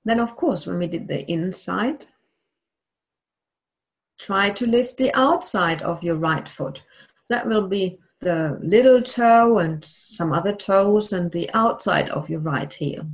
Then, 0.05 0.21
of 0.21 0.37
course, 0.37 0.67
when 0.67 0.79
we 0.79 0.87
did 0.87 1.07
the 1.07 1.31
inside, 1.31 2.07
try 4.19 4.49
to 4.49 4.67
lift 4.67 4.97
the 4.97 5.13
outside 5.13 5.83
of 5.83 6.03
your 6.03 6.15
right 6.15 6.49
foot. 6.49 6.83
That 7.29 7.47
will 7.47 7.69
be 7.69 7.99
the 8.21 8.59
little 8.63 9.03
toe 9.03 9.59
and 9.59 9.85
some 9.85 10.33
other 10.33 10.55
toes 10.55 11.13
and 11.13 11.31
the 11.31 11.51
outside 11.53 12.09
of 12.09 12.31
your 12.31 12.41
right 12.41 12.73
heel. 12.73 13.07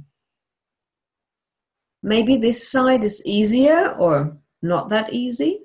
Maybe 2.01 2.37
this 2.37 2.69
side 2.71 3.03
is 3.03 3.27
easier 3.27 3.97
or 3.99 4.39
not 4.63 4.89
that 4.91 5.13
easy. 5.13 5.65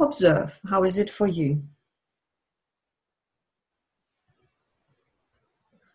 Observe 0.00 0.60
how 0.68 0.84
is 0.84 0.98
it 0.98 1.10
for 1.10 1.26
you. 1.26 1.62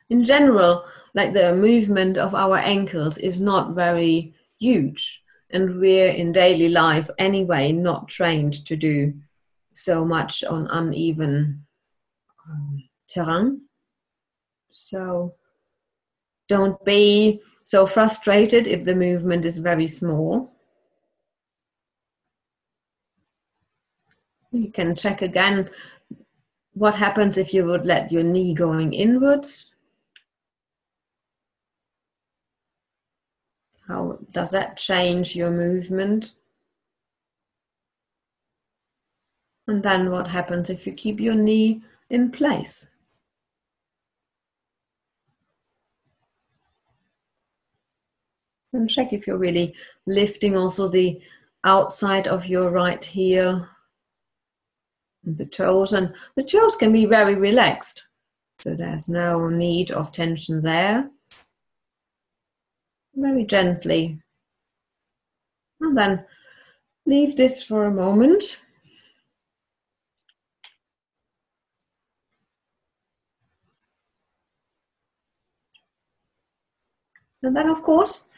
In 0.10 0.24
general, 0.26 0.86
like 1.14 1.34
the 1.34 1.56
movement 1.56 2.18
of 2.18 2.36
our 2.36 2.58
ankles 2.58 3.18
is 3.18 3.40
not 3.40 3.76
very 3.76 4.34
huge 4.60 5.24
and 5.54 5.80
we're 5.80 6.10
in 6.10 6.32
daily 6.32 6.68
life 6.68 7.10
anyway 7.20 7.72
not 7.72 8.08
trained 8.08 8.66
to 8.66 8.76
do 8.76 9.14
so 9.74 10.04
much 10.04 10.44
on 10.44 10.68
uneven 10.68 11.66
um, 12.50 12.84
terrain 13.08 13.62
so 14.72 15.36
don't 16.48 16.84
be 16.84 17.42
so 17.64 17.86
frustrated 17.86 18.68
if 18.68 18.84
the 18.84 18.96
movement 18.96 19.46
is 19.46 19.58
very 19.58 19.88
small 19.88 20.53
you 24.54 24.72
can 24.72 24.96
check 24.96 25.22
again 25.22 25.70
what 26.74 26.96
happens 26.96 27.38
if 27.38 27.54
you 27.54 27.66
would 27.66 27.86
let 27.86 28.12
your 28.12 28.24
knee 28.24 28.54
going 28.54 28.94
inwards 28.94 29.74
How 33.88 34.20
does 34.32 34.52
that 34.52 34.78
change 34.78 35.36
your 35.36 35.52
movement? 35.52 36.36
And 39.68 39.84
then 39.84 40.10
what 40.10 40.28
happens 40.28 40.70
if 40.70 40.88
you 40.88 40.94
keep 40.94 41.20
your 41.20 41.36
knee 41.36 41.82
in 42.10 42.32
place? 42.32 42.90
And 48.72 48.90
check 48.90 49.14
if 49.14 49.28
you're 49.28 49.38
really 49.38 49.76
lifting 50.08 50.58
also 50.58 50.88
the 50.88 51.22
outside 51.64 52.28
of 52.28 52.48
your 52.48 52.72
right 52.72 53.04
heel. 53.04 53.68
The 55.24 55.46
toes, 55.46 55.94
and 55.94 56.14
the 56.36 56.44
toes 56.44 56.76
can 56.76 56.92
be 56.92 57.06
very 57.06 57.36
relaxed. 57.36 58.04
So 58.60 58.76
there's 58.76 59.08
no 59.08 59.48
need 59.48 59.92
of 59.92 60.12
tension 60.12 60.62
there. 60.62 61.10
Very 63.16 63.46
gently. 63.46 64.20
And 65.82 65.98
then 65.98 66.26
leave 67.06 67.36
this 67.36 67.62
for 67.62 67.86
a 67.86 67.92
moment. 67.92 68.58
And 77.44 77.56
then, 77.56 77.70
of 77.70 77.84
course, 77.84 78.30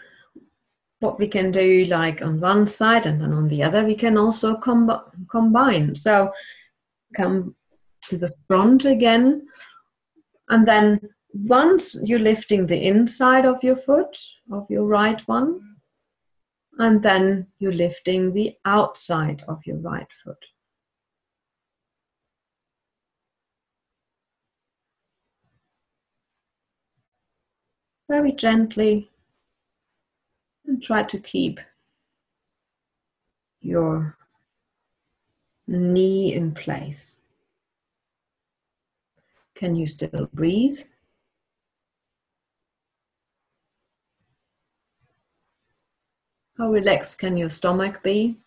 what 1.00 1.20
we 1.20 1.28
can 1.28 1.52
do, 1.52 1.86
like 1.86 2.22
on 2.24 2.40
one 2.40 2.66
side 2.66 3.06
and 3.06 3.22
then 3.22 3.34
on 3.34 3.48
the 3.48 3.62
other, 3.62 3.86
we 3.86 3.96
can 3.96 4.18
also 4.18 4.56
com- 4.56 5.02
combine. 5.30 5.96
So, 5.96 6.32
come 7.16 7.56
to 8.10 8.18
the 8.18 8.34
front 8.48 8.86
again, 8.86 9.48
and 10.50 10.68
then 10.68 11.00
once 11.34 11.98
you're 12.04 12.20
lifting 12.20 12.66
the 12.66 12.86
inside 12.86 13.46
of 13.46 13.64
your 13.64 13.76
foot, 13.76 14.18
of 14.52 14.66
your 14.70 14.86
right 14.86 15.22
one, 15.28 15.60
and 16.78 17.04
then 17.04 17.48
you're 17.60 17.74
lifting 17.74 18.34
the 18.34 18.54
outside 18.66 19.44
of 19.48 19.60
your 19.66 19.78
right 19.78 20.08
foot. 20.24 20.46
very 28.08 28.32
gently 28.32 29.10
and 30.66 30.82
try 30.82 31.04
to 31.04 31.20
keep 31.20 31.60
your 33.62 34.18
knee 35.68 36.34
in 36.34 36.54
place. 36.54 37.18
Can 39.56 39.76
you 39.76 39.86
still 39.86 40.30
breathe? 40.34 40.80
How 46.58 46.72
relaxed 46.72 47.20
can 47.20 47.38
your 47.38 47.50
stomach 47.50 48.02
be? 48.04 48.38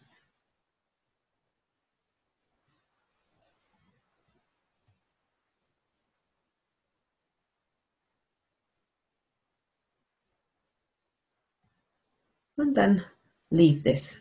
and 12.59 12.77
then 12.77 13.05
leave 13.51 13.83
this. 13.83 14.21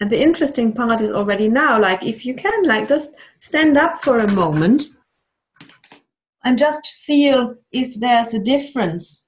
And 0.00 0.10
the 0.10 0.20
interesting 0.20 0.72
part 0.72 1.00
is 1.00 1.10
already 1.10 1.48
now, 1.48 1.80
like 1.80 2.04
if 2.04 2.24
you 2.24 2.34
can, 2.34 2.64
like 2.64 2.88
just 2.88 3.14
stand 3.40 3.76
up 3.76 4.02
for 4.02 4.18
a 4.18 4.32
moment 4.32 4.90
and 6.44 6.56
just 6.56 6.86
feel 6.86 7.56
if 7.72 7.98
there's 7.98 8.32
a 8.32 8.42
difference 8.42 9.26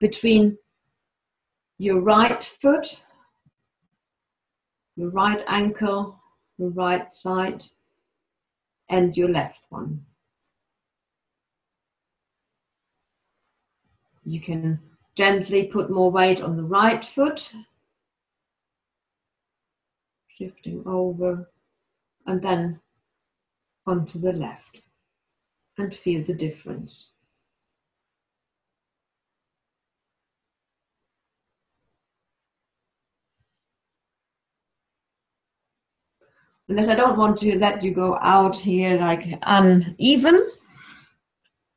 between 0.00 0.56
your 1.78 2.00
right 2.00 2.42
foot, 2.42 3.02
your 4.96 5.10
right 5.10 5.42
ankle, 5.46 6.18
your 6.58 6.70
right 6.70 7.12
side, 7.12 7.64
and 8.88 9.16
your 9.16 9.28
left 9.28 9.62
one. 9.68 10.04
You 14.24 14.40
can 14.40 14.80
gently 15.14 15.64
put 15.64 15.90
more 15.90 16.10
weight 16.10 16.42
on 16.42 16.56
the 16.56 16.64
right 16.64 17.04
foot, 17.04 17.52
shifting 20.40 20.82
over, 20.86 21.50
and 22.26 22.40
then 22.40 22.80
onto 23.86 24.18
the 24.18 24.32
left, 24.32 24.80
and 25.76 25.94
feel 25.94 26.24
the 26.24 26.32
difference. 26.32 27.10
Unless 36.68 36.88
I 36.88 36.94
don't 36.94 37.18
want 37.18 37.36
to 37.38 37.58
let 37.58 37.82
you 37.82 37.92
go 37.92 38.16
out 38.22 38.56
here 38.56 38.96
like 38.96 39.26
uneven, 39.42 40.48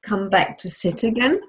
come 0.04 0.30
back 0.30 0.58
to 0.60 0.70
sit 0.70 1.04
again. 1.04 1.42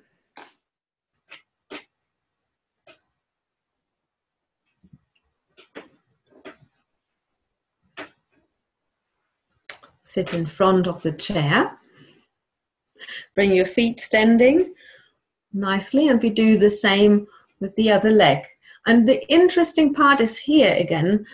Sit 10.15 10.33
in 10.33 10.47
front 10.47 10.87
of 10.87 11.03
the 11.03 11.13
chair. 11.13 11.77
Bring 13.35 13.53
your 13.53 13.67
feet 13.67 14.01
standing 14.01 14.73
nicely, 15.53 16.09
and 16.09 16.23
we 16.23 16.31
do 16.31 16.57
the 16.57 16.71
same 16.71 17.27
with 17.61 17.75
the 17.75 17.91
other 17.91 18.11
leg. 18.11 18.45
And 18.87 19.09
the 19.09 19.27
interesting 19.33 19.93
part 19.93 20.21
is 20.21 20.39
here 20.39 20.75
again, 20.75 21.27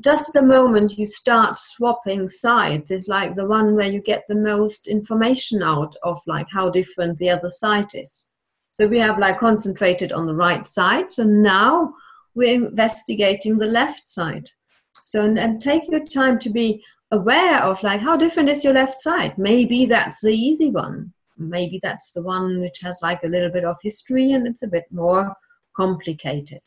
just 0.00 0.32
the 0.32 0.42
moment 0.42 0.98
you 0.98 1.06
start 1.06 1.56
swapping 1.56 2.28
sides 2.28 2.90
is 2.90 3.08
like 3.08 3.36
the 3.36 3.46
one 3.46 3.74
where 3.74 3.90
you 3.90 4.00
get 4.00 4.24
the 4.28 4.34
most 4.34 4.86
information 4.86 5.62
out 5.62 5.94
of 6.02 6.18
like 6.26 6.48
how 6.50 6.68
different 6.68 7.18
the 7.18 7.30
other 7.30 7.48
side 7.48 7.94
is. 7.94 8.28
So 8.72 8.86
we 8.86 8.98
have 8.98 9.18
like 9.18 9.38
concentrated 9.38 10.12
on 10.12 10.26
the 10.26 10.34
right 10.34 10.66
side. 10.66 11.12
So 11.12 11.24
now 11.24 11.94
we're 12.34 12.54
investigating 12.54 13.58
the 13.58 13.66
left 13.66 14.08
side. 14.08 14.50
So 15.04 15.24
and, 15.24 15.38
and 15.38 15.60
take 15.60 15.88
your 15.88 16.04
time 16.04 16.38
to 16.40 16.50
be 16.50 16.82
aware 17.12 17.62
of 17.62 17.82
like 17.82 18.00
how 18.00 18.16
different 18.16 18.48
is 18.48 18.64
your 18.64 18.72
left 18.72 19.02
side? 19.02 19.36
Maybe 19.38 19.84
that's 19.84 20.22
the 20.22 20.32
easy 20.32 20.70
one. 20.70 21.12
Maybe 21.36 21.78
that's 21.80 22.12
the 22.12 22.22
one 22.22 22.60
which 22.60 22.80
has 22.82 22.98
like 23.02 23.22
a 23.22 23.28
little 23.28 23.50
bit 23.50 23.64
of 23.64 23.76
history 23.82 24.32
and 24.32 24.46
it's 24.46 24.62
a 24.62 24.68
bit 24.68 24.84
more 24.90 25.34
complicated. 25.76 26.62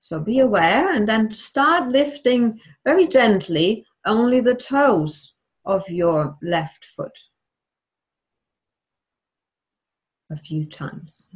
So 0.00 0.20
be 0.20 0.40
aware 0.40 0.92
and 0.92 1.08
then 1.08 1.32
start 1.32 1.88
lifting 1.88 2.60
very 2.84 3.06
gently 3.06 3.86
only 4.04 4.40
the 4.40 4.54
toes 4.54 5.34
of 5.64 5.88
your 5.88 6.36
left 6.42 6.84
foot. 6.84 7.16
A 10.30 10.36
few 10.36 10.66
times. 10.66 11.28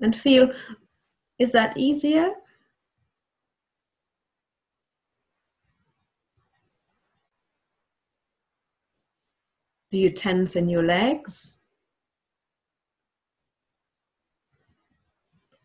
And 0.00 0.16
feel 0.16 0.52
is 1.38 1.52
that 1.52 1.76
easier 1.76 2.30
Do 9.92 9.98
you 9.98 10.08
tense 10.08 10.56
in 10.56 10.70
your 10.70 10.82
legs? 10.82 11.54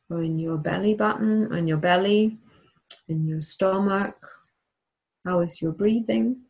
Or 0.09 0.21
in 0.21 0.38
your 0.38 0.57
belly 0.57 0.95
button, 0.95 1.53
on 1.53 1.65
your 1.65 1.78
belly, 1.78 2.38
in 3.07 3.25
your 3.25 3.39
stomach? 3.39 4.17
How 5.25 5.39
is 5.39 5.61
your 5.61 5.71
breathing? 5.71 6.41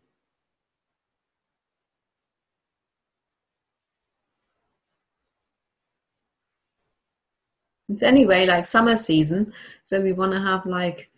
It's 7.89 8.01
anyway 8.01 8.47
like 8.47 8.65
summer 8.65 8.97
season, 8.97 9.53
so 9.83 10.01
we 10.01 10.13
want 10.13 10.31
to 10.31 10.41
have 10.41 10.65
like 10.65 11.11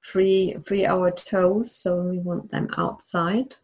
free 0.00 0.56
free 0.64 0.84
our 0.84 1.12
toes, 1.12 1.70
so 1.74 2.02
we 2.02 2.18
want 2.18 2.50
them 2.50 2.68
outside. 2.76 3.56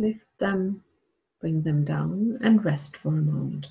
Lift 0.00 0.24
them, 0.38 0.82
bring 1.40 1.62
them 1.62 1.84
down, 1.84 2.38
and 2.42 2.64
rest 2.64 2.96
for 2.96 3.08
a 3.08 3.12
moment. 3.12 3.68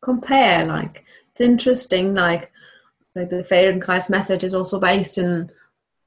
Compare, 0.00 0.66
like, 0.66 1.04
it's 1.32 1.40
interesting, 1.40 2.14
like, 2.14 2.52
like 3.16 3.28
the 3.28 3.42
Feldenkrais 3.42 4.08
method 4.08 4.44
is 4.44 4.54
also 4.54 4.78
based 4.78 5.18
in 5.18 5.50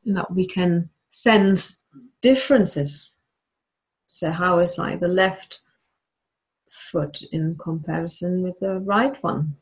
know, 0.05 0.25
we 0.29 0.45
can 0.45 0.89
sense 1.09 1.84
differences. 2.21 3.11
So, 4.07 4.31
how 4.31 4.59
is 4.59 4.77
like 4.77 4.99
the 4.99 5.07
left 5.07 5.59
foot 6.69 7.21
in 7.31 7.57
comparison 7.57 8.43
with 8.43 8.59
the 8.59 8.79
right 8.79 9.21
one? 9.23 9.57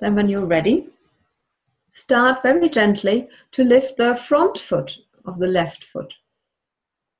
Then, 0.00 0.14
when 0.14 0.28
you're 0.28 0.46
ready, 0.46 0.88
Start 1.98 2.44
very 2.44 2.68
gently 2.68 3.28
to 3.50 3.64
lift 3.64 3.96
the 3.96 4.14
front 4.14 4.56
foot 4.56 4.98
of 5.24 5.40
the 5.40 5.48
left 5.48 5.82
foot. 5.82 6.14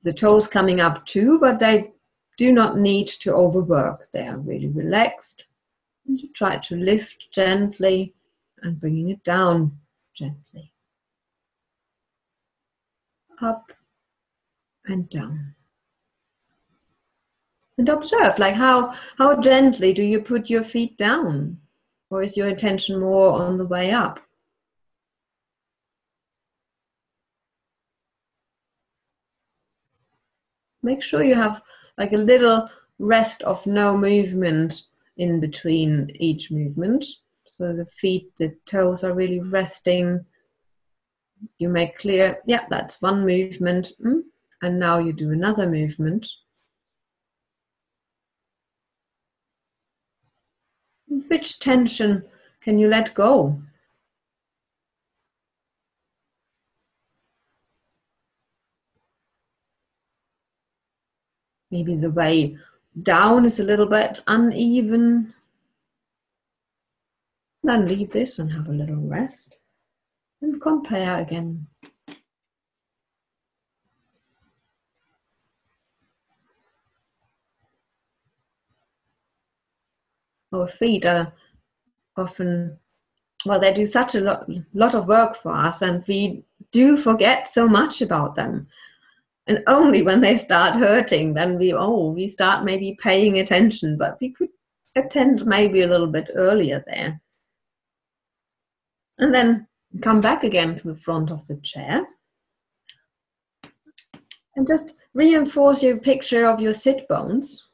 The 0.03 0.13
toes 0.13 0.47
coming 0.47 0.79
up 0.79 1.05
too, 1.05 1.37
but 1.37 1.59
they 1.59 1.91
do 2.37 2.53
not 2.53 2.77
need 2.77 3.09
to 3.23 3.33
overwork. 3.33 4.07
They 4.13 4.25
are 4.25 4.37
really 4.37 4.69
relaxed. 4.69 5.47
And 6.07 6.17
you 6.21 6.29
try 6.31 6.59
to 6.59 6.77
lift 6.77 7.29
gently 7.29 8.13
and 8.61 8.79
bringing 8.79 9.09
it 9.09 9.21
down 9.25 9.77
gently. 10.13 10.71
Up 13.41 13.73
and 14.85 15.09
down. 15.09 15.55
And 17.77 17.89
observe, 17.89 18.39
like 18.39 18.55
how 18.55 18.93
how 19.17 19.41
gently 19.41 19.91
do 19.91 20.05
you 20.05 20.21
put 20.21 20.49
your 20.49 20.63
feet 20.63 20.97
down, 20.97 21.57
or 22.09 22.23
is 22.23 22.37
your 22.37 22.47
attention 22.47 23.01
more 23.01 23.41
on 23.41 23.57
the 23.57 23.65
way 23.65 23.91
up? 23.91 24.21
Make 30.81 31.01
sure 31.01 31.23
you 31.23 31.35
have 31.35 31.61
like 31.97 32.13
a 32.13 32.17
little 32.17 32.69
rest 32.97 33.41
of 33.43 33.65
no 33.65 33.97
movement 33.97 34.83
in 35.17 35.39
between 35.39 36.11
each 36.15 36.51
movement. 36.51 37.05
So 37.45 37.73
the 37.73 37.85
feet, 37.85 38.31
the 38.37 38.55
toes 38.65 39.03
are 39.03 39.13
really 39.13 39.39
resting. 39.39 40.25
You 41.57 41.69
make 41.69 41.97
clear, 41.97 42.39
yeah, 42.45 42.65
that's 42.69 43.01
one 43.01 43.25
movement. 43.25 43.91
Mm, 44.03 44.23
and 44.61 44.79
now 44.79 44.99
you 44.99 45.13
do 45.13 45.31
another 45.31 45.69
movement. 45.69 46.27
Which 51.07 51.59
tension 51.59 52.23
can 52.61 52.77
you 52.77 52.87
let 52.87 53.13
go? 53.13 53.61
Maybe 61.71 61.95
the 61.95 62.09
way 62.09 62.57
down 63.03 63.45
is 63.45 63.59
a 63.59 63.63
little 63.63 63.85
bit 63.85 64.21
uneven. 64.27 65.33
Then 67.63 67.87
leave 67.87 68.11
this 68.11 68.39
and 68.39 68.51
have 68.51 68.67
a 68.67 68.71
little 68.71 68.95
rest 68.95 69.57
and 70.41 70.61
compare 70.61 71.17
again. 71.19 71.67
Our 80.51 80.67
feet 80.67 81.05
are 81.05 81.31
often, 82.17 82.79
well, 83.45 83.59
they 83.59 83.71
do 83.71 83.85
such 83.85 84.15
a 84.15 84.21
lot, 84.21 84.49
lot 84.73 84.95
of 84.95 85.07
work 85.07 85.35
for 85.35 85.55
us, 85.55 85.83
and 85.83 86.03
we 86.07 86.43
do 86.71 86.97
forget 86.97 87.47
so 87.47 87.67
much 87.67 88.01
about 88.01 88.33
them 88.33 88.67
and 89.49 89.61
only 89.67 90.01
when 90.01 90.21
they 90.21 90.37
start 90.37 90.75
hurting 90.75 91.33
then 91.33 91.57
we 91.59 91.73
oh 91.73 92.11
we 92.11 92.27
start 92.27 92.63
maybe 92.63 92.97
paying 93.01 93.39
attention 93.39 93.97
but 93.97 94.17
we 94.21 94.29
could 94.31 94.49
attend 94.95 95.45
maybe 95.45 95.81
a 95.81 95.87
little 95.87 96.07
bit 96.07 96.29
earlier 96.35 96.83
there. 96.85 97.21
And 99.17 99.33
then 99.33 99.67
come 100.01 100.21
back 100.21 100.43
again 100.43 100.75
to 100.75 100.87
the 100.87 100.99
front 100.99 101.31
of 101.31 101.47
the 101.47 101.57
chair. 101.57 102.07
And 104.55 104.67
just 104.67 104.95
reinforce 105.13 105.83
your 105.83 105.97
picture 105.97 106.45
of 106.45 106.61
your 106.61 106.73
sit 106.73 107.07
bones 107.07 107.67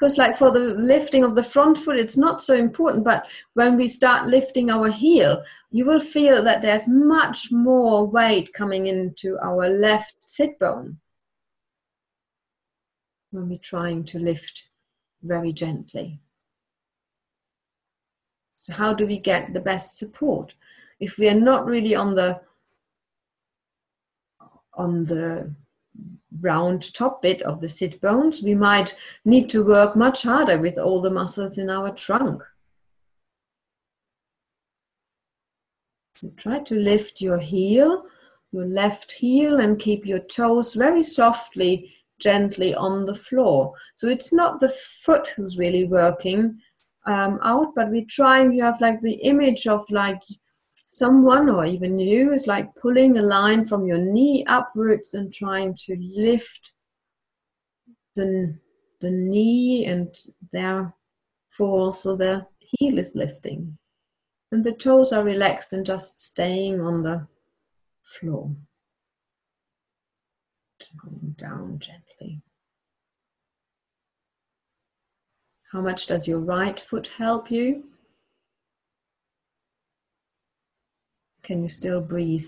because 0.00 0.16
like 0.16 0.34
for 0.34 0.50
the 0.50 0.74
lifting 0.74 1.22
of 1.22 1.34
the 1.34 1.42
front 1.42 1.76
foot 1.76 1.98
it's 1.98 2.16
not 2.16 2.42
so 2.42 2.54
important 2.54 3.04
but 3.04 3.26
when 3.52 3.76
we 3.76 3.86
start 3.86 4.26
lifting 4.26 4.70
our 4.70 4.90
heel 4.90 5.42
you 5.70 5.84
will 5.84 6.00
feel 6.00 6.42
that 6.42 6.62
there's 6.62 6.88
much 6.88 7.52
more 7.52 8.06
weight 8.06 8.52
coming 8.54 8.86
into 8.86 9.38
our 9.42 9.68
left 9.68 10.14
sit 10.26 10.58
bone 10.58 10.98
when 13.30 13.48
we're 13.48 13.58
trying 13.58 14.04
to 14.04 14.18
lift 14.18 14.64
very 15.22 15.52
gently. 15.52 16.20
So 18.56 18.72
how 18.72 18.92
do 18.92 19.06
we 19.06 19.18
get 19.18 19.54
the 19.54 19.60
best 19.60 19.98
support? 19.98 20.54
If 20.98 21.18
we 21.18 21.28
are 21.28 21.40
not 21.40 21.64
really 21.64 21.94
on 21.94 22.14
the 22.14 22.40
on 24.74 25.04
the 25.04 25.54
round 26.40 26.94
top 26.94 27.22
bit 27.22 27.42
of 27.42 27.60
the 27.60 27.68
sit 27.68 28.00
bones, 28.00 28.42
we 28.42 28.54
might 28.54 28.96
need 29.24 29.50
to 29.50 29.64
work 29.64 29.96
much 29.96 30.22
harder 30.22 30.58
with 30.58 30.78
all 30.78 31.00
the 31.00 31.10
muscles 31.10 31.58
in 31.58 31.68
our 31.68 31.90
trunk. 31.90 32.42
So 36.16 36.30
try 36.36 36.60
to 36.60 36.74
lift 36.74 37.20
your 37.20 37.38
heel, 37.38 38.04
your 38.52 38.66
left 38.66 39.12
heel, 39.12 39.58
and 39.58 39.78
keep 39.78 40.04
your 40.04 40.18
toes 40.18 40.74
very 40.74 41.02
softly, 41.02 41.92
gently 42.20 42.74
on 42.74 43.06
the 43.06 43.14
floor. 43.14 43.72
So 43.94 44.08
it's 44.08 44.32
not 44.32 44.60
the 44.60 44.68
foot 44.68 45.28
who's 45.28 45.58
really 45.58 45.84
working 45.84 46.60
um, 47.06 47.38
out, 47.42 47.74
but 47.74 47.90
we're 47.90 48.04
trying, 48.08 48.52
you 48.52 48.62
have 48.62 48.80
like 48.80 49.00
the 49.00 49.14
image 49.14 49.66
of 49.66 49.82
like 49.90 50.20
someone 50.92 51.48
or 51.48 51.64
even 51.64 52.00
you 52.00 52.32
is 52.32 52.48
like 52.48 52.74
pulling 52.74 53.16
a 53.16 53.22
line 53.22 53.64
from 53.64 53.86
your 53.86 53.98
knee 53.98 54.44
upwards 54.48 55.14
and 55.14 55.32
trying 55.32 55.72
to 55.72 55.96
lift 56.16 56.72
the, 58.16 58.58
the 59.00 59.10
knee 59.10 59.86
and 59.86 60.08
therefore 60.52 60.92
also 61.60 62.16
the 62.16 62.44
heel 62.58 62.98
is 62.98 63.14
lifting. 63.14 63.78
And 64.50 64.64
the 64.64 64.72
toes 64.72 65.12
are 65.12 65.22
relaxed 65.22 65.72
and 65.72 65.86
just 65.86 66.18
staying 66.18 66.80
on 66.80 67.04
the 67.04 67.28
floor. 68.02 68.50
Going 71.00 71.36
down 71.38 71.78
gently. 71.78 72.42
How 75.70 75.82
much 75.82 76.08
does 76.08 76.26
your 76.26 76.40
right 76.40 76.80
foot 76.80 77.12
help 77.16 77.48
you 77.48 77.89
Can 81.50 81.64
you 81.64 81.68
still 81.68 82.00
breathe 82.00 82.46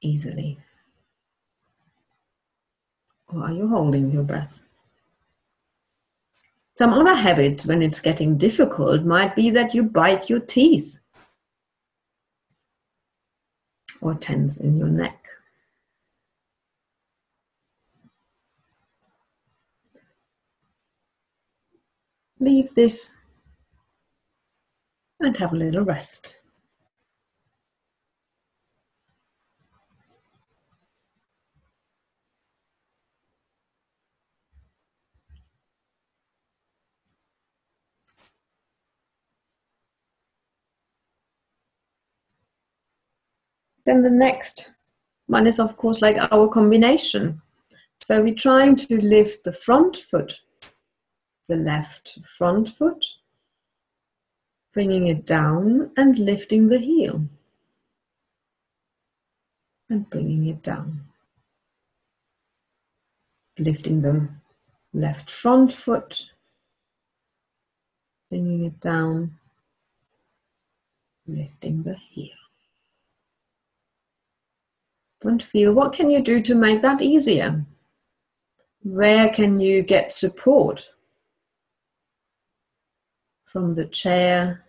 easily? 0.00 0.58
Or 3.28 3.44
are 3.44 3.52
you 3.52 3.68
holding 3.68 4.10
your 4.10 4.24
breath? 4.24 4.66
Some 6.74 6.94
other 6.94 7.14
habits 7.14 7.64
when 7.64 7.80
it's 7.80 8.00
getting 8.00 8.36
difficult 8.36 9.04
might 9.04 9.36
be 9.36 9.50
that 9.50 9.72
you 9.72 9.84
bite 9.84 10.28
your 10.28 10.40
teeth 10.40 10.98
or 14.00 14.16
tense 14.16 14.56
in 14.56 14.76
your 14.76 14.88
neck. 14.88 15.24
Leave 22.40 22.74
this 22.74 23.12
and 25.20 25.36
have 25.36 25.52
a 25.52 25.56
little 25.56 25.84
rest. 25.84 26.34
Then 43.88 44.02
the 44.02 44.10
next 44.10 44.66
one 45.28 45.46
is, 45.46 45.58
of 45.58 45.78
course, 45.78 46.02
like 46.02 46.18
our 46.30 46.46
combination. 46.48 47.40
So 47.96 48.20
we're 48.20 48.34
trying 48.34 48.76
to 48.76 49.00
lift 49.00 49.44
the 49.44 49.52
front 49.52 49.96
foot, 49.96 50.42
the 51.48 51.56
left 51.56 52.18
front 52.36 52.68
foot, 52.68 53.02
bringing 54.74 55.06
it 55.06 55.24
down 55.24 55.90
and 55.96 56.18
lifting 56.18 56.68
the 56.68 56.78
heel 56.78 57.24
and 59.88 60.10
bringing 60.10 60.46
it 60.48 60.62
down. 60.62 61.04
Lifting 63.58 64.02
the 64.02 64.28
left 64.92 65.30
front 65.30 65.72
foot, 65.72 66.30
bringing 68.28 68.66
it 68.66 68.80
down, 68.80 69.38
lifting 71.26 71.84
the 71.84 71.94
heel 71.94 72.47
and 75.22 75.42
feel 75.42 75.72
what 75.72 75.92
can 75.92 76.10
you 76.10 76.22
do 76.22 76.40
to 76.42 76.54
make 76.54 76.82
that 76.82 77.02
easier? 77.02 77.64
Where 78.82 79.28
can 79.28 79.60
you 79.60 79.82
get 79.82 80.12
support? 80.12 80.90
From 83.44 83.74
the 83.74 83.86
chair, 83.86 84.64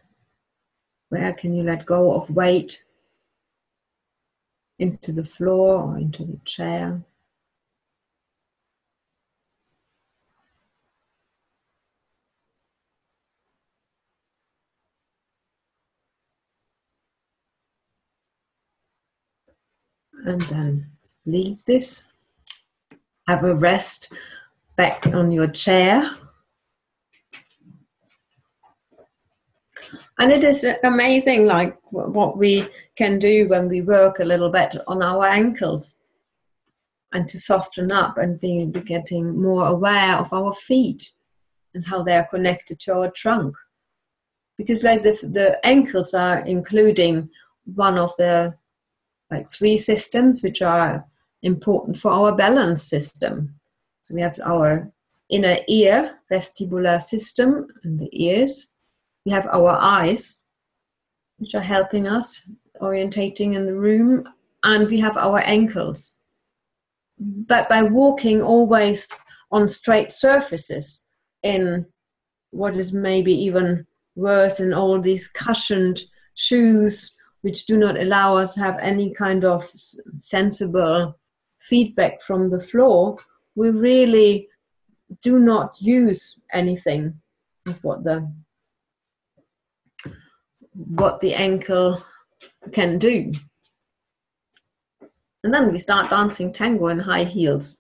where 1.10 1.34
can 1.34 1.54
you 1.54 1.64
let 1.64 1.86
go 1.86 2.14
of 2.14 2.30
weight 2.30 2.84
into 4.80 5.12
the 5.12 5.26
floor 5.26 5.84
or 5.84 5.97
into 5.97 6.24
the 6.24 6.39
chair? 6.45 7.04
And 20.30 20.41
then 20.41 20.86
leave 21.25 21.63
this. 21.65 22.03
Have 23.27 23.43
a 23.43 23.55
rest 23.55 24.13
back 24.77 25.07
on 25.07 25.32
your 25.32 25.47
chair. 25.47 26.11
And 30.19 30.32
it 30.32 30.43
is 30.43 30.65
amazing, 30.84 31.45
like 31.45 31.77
what 31.91 32.38
we 32.38 32.67
can 32.95 33.19
do 33.19 33.47
when 33.47 33.69
we 33.69 33.82
work 33.82 34.19
a 34.19 34.25
little 34.25 34.49
bit 34.49 34.75
on 34.88 35.01
our 35.01 35.25
ankles. 35.25 35.99
and 37.11 37.27
to 37.27 37.39
soften 37.39 37.91
up 37.91 38.17
and 38.17 38.39
be 38.39 38.65
getting 38.86 39.41
more 39.41 39.67
aware 39.67 40.15
of 40.17 40.32
our 40.32 40.53
feet 40.53 41.13
and 41.73 41.86
how 41.86 42.03
they 42.03 42.15
are 42.15 42.27
connected 42.30 42.80
to 42.82 42.93
our 42.93 43.11
trunk. 43.11 43.55
Because 44.57 44.84
like 44.84 45.03
the, 45.03 45.13
the 45.23 45.65
ankles 45.65 46.13
are 46.13 46.39
including 46.39 47.30
one 47.75 47.97
of 47.97 48.11
the 48.17 48.53
like 49.32 49.49
three 49.49 49.77
systems 49.77 50.41
which 50.41 50.61
are 50.61 51.05
important 51.43 51.97
for 51.97 52.11
our 52.11 52.36
balance 52.36 52.84
system. 52.84 53.55
So 54.01 54.15
we 54.15 54.21
have 54.21 54.39
our 54.43 54.91
inner 55.30 55.57
ear 55.67 56.15
vestibular 56.32 57.01
system 57.01 57.67
and 57.84 57.99
the 57.99 58.09
ears. 58.11 58.73
We 59.25 59.32
have 59.32 59.47
our 59.47 59.77
eyes, 59.80 60.41
which 61.38 61.55
are 61.55 61.61
helping 61.61 62.07
us 62.07 62.47
orientating 62.82 63.53
in 63.53 63.65
the 63.65 63.75
room, 63.75 64.27
and 64.63 64.88
we 64.88 64.99
have 64.99 65.17
our 65.17 65.39
ankles. 65.39 66.15
But 67.19 67.69
by 67.69 67.84
walking 67.84 68.41
always 68.41 69.07
on 69.51 69.67
straight 69.67 70.11
surfaces, 70.11 71.05
in 71.43 71.86
what 72.51 72.75
is 72.75 72.91
maybe 72.93 73.34
even 73.34 73.86
worse 74.15 74.59
in 74.59 74.73
all 74.73 74.99
these 74.99 75.27
cushioned 75.27 76.01
shoes, 76.36 77.15
which 77.41 77.65
do 77.65 77.77
not 77.77 77.99
allow 77.99 78.37
us 78.37 78.55
have 78.55 78.77
any 78.79 79.13
kind 79.13 79.45
of 79.45 79.69
sensible 80.19 81.17
feedback 81.59 82.21
from 82.21 82.49
the 82.49 82.61
floor, 82.61 83.17
we 83.55 83.69
really 83.69 84.47
do 85.21 85.39
not 85.39 85.75
use 85.81 86.39
anything 86.53 87.19
of 87.67 87.83
what 87.83 88.03
the 88.03 88.31
what 90.73 91.19
the 91.19 91.33
ankle 91.33 92.03
can 92.71 92.97
do. 92.97 93.33
And 95.43 95.53
then 95.53 95.71
we 95.71 95.79
start 95.79 96.09
dancing 96.09 96.53
tango 96.53 96.87
in 96.87 96.99
high 96.99 97.23
heels 97.23 97.77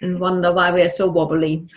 and 0.00 0.20
wonder 0.20 0.52
why 0.52 0.72
we 0.72 0.82
are 0.82 0.88
so 0.88 1.08
wobbly. 1.08 1.68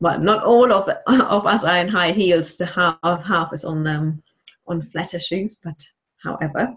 Well, 0.00 0.18
not 0.18 0.44
all 0.44 0.72
of, 0.72 0.88
of 1.06 1.46
us 1.46 1.62
are 1.62 1.76
in 1.76 1.88
high 1.88 2.12
heels. 2.12 2.56
The 2.56 2.66
half, 2.66 3.24
half 3.24 3.52
is 3.52 3.64
on 3.64 3.86
um, 3.86 4.22
on 4.66 4.82
flatter 4.82 5.18
shoes, 5.18 5.58
but 5.62 5.84
however, 6.22 6.74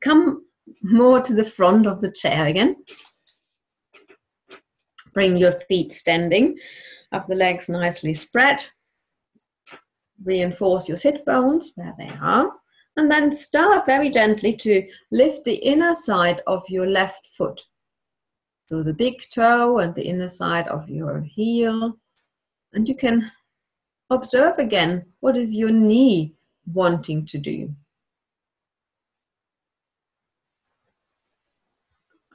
come 0.00 0.44
more 0.82 1.20
to 1.20 1.34
the 1.34 1.44
front 1.44 1.86
of 1.86 2.00
the 2.00 2.10
chair 2.10 2.46
again. 2.46 2.76
Bring 5.12 5.36
your 5.36 5.60
feet 5.68 5.92
standing, 5.92 6.58
have 7.12 7.26
the 7.26 7.34
legs 7.34 7.68
nicely 7.68 8.14
spread. 8.14 8.66
Reinforce 10.24 10.88
your 10.88 10.96
sit 10.96 11.24
bones 11.26 11.72
where 11.74 11.94
they 11.98 12.10
are. 12.20 12.50
And 12.96 13.10
then 13.10 13.30
start 13.32 13.84
very 13.84 14.08
gently 14.08 14.54
to 14.56 14.86
lift 15.12 15.44
the 15.44 15.56
inner 15.56 15.94
side 15.94 16.40
of 16.46 16.64
your 16.68 16.86
left 16.86 17.26
foot. 17.26 17.62
So 18.68 18.82
the 18.82 18.94
big 18.94 19.20
toe 19.32 19.78
and 19.78 19.94
the 19.94 20.06
inner 20.06 20.28
side 20.28 20.66
of 20.68 20.88
your 20.88 21.20
heel. 21.20 21.98
And 22.76 22.86
you 22.86 22.94
can 22.94 23.32
observe 24.10 24.58
again 24.58 25.06
what 25.20 25.38
is 25.38 25.56
your 25.56 25.70
knee 25.70 26.34
wanting 26.70 27.24
to 27.24 27.38
do. 27.38 27.74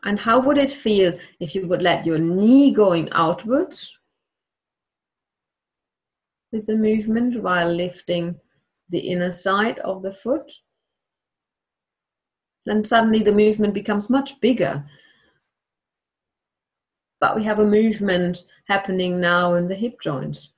And 0.04 0.20
how 0.20 0.39
would 0.39 0.58
it 0.58 0.72
feel 0.72 1.16
if 1.39 1.54
you 1.54 1.68
would 1.68 1.84
let 1.84 2.08
your 2.08 2.18
knee 2.18 2.74
going 2.74 3.08
outwards 3.12 3.96
with 6.52 6.66
the 6.66 6.76
movement 6.76 7.44
while 7.44 7.72
lifting 7.72 8.39
the 8.89 8.98
inner 8.98 9.32
side 9.32 9.78
of 9.80 10.02
the 10.02 10.12
foot? 10.12 10.52
Then 12.66 12.84
suddenly 12.84 13.20
the 13.20 13.32
movement 13.32 13.76
becomes 13.76 14.10
much 14.10 14.42
bigger. 14.42 14.86
But 17.22 17.36
we 17.36 17.43
have 17.43 17.59
a 17.59 17.65
movement 17.65 18.43
happening 18.67 19.22
now 19.22 19.53
in 19.53 19.67
the 19.67 19.76
hip 19.76 20.01
joints, 20.01 20.53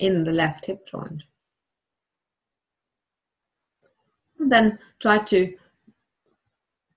in 0.00 0.24
the 0.24 0.32
left 0.32 0.64
hip 0.64 0.88
joint. 0.88 1.22
And 4.40 4.50
then 4.50 4.78
try 5.00 5.18
to 5.18 5.54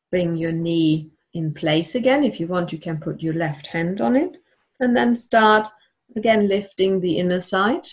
bring 0.09 0.37
your 0.37 0.53
knee 0.53 1.11
in 1.33 1.53
place 1.53 1.93
again. 1.93 2.23
If 2.23 2.39
you 2.39 2.47
want, 2.47 2.71
you 2.71 2.79
can 2.79 2.97
put 2.97 3.21
your 3.21 3.33
left 3.33 3.67
hand 3.67 3.99
on 3.99 4.15
it 4.15 4.37
and 4.79 4.95
then 4.95 5.15
start 5.15 5.67
again 6.15 6.47
lifting 6.47 7.01
the 7.01 7.17
inner 7.17 7.41
side 7.41 7.87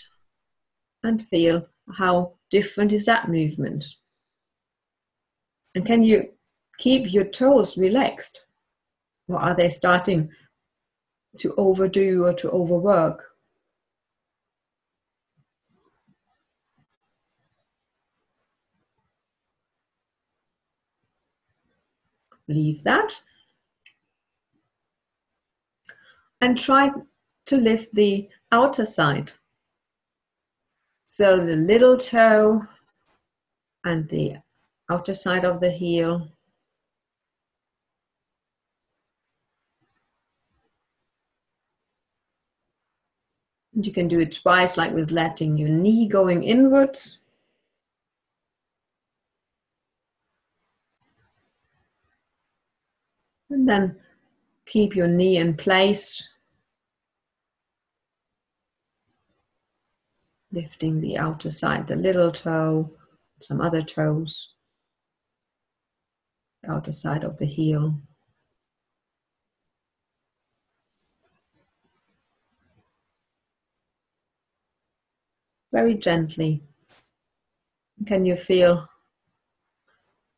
and 1.03 1.25
feel 1.27 1.67
how 1.97 2.33
different 2.49 2.93
is 2.93 3.05
that 3.05 3.29
movement. 3.29 3.85
And 5.75 5.85
can 5.85 6.01
you 6.03 6.29
keep 6.77 7.11
your 7.11 7.25
toes 7.25 7.77
relaxed? 7.77 8.45
Or 9.27 9.37
are 9.37 9.55
they 9.55 9.69
starting 9.69 10.29
to 11.39 11.53
overdo 11.55 12.25
or 12.25 12.33
to 12.33 12.49
overwork? 12.49 13.31
Leave 22.47 22.83
that 22.83 23.21
and 26.41 26.59
try 26.59 26.91
to 27.45 27.57
lift 27.57 27.93
the 27.95 28.29
outer 28.51 28.85
side. 28.85 29.33
So 31.07 31.37
the 31.37 31.55
little 31.55 31.97
toe 31.97 32.67
and 33.83 34.07
the 34.09 34.37
outer 34.89 35.13
side 35.13 35.45
of 35.45 35.59
the 35.59 35.71
heel. 35.71 36.29
And 43.75 43.85
you 43.85 43.91
can 43.91 44.07
do 44.07 44.19
it 44.19 44.31
twice, 44.31 44.77
like 44.77 44.93
with 44.93 45.11
letting 45.11 45.57
your 45.57 45.67
knee 45.67 46.07
going 46.07 46.43
inwards. 46.43 47.19
And 53.49 53.67
then 53.67 53.97
keep 54.65 54.95
your 54.95 55.09
knee 55.09 55.37
in 55.37 55.55
place. 55.55 56.29
Lifting 60.53 61.01
the 61.01 61.17
outer 61.17 61.51
side, 61.51 61.87
the 61.87 61.97
little 61.97 62.31
toe, 62.31 62.89
some 63.41 63.59
other 63.59 63.81
toes, 63.81 64.53
outer 66.65 66.93
side 66.93 67.25
of 67.25 67.37
the 67.37 67.45
heel. 67.45 67.99
Very 75.75 75.95
gently. 75.95 76.63
Can 78.05 78.23
you 78.23 78.37
feel 78.37 78.87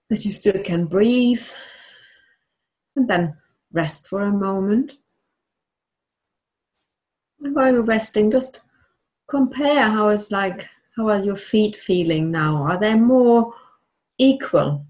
that 0.10 0.26
you 0.26 0.32
still 0.32 0.64
can 0.64 0.86
breathe? 0.86 1.48
And 2.96 3.08
then 3.08 3.38
rest 3.72 4.08
for 4.08 4.22
a 4.22 4.32
moment. 4.32 4.98
And 7.40 7.56
while 7.56 7.72
you're 7.72 7.84
resting, 7.84 8.32
just 8.32 8.62
compare 9.30 9.84
how 9.84 10.08
it's 10.08 10.32
like, 10.32 10.68
how 10.96 11.08
are 11.10 11.22
your 11.22 11.36
feet 11.36 11.76
feeling 11.76 12.32
now? 12.32 12.64
Are 12.64 12.80
they 12.80 12.96
more 12.96 13.54
equal? 14.18 14.88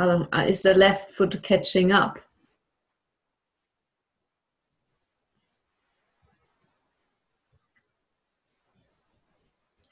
Is 0.00 0.62
the 0.62 0.74
left 0.74 1.12
foot 1.12 1.40
catching 1.44 1.92
up? 1.92 2.18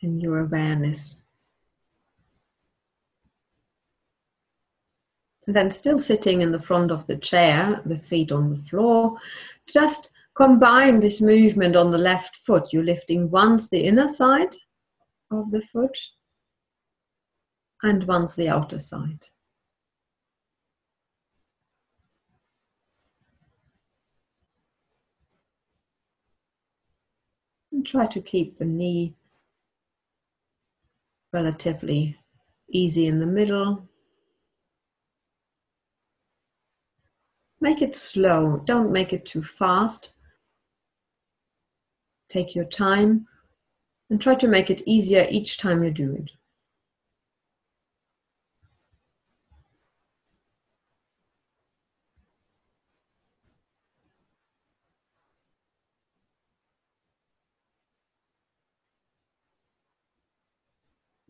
Your 0.06 0.38
awareness. 0.38 1.20
And 5.46 5.56
then 5.56 5.70
still 5.72 5.98
sitting 5.98 6.42
in 6.42 6.52
the 6.52 6.60
front 6.60 6.92
of 6.92 7.06
the 7.06 7.16
chair, 7.16 7.82
the 7.84 7.98
feet 7.98 8.30
on 8.30 8.50
the 8.50 8.56
floor, 8.56 9.16
just 9.68 10.10
combine 10.34 11.00
this 11.00 11.20
movement 11.20 11.74
on 11.74 11.90
the 11.90 11.98
left 11.98 12.36
foot. 12.36 12.72
You're 12.72 12.84
lifting 12.84 13.30
once 13.30 13.68
the 13.68 13.80
inner 13.80 14.06
side 14.06 14.54
of 15.30 15.50
the 15.50 15.60
foot 15.60 15.98
and 17.82 18.04
once 18.04 18.36
the 18.36 18.48
outer 18.48 18.78
side. 18.78 19.26
And 27.72 27.84
try 27.84 28.06
to 28.06 28.20
keep 28.20 28.58
the 28.58 28.64
knee 28.64 29.14
relatively 31.32 32.16
easy 32.70 33.06
in 33.06 33.20
the 33.20 33.26
middle 33.26 33.88
Make 37.60 37.80
it 37.80 37.94
slow, 37.94 38.62
don't 38.64 38.92
make 38.92 39.12
it 39.12 39.24
too 39.24 39.42
fast. 39.42 40.12
Take 42.28 42.54
your 42.54 42.66
time 42.66 43.26
and 44.10 44.20
try 44.20 44.34
to 44.34 44.46
make 44.46 44.70
it 44.70 44.82
easier 44.86 45.26
each 45.30 45.58
time 45.58 45.82
you 45.82 45.90
do 45.90 46.12
it. 46.14 46.30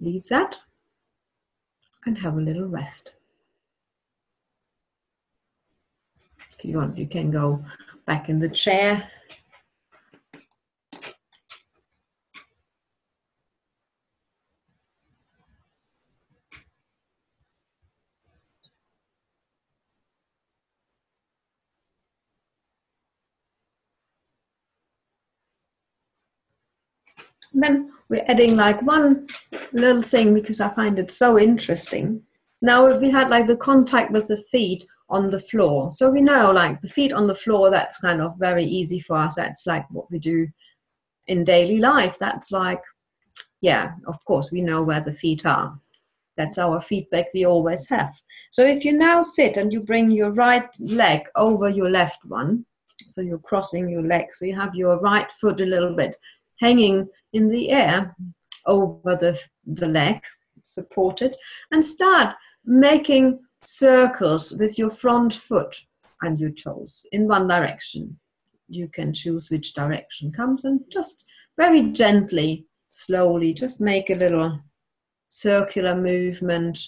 Leave 0.07 0.25
that 0.29 0.59
and 2.07 2.19
have 2.19 2.37
a 2.37 2.41
little 2.41 2.69
rest. 2.69 3.13
If 6.57 6.65
you 6.65 6.79
want, 6.79 6.97
you 6.97 7.07
can 7.07 7.31
go 7.31 7.65
back 8.07 8.29
in 8.29 8.39
the 8.39 8.49
chair 8.49 9.11
And 27.57 27.63
then 27.63 27.93
we're 28.09 28.25
adding 28.29 28.57
like 28.57 28.81
one 28.83 29.27
little 29.73 30.03
thing 30.03 30.35
because 30.35 30.61
I 30.61 30.69
find 30.69 30.99
it 30.99 31.11
so 31.11 31.39
interesting. 31.39 32.23
Now 32.63 32.97
we 32.99 33.11
had 33.11 33.29
like 33.29 33.47
the 33.47 33.57
contact 33.57 34.13
with 34.13 34.29
the 34.29 34.37
feet 34.37 34.85
on 35.09 35.31
the 35.31 35.41
floor. 35.41 35.91
So 35.91 36.11
we 36.11 36.21
know 36.21 36.51
like 36.51 36.81
the 36.81 36.89
feet 36.89 37.13
on 37.13 37.27
the 37.27 37.35
floor, 37.35 37.71
that's 37.71 37.99
kind 37.99 38.21
of 38.21 38.37
very 38.39 38.65
easy 38.65 39.01
for 39.01 39.17
us. 39.17 39.37
That's 39.37 39.67
like 39.67 39.85
what 39.91 40.11
we 40.11 40.19
do 40.19 40.49
in 41.27 41.45
daily 41.45 41.79
life. 41.79 42.19
That's 42.19 42.51
like, 42.53 42.83
yeah, 43.61 43.93
of 44.07 44.25
course, 44.25 44.51
we 44.51 44.61
know 44.61 44.83
where 44.83 45.01
the 45.01 45.13
feet 45.13 45.47
are. 45.47 45.79
That's 46.37 46.59
our 46.59 46.81
feedback 46.81 47.27
we 47.33 47.47
always 47.47 47.89
have. 47.89 48.21
So 48.51 48.65
if 48.65 48.85
you 48.85 48.93
now 48.93 49.23
sit 49.23 49.57
and 49.57 49.73
you 49.73 49.81
bring 49.81 50.11
your 50.11 50.33
right 50.33 50.69
leg 50.79 51.23
over 51.35 51.69
your 51.69 51.91
left 51.91 52.25
one, 52.27 52.67
so 53.09 53.21
you're 53.21 53.39
crossing 53.39 53.89
your 53.89 54.03
legs, 54.03 54.39
so 54.39 54.45
you 54.45 54.55
have 54.55 54.75
your 54.75 54.99
right 55.01 55.31
foot 55.31 55.61
a 55.61 55.67
little 55.67 55.95
bit 55.95 56.17
hanging 56.61 57.09
in 57.33 57.49
the 57.49 57.71
air 57.71 58.17
over 58.67 59.17
the, 59.17 59.39
the 59.67 59.87
leg, 59.87 60.21
supported, 60.63 61.37
and 61.71 61.85
start 61.85 62.35
making 62.65 63.39
circles 63.65 64.53
with 64.53 64.79
your 64.79 64.91
front 64.91 65.33
foot 65.33 65.77
and 66.23 66.41
your 66.41 66.51
toes 66.51 67.07
in 67.13 67.29
one 67.29 67.47
direction. 67.47 68.19
You 68.69 68.89
can 68.89 69.13
choose 69.13 69.51
which 69.51 69.75
direction 69.75 70.33
comes 70.33 70.65
and 70.65 70.81
just 70.91 71.25
very 71.57 71.83
gently, 71.83 72.67
slowly, 72.89 73.55
just 73.55 73.81
make 73.81 74.11
a 74.11 74.15
little 74.15 74.61
circular 75.29 75.95
movement 75.95 76.79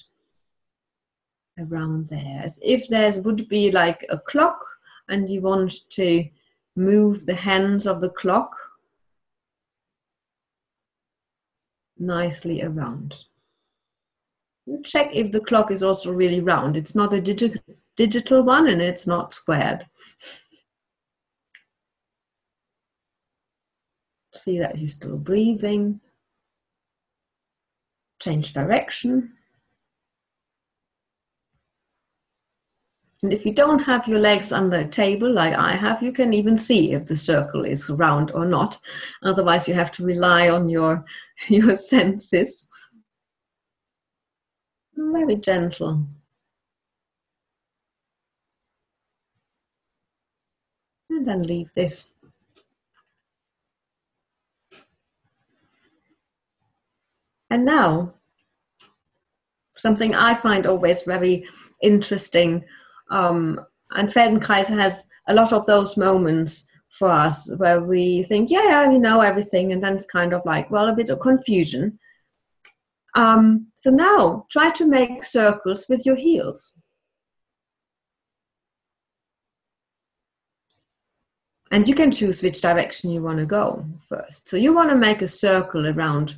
around 1.58 2.08
there. 2.08 2.40
As 2.42 2.58
if 2.62 2.88
there 2.88 3.12
would 3.22 3.48
be 3.48 3.70
like 3.70 4.04
a 4.08 4.18
clock 4.18 4.64
and 5.08 5.28
you 5.28 5.40
want 5.40 5.74
to 5.90 6.28
move 6.76 7.26
the 7.26 7.34
hands 7.34 7.86
of 7.86 8.00
the 8.00 8.10
clock 8.10 8.54
nicely 11.98 12.62
around. 12.62 13.24
Check 14.84 15.10
if 15.14 15.32
the 15.32 15.40
clock 15.40 15.70
is 15.70 15.82
also 15.82 16.12
really 16.12 16.40
round. 16.40 16.76
It's 16.76 16.94
not 16.94 17.14
a 17.14 17.20
digi 17.20 17.58
digital 17.96 18.42
one 18.42 18.68
and 18.68 18.80
it's 18.80 19.06
not 19.06 19.32
squared. 19.32 19.86
See 24.36 24.58
that 24.58 24.78
you're 24.78 24.88
still 24.88 25.16
breathing. 25.16 26.00
Change 28.20 28.52
direction. 28.52 29.32
And 33.22 33.32
if 33.32 33.44
you 33.44 33.52
don't 33.52 33.80
have 33.80 34.06
your 34.06 34.20
legs 34.20 34.52
on 34.52 34.70
the 34.70 34.84
table 34.84 35.32
like 35.32 35.54
I 35.54 35.74
have, 35.74 36.02
you 36.02 36.12
can 36.12 36.32
even 36.32 36.56
see 36.56 36.92
if 36.92 37.06
the 37.06 37.16
circle 37.16 37.64
is 37.64 37.90
round 37.90 38.30
or 38.30 38.44
not. 38.44 38.78
Otherwise, 39.24 39.66
you 39.66 39.74
have 39.74 39.90
to 39.92 40.04
rely 40.04 40.48
on 40.50 40.68
your, 40.68 41.04
your 41.48 41.76
senses. 41.76 42.68
Very 44.96 45.36
gentle. 45.36 46.06
And 51.10 51.26
then 51.26 51.42
leave 51.42 51.72
this. 51.74 52.08
And 57.50 57.64
now, 57.64 58.14
something 59.76 60.14
I 60.14 60.34
find 60.34 60.66
always 60.66 61.02
very 61.02 61.46
interesting 61.82 62.64
um, 63.10 63.60
and 63.92 64.08
Feldenkrais 64.08 64.68
has 64.68 65.08
a 65.28 65.34
lot 65.34 65.52
of 65.52 65.66
those 65.66 65.96
moments 65.96 66.66
for 66.90 67.10
us 67.10 67.52
where 67.56 67.80
we 67.80 68.22
think, 68.22 68.50
yeah, 68.50 68.64
yeah, 68.64 68.88
we 68.88 68.98
know 68.98 69.20
everything, 69.20 69.72
and 69.72 69.82
then 69.82 69.94
it's 69.94 70.06
kind 70.06 70.32
of 70.32 70.42
like, 70.44 70.70
well, 70.70 70.88
a 70.88 70.96
bit 70.96 71.10
of 71.10 71.20
confusion. 71.20 71.98
Um, 73.14 73.68
so 73.74 73.90
now 73.90 74.46
try 74.50 74.70
to 74.70 74.86
make 74.86 75.24
circles 75.24 75.86
with 75.88 76.04
your 76.06 76.16
heels. 76.16 76.74
And 81.70 81.86
you 81.86 81.94
can 81.94 82.10
choose 82.10 82.42
which 82.42 82.62
direction 82.62 83.10
you 83.10 83.22
want 83.22 83.38
to 83.38 83.46
go 83.46 83.84
first. 84.08 84.48
So 84.48 84.56
you 84.56 84.72
want 84.72 84.88
to 84.90 84.96
make 84.96 85.20
a 85.20 85.28
circle 85.28 85.86
around 85.86 86.36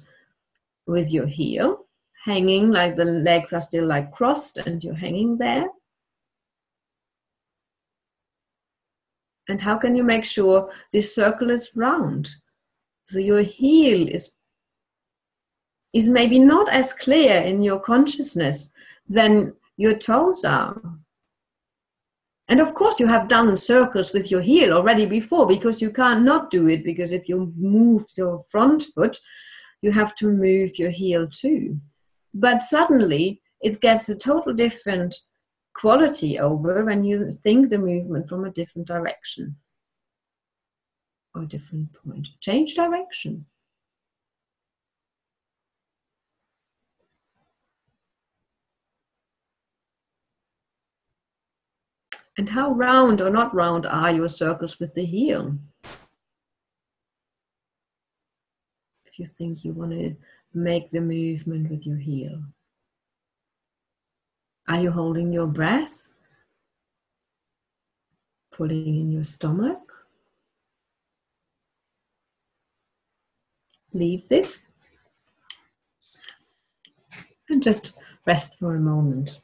with 0.87 1.13
your 1.13 1.27
heel, 1.27 1.87
hanging 2.25 2.71
like 2.71 2.97
the 2.97 3.05
legs 3.05 3.53
are 3.53 3.61
still 3.61 3.87
like 3.87 4.11
crossed 4.11 4.59
and 4.59 4.83
you're 4.83 4.95
hanging 4.95 5.39
there. 5.39 5.69
And 9.51 9.61
how 9.61 9.77
can 9.77 9.97
you 9.97 10.05
make 10.05 10.25
sure 10.25 10.71
this 10.93 11.13
circle 11.13 11.51
is 11.51 11.73
round? 11.75 12.31
So 13.09 13.19
your 13.19 13.43
heel 13.43 14.07
is, 14.09 14.31
is 15.93 16.09
maybe 16.09 16.39
not 16.39 16.73
as 16.73 16.93
clear 16.93 17.41
in 17.41 17.61
your 17.61 17.81
consciousness 17.81 18.71
than 19.09 19.55
your 19.77 19.95
toes 19.95 20.45
are. 20.45 20.81
And 22.49 22.61
of 22.61 22.75
course, 22.75 23.01
you 23.01 23.09
have 23.09 23.27
done 23.27 23.57
circles 23.57 24.13
with 24.13 24.31
your 24.31 24.41
heel 24.41 24.73
already 24.73 25.07
before 25.07 25.47
because 25.47 25.83
you 25.83 25.91
can't 25.91 26.23
not 26.23 26.51
do 26.51 26.69
it 26.69 26.85
because 26.85 27.11
if 27.11 27.29
you 27.29 27.53
move 27.57 28.05
your 28.17 28.39
front 28.51 28.85
foot, 28.85 29.19
you 29.83 29.91
have 29.91 30.15
to 30.17 30.29
move 30.29 30.79
your 30.79 30.91
heel 30.91 31.27
too. 31.29 31.81
But 32.35 32.63
suddenly, 32.63 33.43
it 33.61 33.81
gets 33.81 34.09
a 34.09 34.17
total 34.17 34.53
different 34.53 35.17
quality 35.75 36.39
over 36.39 36.85
when 36.85 37.05
you 37.05 37.31
think 37.31 37.71
the 37.71 37.79
movement 37.79 38.29
from 38.29 38.45
a 38.45 38.51
different 38.51 38.87
direction 38.87 39.57
or 41.35 41.43
a 41.43 41.47
different 41.47 41.93
point. 41.93 42.29
Change 42.41 42.75
direction. 42.75 43.47
And 52.37 52.49
how 52.49 52.73
round 52.73 53.21
or 53.21 53.29
not 53.29 53.55
round 53.55 53.85
are 53.85 54.11
your 54.11 54.29
circles 54.29 54.81
with 54.81 54.95
the 54.95 55.05
heel? 55.05 55.59
If 59.05 59.19
you 59.19 59.27
think 59.27 59.63
you 59.63 59.75
want 59.75 59.91
to 59.91 60.17
make 60.55 60.91
the 60.91 61.01
movement 61.01 61.71
with 61.71 61.85
your 61.85 61.99
heel. 61.99 62.43
Are 64.71 64.81
you 64.81 64.93
holding 64.93 65.33
your 65.33 65.49
breath? 65.49 66.15
Pulling 68.53 68.95
in 68.95 69.11
your 69.11 69.25
stomach? 69.25 69.81
Leave 73.93 74.29
this 74.29 74.69
and 77.49 77.61
just 77.61 77.95
rest 78.27 78.61
for 78.61 78.77
a 78.77 78.81
moment. 78.81 79.41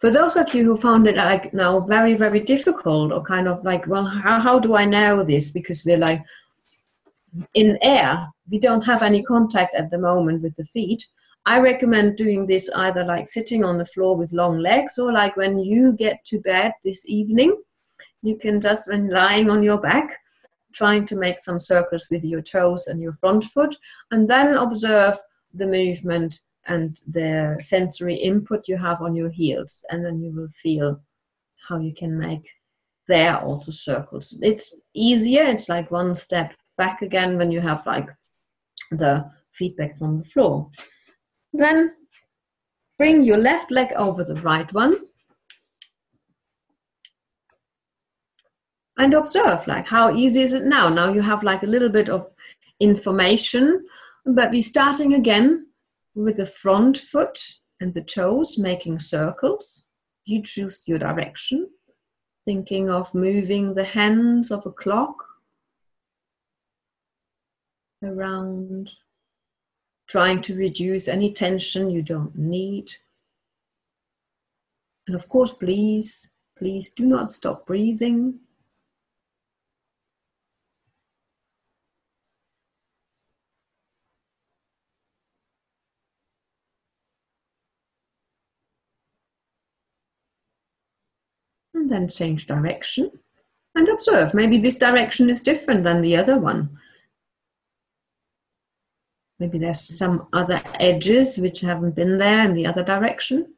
For 0.00 0.10
those 0.10 0.34
of 0.36 0.52
you 0.52 0.64
who 0.64 0.76
found 0.76 1.06
it 1.06 1.14
like 1.14 1.54
now 1.54 1.78
very, 1.78 2.14
very 2.14 2.40
difficult 2.40 3.12
or 3.12 3.22
kind 3.22 3.46
of 3.46 3.62
like, 3.62 3.86
well, 3.86 4.06
how, 4.06 4.40
how 4.40 4.58
do 4.58 4.74
I 4.74 4.84
know 4.84 5.22
this? 5.22 5.50
Because 5.50 5.84
we're 5.84 5.98
like 5.98 6.20
in 7.54 7.78
air, 7.80 8.26
we 8.50 8.58
don't 8.58 8.82
have 8.82 9.04
any 9.04 9.22
contact 9.22 9.76
at 9.76 9.92
the 9.92 9.98
moment 9.98 10.42
with 10.42 10.56
the 10.56 10.64
feet. 10.64 11.06
I 11.44 11.58
recommend 11.58 12.16
doing 12.16 12.46
this 12.46 12.70
either 12.76 13.04
like 13.04 13.28
sitting 13.28 13.64
on 13.64 13.78
the 13.78 13.86
floor 13.86 14.16
with 14.16 14.32
long 14.32 14.58
legs 14.58 14.98
or 14.98 15.12
like 15.12 15.36
when 15.36 15.58
you 15.58 15.92
get 15.92 16.24
to 16.26 16.40
bed 16.40 16.72
this 16.84 17.04
evening, 17.08 17.60
you 18.22 18.36
can 18.36 18.60
just, 18.60 18.88
when 18.88 19.10
lying 19.10 19.50
on 19.50 19.62
your 19.62 19.78
back, 19.78 20.18
trying 20.72 21.04
to 21.06 21.16
make 21.16 21.40
some 21.40 21.58
circles 21.58 22.06
with 22.10 22.24
your 22.24 22.42
toes 22.42 22.86
and 22.86 23.02
your 23.02 23.14
front 23.14 23.44
foot, 23.44 23.76
and 24.12 24.30
then 24.30 24.56
observe 24.56 25.18
the 25.54 25.66
movement 25.66 26.40
and 26.66 27.00
the 27.08 27.58
sensory 27.60 28.14
input 28.14 28.68
you 28.68 28.76
have 28.76 29.02
on 29.02 29.16
your 29.16 29.30
heels, 29.30 29.84
and 29.90 30.04
then 30.04 30.20
you 30.20 30.30
will 30.30 30.48
feel 30.48 31.00
how 31.68 31.78
you 31.78 31.92
can 31.92 32.16
make 32.16 32.48
there 33.08 33.38
also 33.40 33.72
circles. 33.72 34.38
It's 34.42 34.82
easier, 34.94 35.42
it's 35.42 35.68
like 35.68 35.90
one 35.90 36.14
step 36.14 36.54
back 36.78 37.02
again 37.02 37.36
when 37.36 37.50
you 37.50 37.60
have 37.60 37.84
like 37.84 38.08
the 38.92 39.28
feedback 39.50 39.98
from 39.98 40.18
the 40.18 40.24
floor. 40.24 40.70
Then 41.52 41.94
bring 42.98 43.22
your 43.24 43.38
left 43.38 43.70
leg 43.70 43.92
over 43.96 44.24
the 44.24 44.40
right 44.40 44.72
one. 44.72 44.96
And 48.98 49.14
observe 49.14 49.66
like 49.66 49.86
how 49.86 50.14
easy 50.14 50.42
is 50.42 50.52
it 50.52 50.64
now? 50.64 50.88
Now 50.88 51.12
you 51.12 51.22
have 51.22 51.42
like 51.42 51.62
a 51.62 51.66
little 51.66 51.88
bit 51.88 52.08
of 52.08 52.30
information, 52.78 53.86
but 54.24 54.50
we're 54.50 54.62
starting 54.62 55.14
again 55.14 55.68
with 56.14 56.36
the 56.36 56.46
front 56.46 56.98
foot 56.98 57.40
and 57.80 57.94
the 57.94 58.02
toes 58.02 58.58
making 58.58 58.98
circles. 58.98 59.86
You 60.24 60.42
choose 60.42 60.84
your 60.86 60.98
direction, 60.98 61.70
thinking 62.44 62.88
of 62.88 63.14
moving 63.14 63.74
the 63.74 63.84
hands 63.84 64.50
of 64.50 64.64
a 64.66 64.70
clock 64.70 65.16
around, 68.04 68.90
trying 70.12 70.42
to 70.42 70.54
reduce 70.54 71.08
any 71.08 71.32
tension 71.32 71.88
you 71.88 72.02
don't 72.02 72.36
need. 72.36 72.92
And 75.06 75.16
of 75.16 75.26
course, 75.26 75.54
please, 75.54 76.30
please 76.58 76.90
do 76.90 77.06
not 77.06 77.30
stop 77.30 77.66
breathing. 77.66 78.40
And 91.72 91.90
then 91.90 92.06
change 92.10 92.46
direction 92.46 93.10
and 93.74 93.88
observe. 93.88 94.34
Maybe 94.34 94.58
this 94.58 94.76
direction 94.76 95.30
is 95.30 95.40
different 95.40 95.84
than 95.84 96.02
the 96.02 96.18
other 96.18 96.38
one. 96.38 96.78
Maybe 99.42 99.58
there's 99.58 99.80
some 99.98 100.28
other 100.32 100.62
edges 100.78 101.36
which 101.36 101.62
haven't 101.62 101.96
been 101.96 102.18
there 102.18 102.44
in 102.44 102.54
the 102.54 102.64
other 102.64 102.84
direction. 102.84 103.54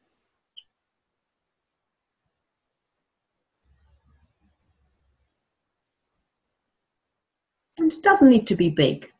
And 7.76 7.92
it 7.92 8.02
doesn't 8.02 8.30
need 8.30 8.46
to 8.46 8.56
be 8.56 8.70
big. 8.70 9.12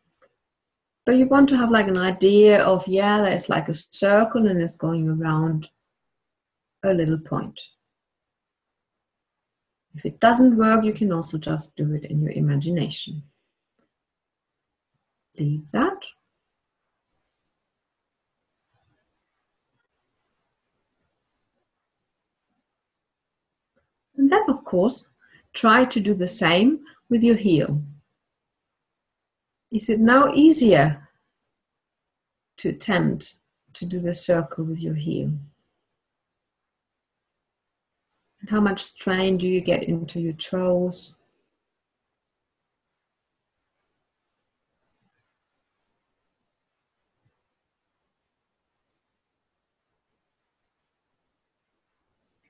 But 1.04 1.18
you 1.18 1.26
want 1.26 1.50
to 1.50 1.58
have 1.58 1.70
like 1.70 1.86
an 1.86 1.98
idea 1.98 2.64
of, 2.64 2.88
yeah, 2.88 3.20
there's 3.20 3.50
like 3.50 3.68
a 3.68 3.74
circle 3.74 4.46
and 4.46 4.58
it's 4.58 4.76
going 4.76 5.06
around 5.06 5.68
a 6.82 6.94
little 6.94 7.18
point. 7.18 7.60
If 9.94 10.06
it 10.06 10.18
doesn't 10.18 10.56
work, 10.56 10.82
you 10.82 10.94
can 10.94 11.12
also 11.12 11.36
just 11.36 11.76
do 11.76 11.92
it 11.92 12.04
in 12.04 12.22
your 12.22 12.32
imagination. 12.32 13.22
Leave 15.38 15.70
that. 15.72 15.98
Then, 24.34 24.42
of 24.48 24.64
course, 24.64 25.06
try 25.52 25.84
to 25.84 26.00
do 26.00 26.14
the 26.14 26.26
same 26.26 26.80
with 27.08 27.22
your 27.22 27.36
heel. 27.36 27.82
Is 29.70 29.88
it 29.88 30.00
now 30.00 30.32
easier 30.34 31.08
to 32.58 32.68
attempt 32.68 33.36
to 33.74 33.86
do 33.86 34.00
the 34.00 34.14
circle 34.14 34.64
with 34.64 34.82
your 34.82 34.94
heel? 34.94 35.32
And 38.40 38.50
how 38.50 38.60
much 38.60 38.82
strain 38.82 39.38
do 39.38 39.48
you 39.48 39.60
get 39.60 39.84
into 39.84 40.20
your 40.20 40.34
toes? 40.34 41.14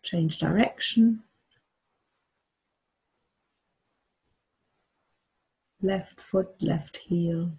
Change 0.03 0.39
direction. 0.39 1.23
Left 5.85 6.19
foot, 6.19 6.49
left 6.61 6.97
heel. 6.97 7.53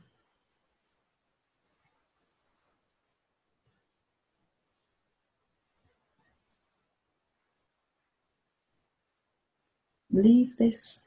Leave 10.11 10.57
this. 10.57 11.05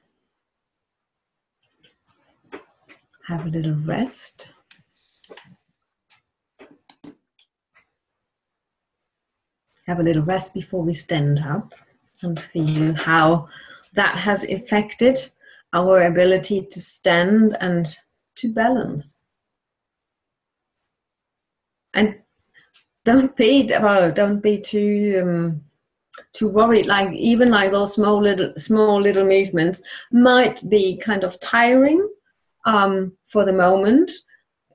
Have 3.27 3.47
a 3.47 3.49
little 3.49 3.75
rest. 3.75 4.49
Have 9.87 9.99
a 9.99 10.03
little 10.03 10.23
rest 10.23 10.55
before 10.55 10.83
we 10.83 10.93
stand 10.93 11.41
up 11.41 11.75
and 12.23 12.39
feel 12.39 12.95
how 12.95 13.49
that 13.95 14.17
has 14.19 14.45
affected 14.45 15.31
our 15.73 16.07
ability 16.07 16.67
to 16.71 16.81
stand 16.81 17.57
and 17.61 17.97
to 18.37 18.53
balance. 18.53 19.21
And 21.95 22.17
don't 23.05 23.35
be 23.37 23.71
well, 23.81 24.13
don't 24.13 24.43
be 24.43 24.59
too 24.59 25.21
um, 25.23 25.63
too 26.33 26.49
worried. 26.49 26.87
Like 26.87 27.13
even 27.15 27.51
like 27.51 27.71
those 27.71 27.95
small 27.95 28.21
little 28.21 28.53
small 28.57 29.01
little 29.01 29.25
movements 29.25 29.83
might 30.13 30.69
be 30.69 30.97
kind 30.97 31.25
of 31.25 31.41
tiring 31.41 32.07
um, 32.65 33.13
for 33.27 33.45
the 33.45 33.53
moment. 33.53 34.11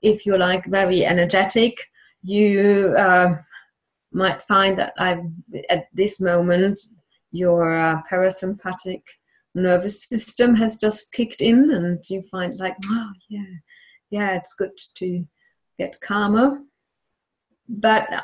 If 0.01 0.25
you're 0.25 0.37
like 0.37 0.65
very 0.65 1.05
energetic, 1.05 1.77
you 2.23 2.95
uh, 2.97 3.37
might 4.11 4.43
find 4.43 4.77
that 4.79 4.93
I 4.97 5.21
at 5.69 5.87
this 5.93 6.19
moment 6.19 6.79
your 7.31 7.79
uh, 7.79 8.01
parasympathetic 8.11 9.01
nervous 9.55 10.03
system 10.05 10.55
has 10.55 10.77
just 10.77 11.11
kicked 11.11 11.41
in 11.41 11.71
and 11.71 12.03
you 12.09 12.23
find 12.23 12.57
like 12.57 12.75
oh 12.85 13.11
yeah 13.29 13.53
yeah 14.09 14.35
it's 14.35 14.53
good 14.53 14.71
to 14.95 15.25
get 15.77 16.01
calmer. 16.01 16.59
But 17.67 18.11
uh, 18.13 18.21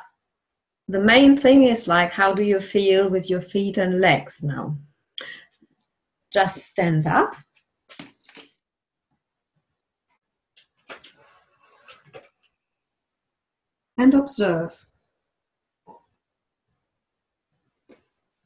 the 0.88 1.00
main 1.00 1.38
thing 1.38 1.64
is 1.64 1.88
like 1.88 2.12
how 2.12 2.34
do 2.34 2.44
you 2.44 2.60
feel 2.60 3.10
with 3.10 3.30
your 3.30 3.42
feet 3.42 3.78
and 3.78 4.00
legs 4.00 4.44
now? 4.44 4.78
Just 6.32 6.58
stand 6.58 7.08
up. 7.08 7.36
And 13.98 14.14
observe. 14.14 14.86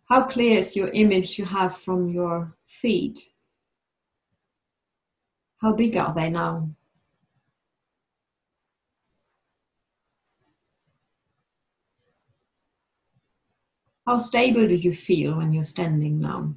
How 0.10 0.24
clear 0.24 0.60
is 0.60 0.76
your 0.76 0.90
image 0.90 1.38
you 1.38 1.46
have 1.46 1.78
from 1.78 2.10
your 2.10 2.56
feet. 2.74 3.30
How 5.62 5.74
big 5.74 5.96
are 5.96 6.14
they 6.14 6.30
now? 6.30 6.70
How 14.06 14.18
stable 14.18 14.68
do 14.68 14.76
you 14.76 14.92
feel 14.92 15.38
when 15.38 15.54
you're 15.54 15.64
standing 15.64 16.20
now? 16.20 16.54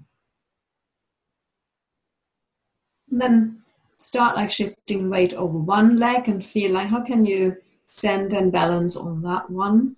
And 3.10 3.20
then 3.20 3.62
start 3.98 4.34
like 4.34 4.50
shifting 4.50 5.08
weight 5.08 5.32
over 5.34 5.58
one 5.58 5.98
leg 5.98 6.28
and 6.28 6.44
feel 6.44 6.72
like 6.72 6.88
how 6.88 7.02
can 7.02 7.24
you 7.24 7.56
stand 7.86 8.32
and 8.32 8.50
balance 8.50 8.96
on 8.96 9.22
that 9.22 9.48
one? 9.48 9.94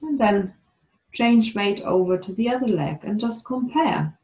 And 0.00 0.18
then 0.18 0.54
change 1.16 1.54
weight 1.54 1.80
over 1.80 2.18
to 2.18 2.30
the 2.34 2.50
other 2.50 2.68
leg 2.68 2.98
and 3.02 3.18
just 3.18 3.46
compare. 3.46 4.18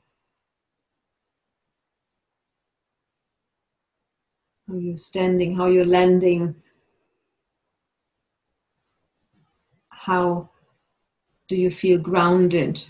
How 4.69 4.75
you're 4.75 4.99
standing, 4.99 5.57
how 5.57 5.67
you're 5.67 5.87
landing, 5.87 6.55
how 9.89 10.51
do 11.49 11.57
you 11.57 11.71
feel 11.71 11.99
grounded? 11.99 12.85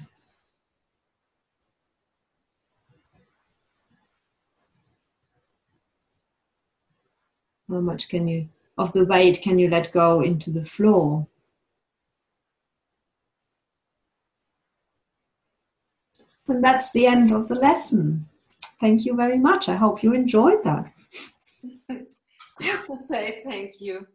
How 7.70 7.80
much 7.80 8.08
can 8.08 8.26
you, 8.26 8.48
of 8.76 8.92
the 8.92 9.04
weight, 9.04 9.40
can 9.40 9.60
you 9.60 9.70
let 9.70 9.92
go 9.92 10.20
into 10.22 10.50
the 10.50 10.64
floor? 10.64 11.28
And 16.48 16.62
that's 16.62 16.92
the 16.92 17.06
end 17.06 17.30
of 17.32 17.48
the 17.48 17.54
lesson. 17.54 18.28
Thank 18.80 19.04
you 19.04 19.14
very 19.14 19.38
much. 19.38 19.68
I 19.68 19.76
hope 19.76 20.02
you 20.02 20.12
enjoyed 20.12 20.64
that. 20.64 20.92
Say 23.00 23.42
thank 23.48 23.80
you. 23.80 24.06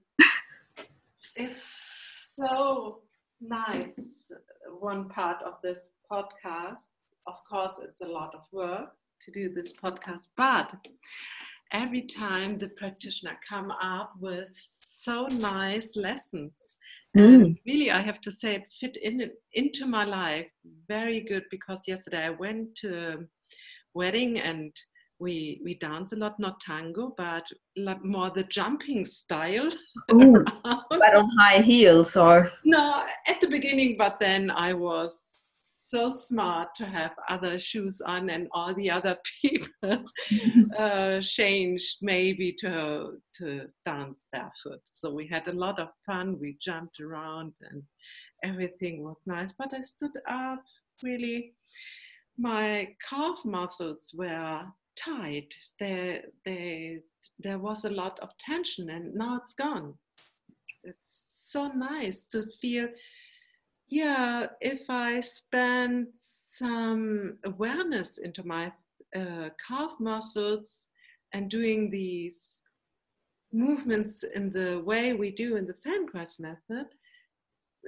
it's 1.36 1.62
so 2.26 3.00
nice, 3.42 4.32
one 4.80 5.10
part 5.10 5.42
of 5.44 5.56
this 5.64 5.96
podcast. 6.12 6.88
Of 7.26 7.36
course, 7.50 7.80
it's 7.84 8.02
a 8.02 8.08
lot 8.08 8.34
of 8.36 8.42
work 8.52 8.90
to 9.26 9.32
do 9.32 9.54
this 9.54 9.74
podcast, 9.74 10.28
but 10.36 10.74
every 11.72 12.04
time 12.04 12.58
the 12.58 12.70
practitioner 12.70 13.38
come 13.48 13.72
up 13.72 14.14
with 14.20 14.50
so 14.52 15.28
nice 15.42 15.96
lessons 15.96 16.76
Mm. 17.18 17.36
And 17.36 17.60
really, 17.66 17.92
I 17.92 18.02
have 18.02 18.22
to 18.22 18.32
say, 18.32 18.56
it 18.56 18.64
fit 18.80 18.98
in 18.98 19.32
into 19.54 19.86
my 19.86 20.06
life 20.06 20.48
very 20.88 21.22
good 21.22 21.44
because 21.50 21.80
yesterday 21.88 22.26
I 22.26 22.30
went 22.30 22.76
to 22.82 22.90
a 22.96 23.16
wedding 23.94 24.40
and 24.40 24.72
we 25.20 25.60
we 25.64 25.76
dance 25.76 26.12
a 26.12 26.16
lot, 26.16 26.40
not 26.40 26.60
tango, 26.60 27.14
but 27.18 27.46
more 28.04 28.30
the 28.30 28.44
jumping 28.44 29.04
style. 29.06 29.70
Ooh, 30.14 30.46
but 30.64 31.16
on 31.16 31.30
high 31.40 31.62
heels 31.62 32.16
or 32.16 32.52
no, 32.64 33.04
at 33.28 33.42
the 33.42 33.48
beginning, 33.48 33.96
but 33.98 34.20
then 34.20 34.52
I 34.52 34.74
was 34.74 35.20
so 35.90 36.10
smart 36.10 36.76
to 36.76 36.86
have 36.86 37.12
other 37.30 37.60
shoes 37.60 38.02
on, 38.02 38.30
and 38.30 38.48
all 38.52 38.74
the 38.76 38.90
other 38.90 39.18
people 39.42 39.70
uh, 40.78 41.22
changed 41.22 41.98
maybe 42.02 42.56
to 42.60 43.14
to 43.36 43.68
dance 43.86 44.28
barefoot. 44.32 44.82
So 44.86 45.12
we 45.12 45.28
had 45.28 45.48
a 45.48 45.54
lot 45.54 45.80
of 45.80 45.90
fun. 46.06 46.38
We 46.40 46.58
jumped 46.62 47.00
around 47.00 47.54
and 47.70 47.84
everything 48.44 49.04
was 49.04 49.22
nice. 49.26 49.52
But 49.58 49.74
I 49.74 49.82
stood 49.82 50.18
up 50.28 50.64
really. 51.04 51.54
My 52.38 52.90
calf 53.10 53.40
muscles 53.46 54.14
were 54.16 54.62
tight. 54.96 55.54
There, 55.80 56.24
there, 56.46 57.00
there 57.40 57.60
was 57.60 57.86
a 57.86 57.90
lot 57.90 58.20
of 58.20 58.30
tension, 58.40 58.90
and 58.90 59.14
now 59.16 59.38
it's 59.38 59.54
gone. 59.54 59.94
It's 60.84 61.24
so 61.52 61.68
nice 61.70 62.24
to 62.32 62.46
feel. 62.62 62.88
Yeah, 63.90 64.48
if 64.60 64.82
I 64.90 65.22
spend 65.22 66.08
some 66.16 67.38
awareness 67.46 68.18
into 68.18 68.46
my 68.46 68.72
uh, 69.16 69.50
calf 69.66 69.92
muscles 70.00 70.88
and 71.34 71.50
doing 71.50 71.90
these 71.90 72.62
movements 73.54 74.24
in 74.24 74.52
the 74.52 74.82
way 74.86 75.14
we 75.14 75.32
do 75.32 75.56
in 75.56 75.66
the 75.66 75.74
Feldenkrais 75.74 76.40
method, 76.40 76.88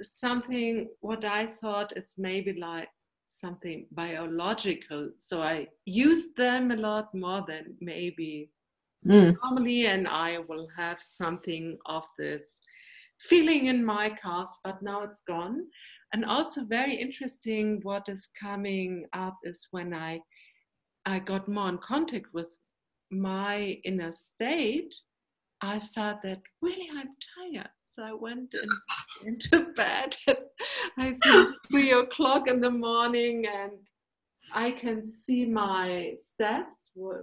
something 0.00 0.88
what 1.00 1.24
I 1.24 1.46
thought 1.60 1.92
it's 1.96 2.16
maybe 2.16 2.54
like 2.58 2.88
something 3.26 3.86
biological. 3.92 5.10
So 5.16 5.42
I 5.42 5.68
use 5.84 6.32
them 6.36 6.70
a 6.70 6.76
lot 6.76 7.14
more 7.14 7.44
than 7.46 7.76
maybe 7.80 8.50
mm. 9.06 9.36
normally, 9.42 9.86
and 9.86 10.08
I 10.08 10.38
will 10.48 10.68
have 10.76 11.00
something 11.00 11.76
of 11.84 12.04
this 12.18 12.58
feeling 13.20 13.66
in 13.66 13.84
my 13.84 14.10
calves, 14.22 14.58
but 14.64 14.82
now 14.82 15.02
it's 15.02 15.22
gone. 15.26 15.66
And 16.12 16.24
also 16.24 16.64
very 16.64 16.94
interesting 16.94 17.80
what 17.82 18.08
is 18.08 18.28
coming 18.40 19.06
up 19.12 19.36
is 19.44 19.68
when 19.70 19.94
I 19.94 20.20
I 21.06 21.18
got 21.18 21.48
more 21.48 21.68
in 21.68 21.78
contact 21.78 22.26
with 22.34 22.54
my 23.10 23.78
inner 23.84 24.12
state, 24.12 24.94
I 25.62 25.80
felt 25.94 26.22
that 26.22 26.40
really 26.60 26.88
I'm 26.94 27.08
tired. 27.38 27.70
So 27.88 28.04
I 28.04 28.12
went 28.12 28.54
in, 28.54 28.68
into 29.26 29.72
bed 29.74 30.16
at 30.28 30.38
I 30.98 31.16
think 31.22 31.54
three 31.70 31.92
o'clock 31.92 32.48
in 32.48 32.60
the 32.60 32.70
morning 32.70 33.46
and 33.46 33.72
I 34.54 34.72
can 34.72 35.02
see 35.02 35.44
my 35.44 36.12
steps, 36.16 36.92
what 36.94 37.22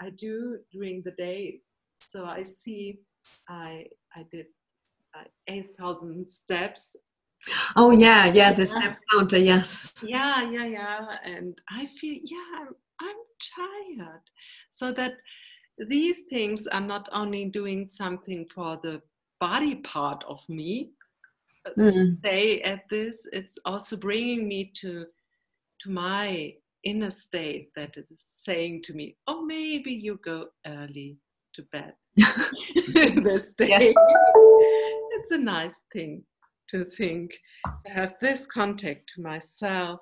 I 0.00 0.10
do 0.10 0.58
during 0.72 1.02
the 1.04 1.12
day. 1.12 1.60
So 2.00 2.24
I 2.24 2.42
see 2.44 2.98
I 3.48 3.84
I 4.14 4.24
did 4.32 4.46
uh, 5.16 5.24
8,000 5.46 6.28
steps. 6.28 6.96
Oh 7.76 7.92
yeah, 7.92 8.26
yeah, 8.26 8.52
the 8.52 8.66
step 8.66 8.98
counter, 9.12 9.38
yes. 9.38 10.04
Yeah, 10.04 10.50
yeah, 10.50 10.64
yeah. 10.64 11.06
And 11.24 11.58
I 11.70 11.86
feel, 12.00 12.18
yeah, 12.24 12.60
I'm, 12.60 12.74
I'm 13.00 13.16
tired. 13.56 14.22
So 14.70 14.92
that 14.92 15.14
these 15.88 16.16
things 16.30 16.66
are 16.66 16.80
not 16.80 17.08
only 17.12 17.44
doing 17.44 17.86
something 17.86 18.46
for 18.52 18.78
the 18.82 19.00
body 19.40 19.76
part 19.76 20.24
of 20.28 20.40
me 20.48 20.90
mm. 21.76 22.18
stay 22.18 22.60
at 22.62 22.88
this 22.90 23.26
it's 23.32 23.58
also 23.64 23.96
bringing 23.96 24.48
me 24.48 24.72
to 24.74 25.06
to 25.80 25.90
my 25.90 26.52
inner 26.84 27.10
state 27.10 27.70
that 27.74 27.96
is 27.96 28.10
saying 28.16 28.82
to 28.82 28.92
me 28.92 29.16
oh 29.26 29.44
maybe 29.44 29.92
you 29.92 30.18
go 30.24 30.46
early 30.66 31.16
to 31.54 31.62
bed 31.72 31.92
this 32.16 33.52
day 33.52 33.68
yes. 33.68 33.94
it's 35.18 35.30
a 35.30 35.38
nice 35.38 35.80
thing 35.92 36.22
to 36.70 36.84
think 36.84 37.32
to 37.86 37.92
have 37.92 38.14
this 38.20 38.46
contact 38.46 39.10
to 39.14 39.22
myself 39.22 40.00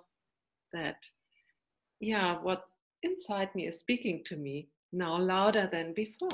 that 0.72 0.96
yeah 2.00 2.36
what's 2.42 2.78
inside 3.02 3.54
me 3.54 3.66
is 3.66 3.78
speaking 3.78 4.22
to 4.24 4.36
me 4.36 4.68
now 4.92 5.18
louder 5.18 5.68
than 5.70 5.92
before. 5.92 6.28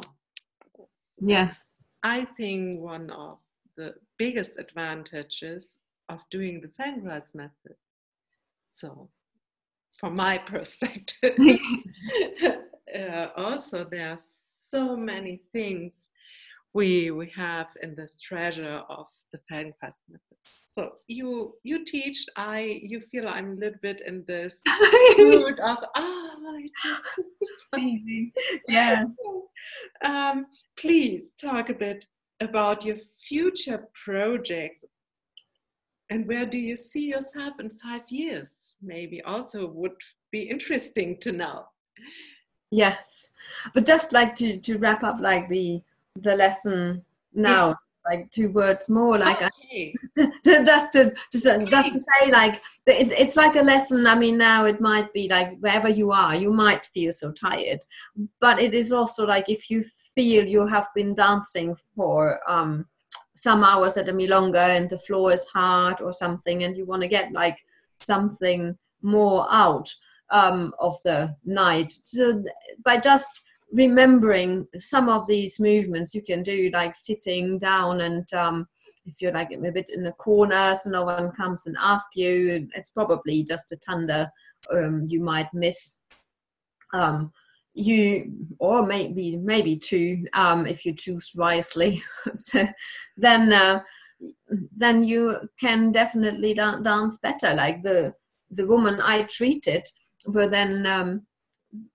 Yes. 1.21 1.87
I 2.03 2.25
think 2.37 2.81
one 2.81 3.11
of 3.11 3.39
the 3.77 3.95
biggest 4.19 4.59
advantages 4.59 5.79
of 6.09 6.21
doing 6.31 6.61
the 6.61 6.69
Feldenkrais 6.69 7.35
method. 7.35 7.77
So, 8.69 9.09
from 9.99 10.17
my 10.17 10.39
perspective, 10.55 11.39
uh, 12.99 13.27
also 13.37 13.85
there 13.85 14.11
are 14.11 14.19
so 14.21 14.97
many 14.97 15.43
things 15.53 16.09
we 16.75 17.11
we 17.11 17.31
have 17.37 17.69
in 17.83 17.95
this 17.95 18.21
treasure 18.21 18.83
of 18.89 19.07
the 19.33 19.39
Feldenkrais 19.51 20.01
method. 20.09 20.39
So 20.69 20.93
you 21.07 21.55
you 21.63 21.85
teach, 21.85 22.27
I 22.37 22.81
you 22.83 23.01
feel 23.01 23.29
I'm 23.29 23.53
a 23.53 23.55
little 23.55 23.79
bit 23.83 24.03
in 24.07 24.25
this 24.27 24.63
mood 25.19 25.61
of 25.61 25.79
ah, 25.95 26.35
yeah. 28.69 29.05
Um, 30.05 30.47
please 30.79 31.33
talk 31.41 31.69
a 31.69 31.75
bit 31.75 32.07
about 32.41 32.85
your 32.85 32.97
future 33.29 33.87
projects 34.05 34.85
and 36.11 36.27
where 36.27 36.45
do 36.45 36.59
you 36.59 36.77
see 36.77 37.07
yourself 37.07 37.55
in 37.59 37.71
five 37.83 38.03
years? 38.09 38.75
Maybe 38.83 39.23
also 39.23 39.67
would 39.67 39.97
be 40.31 40.43
interesting 40.43 41.19
to 41.21 41.33
know. 41.33 41.65
Yes, 42.71 43.33
but 43.75 43.87
just 43.87 44.13
like 44.13 44.35
to 44.37 44.59
to 44.59 44.79
wrap 44.79 45.03
up 45.05 45.19
like 45.21 45.49
the 45.49 45.83
the 46.17 46.37
lesson 46.37 47.05
now. 47.35 47.69
Yeah 47.69 47.75
like 48.05 48.31
two 48.31 48.51
words 48.51 48.89
more 48.89 49.19
like 49.19 49.41
okay. 49.43 49.95
I, 50.19 50.31
to, 50.45 50.65
just 50.65 50.93
to 50.93 51.15
just, 51.31 51.47
okay. 51.47 51.71
just 51.71 51.93
to 51.93 52.01
say 52.01 52.31
like 52.31 52.61
it, 52.87 53.13
it's 53.13 53.37
like 53.37 53.57
a 53.57 53.63
lesson 53.63 54.07
i 54.07 54.15
mean 54.15 54.37
now 54.37 54.65
it 54.65 54.81
might 54.81 55.13
be 55.13 55.29
like 55.29 55.59
wherever 55.61 55.89
you 55.89 56.11
are 56.11 56.35
you 56.35 56.53
might 56.53 56.85
feel 56.87 57.13
so 57.13 57.33
tired 57.33 57.81
but 58.41 58.61
it 58.61 58.75
is 58.75 58.93
also 58.93 59.27
like 59.27 59.49
if 59.49 59.71
you 59.71 59.85
feel 60.15 60.45
you 60.45 60.67
have 60.67 60.89
been 60.95 61.15
dancing 61.15 61.77
for 61.95 62.41
um 62.51 62.87
some 63.35 63.65
hours 63.65 63.97
at 63.97 64.09
a 64.09 64.13
milonga 64.13 64.77
and 64.77 64.91
the 64.91 64.99
floor 64.99 65.33
is 65.33 65.47
hard 65.47 66.01
or 66.01 66.13
something 66.13 66.65
and 66.65 66.77
you 66.77 66.85
want 66.85 67.03
to 67.03 67.09
get 67.09 67.33
like 67.33 67.59
something 68.01 68.77
more 69.01 69.47
out 69.51 69.89
um, 70.31 70.73
of 70.79 70.97
the 71.03 71.35
night 71.45 71.93
so 72.03 72.43
by 72.85 72.97
just 72.97 73.43
remembering 73.73 74.67
some 74.79 75.09
of 75.09 75.27
these 75.27 75.59
movements 75.59 76.15
you 76.15 76.23
can 76.23 76.43
do 76.43 76.71
like 76.73 76.95
sitting 76.95 77.59
down 77.59 78.03
and 78.03 78.33
um, 78.35 78.69
if 79.07 79.21
you're 79.21 79.33
like 79.33 79.51
a 79.51 79.73
bit 79.73 79.89
in 79.89 80.07
a 80.07 80.13
corner 80.13 80.75
so 80.75 80.91
no 80.91 81.05
one 81.05 81.33
comes 81.33 81.67
and 81.67 81.77
asks 81.81 82.15
you 82.15 82.69
it's 82.75 82.91
probably 82.91 83.43
just 83.43 83.73
a 83.73 83.77
tanda 83.77 84.31
um, 84.71 85.07
you 85.09 85.21
might 85.21 85.53
miss 85.55 85.99
um, 86.93 87.33
you 87.75 88.31
or 88.59 88.85
maybe 88.85 89.37
maybe 89.37 89.77
two 89.77 90.27
um, 90.35 90.67
if 90.67 90.85
you 90.85 90.95
choose 90.95 91.33
wisely. 91.35 92.03
So 92.37 92.67
then 93.17 93.53
uh, 93.53 93.81
then 94.77 95.03
you 95.03 95.49
can 95.59 95.93
definitely 95.93 96.55
dance 96.55 97.19
better. 97.19 97.55
Like 97.55 97.83
the 97.83 98.15
the 98.51 98.67
woman 98.67 99.01
i 99.03 99.23
treated 99.23 99.83
were 100.27 100.47
then 100.47 100.87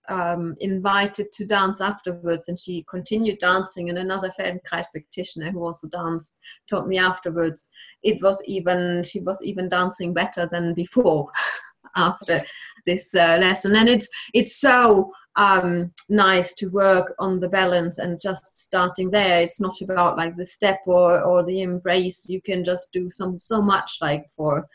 um, 0.10 0.56
invited 0.60 1.32
to 1.34 1.46
dance 1.46 1.82
afterwards 1.82 2.48
and 2.48 2.60
she 2.60 2.86
continued 2.90 3.40
dancing 3.40 3.90
and 3.90 3.98
another 3.98 4.32
Feldenkrais 4.40 4.86
practitioner 4.92 5.52
who 5.52 5.64
also 5.64 5.88
danced 5.88 6.40
told 6.70 6.88
me 6.88 6.98
afterwards. 6.98 7.70
It 8.04 8.22
was 8.22 8.42
even 8.46 9.04
she 9.04 9.20
was 9.20 9.42
even 9.44 9.70
dancing 9.70 10.14
better 10.14 10.48
than 10.52 10.74
before 10.74 11.30
after 11.96 12.44
this 12.86 13.14
uh, 13.14 13.38
lesson. 13.40 13.76
And 13.76 13.90
it's 13.90 14.10
it's 14.34 14.60
so 14.60 15.12
um, 15.36 15.92
nice 16.10 16.54
to 16.56 16.68
work 16.68 17.14
on 17.20 17.40
the 17.40 17.50
balance 17.50 18.00
and 18.00 18.20
just 18.20 18.58
starting 18.58 19.12
there. 19.12 19.42
It's 19.42 19.62
not 19.62 19.80
about 19.82 20.18
like 20.18 20.36
the 20.36 20.46
step 20.46 20.82
or 20.88 21.22
or 21.22 21.44
the 21.46 21.62
embrace. 21.62 22.28
You 22.28 22.42
can 22.42 22.64
just 22.64 22.92
do 22.92 23.10
some 23.10 23.38
so 23.40 23.62
much 23.62 23.98
like 24.02 24.26
for 24.36 24.68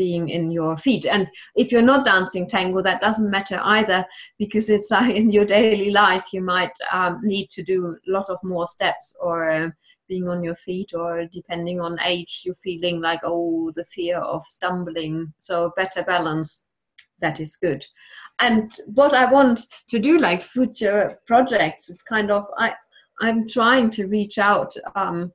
being 0.00 0.30
in 0.30 0.50
your 0.50 0.78
feet. 0.78 1.04
And 1.04 1.28
if 1.56 1.70
you're 1.70 1.90
not 1.92 2.06
dancing 2.06 2.46
tango, 2.46 2.80
that 2.80 3.02
doesn't 3.02 3.30
matter 3.30 3.60
either 3.62 4.06
because 4.38 4.70
it's 4.70 4.90
uh, 4.90 5.10
in 5.14 5.30
your 5.30 5.44
daily 5.44 5.90
life 5.90 6.24
you 6.32 6.40
might 6.40 6.72
um, 6.90 7.20
need 7.22 7.50
to 7.50 7.62
do 7.62 7.78
a 7.88 8.10
lot 8.10 8.30
of 8.30 8.38
more 8.42 8.66
steps 8.66 9.14
or 9.20 9.50
uh, 9.50 9.68
being 10.08 10.26
on 10.26 10.42
your 10.42 10.56
feet 10.56 10.92
or 10.94 11.26
depending 11.30 11.80
on 11.80 12.00
age 12.04 12.42
you're 12.44 12.64
feeling 12.68 13.00
like 13.00 13.20
oh 13.22 13.70
the 13.76 13.84
fear 13.84 14.18
of 14.18 14.42
stumbling 14.48 15.32
so 15.38 15.70
better 15.76 16.02
balance 16.02 16.64
that 17.20 17.38
is 17.38 17.54
good 17.54 17.86
and 18.40 18.72
what 18.86 19.14
i 19.14 19.24
want 19.24 19.66
to 19.88 20.00
do 20.00 20.18
like 20.18 20.42
future 20.42 21.16
projects 21.28 21.88
is 21.88 22.02
kind 22.02 22.28
of 22.32 22.44
i 22.58 22.72
i'm 23.20 23.46
trying 23.46 23.88
to 23.88 24.08
reach 24.08 24.36
out 24.38 24.74
um, 24.96 25.32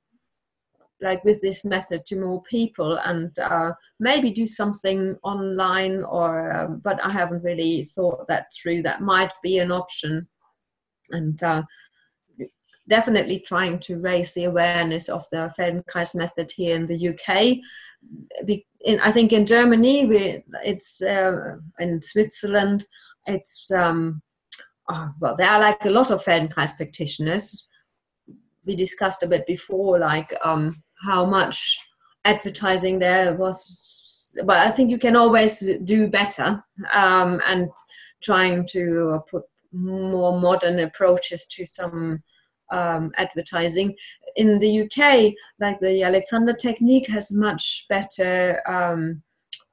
like 1.01 1.23
with 1.23 1.41
this 1.41 1.65
method 1.65 2.05
to 2.05 2.19
more 2.19 2.41
people 2.43 2.97
and 3.05 3.37
uh, 3.39 3.71
maybe 3.99 4.31
do 4.31 4.45
something 4.45 5.17
online 5.23 6.03
or 6.03 6.53
um, 6.53 6.81
but 6.83 7.03
i 7.03 7.11
haven't 7.11 7.43
really 7.43 7.83
thought 7.83 8.25
that 8.27 8.47
through 8.53 8.81
that 8.81 9.01
might 9.01 9.33
be 9.43 9.59
an 9.59 9.71
option 9.71 10.27
and 11.11 11.43
uh, 11.43 11.61
definitely 12.87 13.39
trying 13.39 13.79
to 13.79 13.99
raise 13.99 14.33
the 14.33 14.45
awareness 14.45 15.09
of 15.09 15.25
the 15.31 15.51
Feldenkrais 15.57 16.15
method 16.15 16.51
here 16.51 16.75
in 16.75 16.85
the 16.87 17.09
UK. 17.09 17.57
In, 18.85 18.99
I 18.99 19.11
think 19.11 19.33
in 19.33 19.45
Germany, 19.45 20.05
we, 20.05 20.43
it's 20.63 21.01
uh, 21.01 21.55
in 21.79 22.01
Switzerland, 22.01 22.85
it's 23.25 23.71
um, 23.71 24.21
oh, 24.89 25.09
well, 25.19 25.35
there 25.35 25.49
are 25.49 25.59
like 25.59 25.83
a 25.85 25.89
lot 25.89 26.11
of 26.11 26.23
Feldenkrais 26.23 26.75
practitioners. 26.75 27.67
We 28.65 28.75
discussed 28.75 29.23
a 29.23 29.27
bit 29.27 29.47
before, 29.47 29.99
like 29.99 30.33
um, 30.43 30.83
how 31.03 31.25
much 31.25 31.77
advertising 32.25 32.99
there 32.99 33.33
was. 33.35 34.33
But 34.45 34.57
I 34.57 34.69
think 34.69 34.89
you 34.89 34.97
can 34.97 35.15
always 35.15 35.63
do 35.83 36.07
better, 36.07 36.63
um, 36.93 37.41
and 37.45 37.69
trying 38.21 38.65
to 38.67 39.23
put 39.29 39.43
more 39.71 40.39
modern 40.39 40.79
approaches 40.79 41.45
to 41.47 41.65
some 41.65 42.23
um, 42.71 43.11
advertising. 43.17 43.95
In 44.35 44.59
the 44.59 44.81
UK, 44.81 45.33
like 45.59 45.79
the 45.79 46.03
Alexander 46.03 46.53
technique 46.53 47.07
has 47.07 47.31
much 47.31 47.85
better 47.87 48.61
um, 48.67 49.21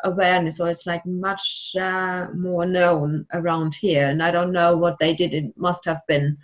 awareness, 0.05 0.61
or 0.61 0.69
it's 0.69 0.87
like 0.87 1.05
much 1.07 1.75
uh, 1.81 2.27
more 2.35 2.67
known 2.67 3.27
around 3.33 3.75
here. 3.75 4.09
And 4.09 4.23
I 4.23 4.31
don't 4.31 4.53
know 4.53 4.77
what 4.77 4.99
they 4.99 5.15
did. 5.15 5.35
It 5.35 5.57
must 5.57 5.85
have 5.85 6.01
been 6.07 6.37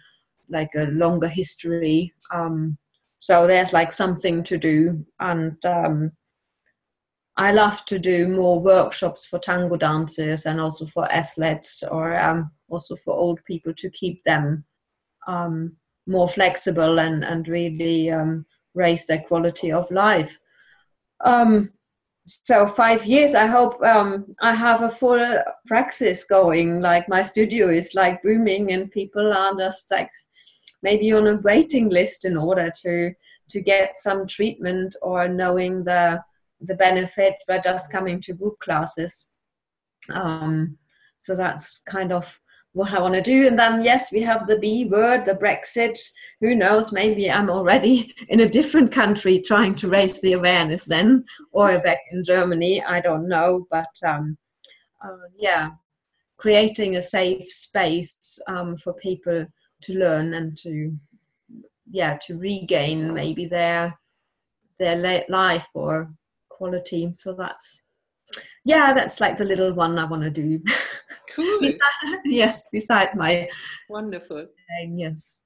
like 0.48 0.70
a 0.76 0.84
longer 0.84 1.28
history. 1.28 2.12
Um, 2.32 2.78
so 3.20 3.46
there's 3.46 3.72
like 3.72 3.92
something 3.92 4.42
to 4.44 4.58
do. 4.58 5.04
And 5.20 5.64
um, 5.64 6.12
I 7.36 7.52
love 7.52 7.84
to 7.86 7.98
do 7.98 8.28
more 8.28 8.60
workshops 8.60 9.26
for 9.26 9.38
tango 9.38 9.76
dancers 9.76 10.46
and 10.46 10.60
also 10.60 10.86
for 10.86 11.10
athletes 11.10 11.82
or 11.82 12.18
um, 12.18 12.50
also 12.68 12.96
for 12.96 13.14
old 13.14 13.44
people 13.44 13.72
to 13.74 13.90
keep 13.90 14.22
them 14.24 14.64
um, 15.26 15.76
more 16.06 16.28
flexible 16.28 16.98
and 16.98 17.24
and 17.24 17.46
really 17.48 18.10
um, 18.10 18.46
raise 18.74 19.06
their 19.06 19.20
quality 19.20 19.70
of 19.70 19.90
life. 19.90 20.38
Um, 21.24 21.70
so 22.24 22.66
five 22.66 23.06
years, 23.06 23.34
I 23.34 23.46
hope 23.46 23.82
um, 23.82 24.34
I 24.40 24.52
have 24.52 24.82
a 24.82 24.90
full 24.90 25.42
praxis 25.66 26.24
going. 26.24 26.80
Like 26.80 27.08
my 27.08 27.22
studio 27.22 27.68
is 27.68 27.94
like 27.94 28.22
booming, 28.22 28.72
and 28.72 28.90
people 28.90 29.32
are 29.32 29.54
just 29.56 29.90
like 29.90 30.10
maybe 30.82 31.12
on 31.12 31.26
a 31.26 31.36
waiting 31.36 31.88
list 31.88 32.24
in 32.24 32.36
order 32.36 32.72
to 32.82 33.12
to 33.50 33.62
get 33.62 33.98
some 33.98 34.26
treatment 34.26 34.94
or 35.00 35.28
knowing 35.28 35.84
the 35.84 36.22
the 36.60 36.74
benefit 36.74 37.34
by 37.46 37.58
just 37.58 37.92
coming 37.92 38.20
to 38.20 38.32
group 38.32 38.58
classes. 38.58 39.26
Um, 40.12 40.76
so 41.20 41.34
that's 41.34 41.80
kind 41.86 42.12
of 42.12 42.38
what 42.72 42.92
I 42.92 43.00
want 43.00 43.14
to 43.14 43.22
do. 43.22 43.46
And 43.46 43.58
then, 43.58 43.82
yes, 43.82 44.12
we 44.12 44.20
have 44.22 44.46
the 44.46 44.58
B 44.58 44.84
word, 44.84 45.24
the 45.24 45.34
Brexit. 45.34 45.98
Who 46.40 46.54
knows? 46.54 46.92
Maybe 46.92 47.30
I'm 47.30 47.50
already 47.50 48.14
in 48.28 48.40
a 48.40 48.48
different 48.48 48.92
country 48.92 49.40
trying 49.40 49.74
to 49.76 49.88
raise 49.88 50.20
the 50.20 50.32
awareness 50.32 50.84
then, 50.84 51.24
or 51.52 51.78
back 51.80 51.98
in 52.10 52.24
Germany. 52.24 52.82
I 52.82 53.00
don't 53.00 53.28
know. 53.28 53.66
But 53.70 53.86
um, 54.06 54.36
uh, 55.04 55.28
yeah, 55.36 55.70
creating 56.36 56.96
a 56.96 57.02
safe 57.02 57.50
space 57.50 58.38
um, 58.46 58.76
for 58.76 58.92
people 58.94 59.46
to 59.82 59.98
learn 59.98 60.34
and 60.34 60.56
to, 60.58 60.96
yeah, 61.90 62.18
to 62.26 62.38
regain 62.38 63.12
maybe 63.12 63.46
their 63.46 63.98
their 64.78 65.24
life 65.28 65.66
or 65.74 66.10
quality. 66.48 67.14
So 67.18 67.32
that's 67.32 67.82
yeah, 68.64 68.92
that's 68.92 69.20
like 69.20 69.38
the 69.38 69.44
little 69.44 69.72
one 69.72 69.98
I 69.98 70.04
want 70.04 70.22
to 70.22 70.30
do. 70.30 70.62
Cool. 71.30 71.60
yes, 72.24 72.68
beside 72.72 73.14
my 73.14 73.48
wonderful. 73.88 74.46
yes. 74.88 75.42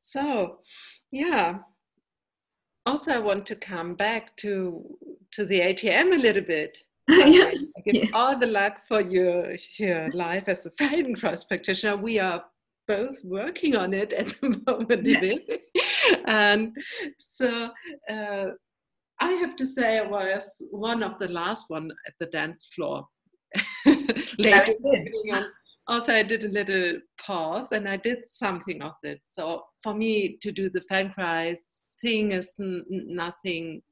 So, 0.00 0.58
yeah. 1.12 1.58
Also, 2.86 3.12
I 3.12 3.18
want 3.18 3.46
to 3.46 3.56
come 3.56 3.94
back 3.94 4.36
to 4.38 4.84
to 5.32 5.44
the 5.44 5.60
ATM 5.60 6.14
a 6.14 6.18
little 6.18 6.42
bit. 6.42 6.78
yeah. 7.26 7.50
I 7.76 7.80
give 7.84 8.14
all 8.14 8.38
the 8.38 8.46
luck 8.46 8.78
for 8.86 9.00
your 9.00 9.56
your 9.78 10.10
life 10.12 10.48
as 10.48 10.66
a 10.66 10.70
Feldenkrais 10.70 11.46
practitioner. 11.46 11.96
We 11.96 12.18
are 12.18 12.44
both 12.86 13.18
working 13.24 13.76
on 13.76 13.92
it 13.94 14.12
at 14.12 14.26
the 14.40 14.60
moment, 14.66 15.06
yes. 15.06 15.38
and 16.26 16.76
so. 17.18 17.70
Uh, 18.08 18.46
I 19.22 19.32
have 19.32 19.54
to 19.56 19.66
say, 19.66 19.98
I 19.98 20.06
was 20.06 20.62
one 20.70 21.02
of 21.02 21.18
the 21.18 21.28
last 21.28 21.66
one 21.68 21.90
at 22.06 22.14
the 22.18 22.26
dance 22.26 22.70
floor 22.74 23.06
later. 24.38 24.74
Also, 25.86 26.14
I 26.14 26.22
did 26.22 26.44
a 26.44 26.48
little 26.48 27.00
pause 27.20 27.72
and 27.72 27.86
I 27.86 27.98
did 27.98 28.20
something 28.26 28.80
of 28.80 28.92
it. 29.02 29.20
So 29.24 29.64
for 29.82 29.92
me 29.92 30.38
to 30.40 30.52
do 30.52 30.70
the 30.70 30.80
Feldenkrais 30.90 31.60
thing 32.00 32.32
is 32.32 32.54
n- 32.58 32.84
nothing 32.88 33.82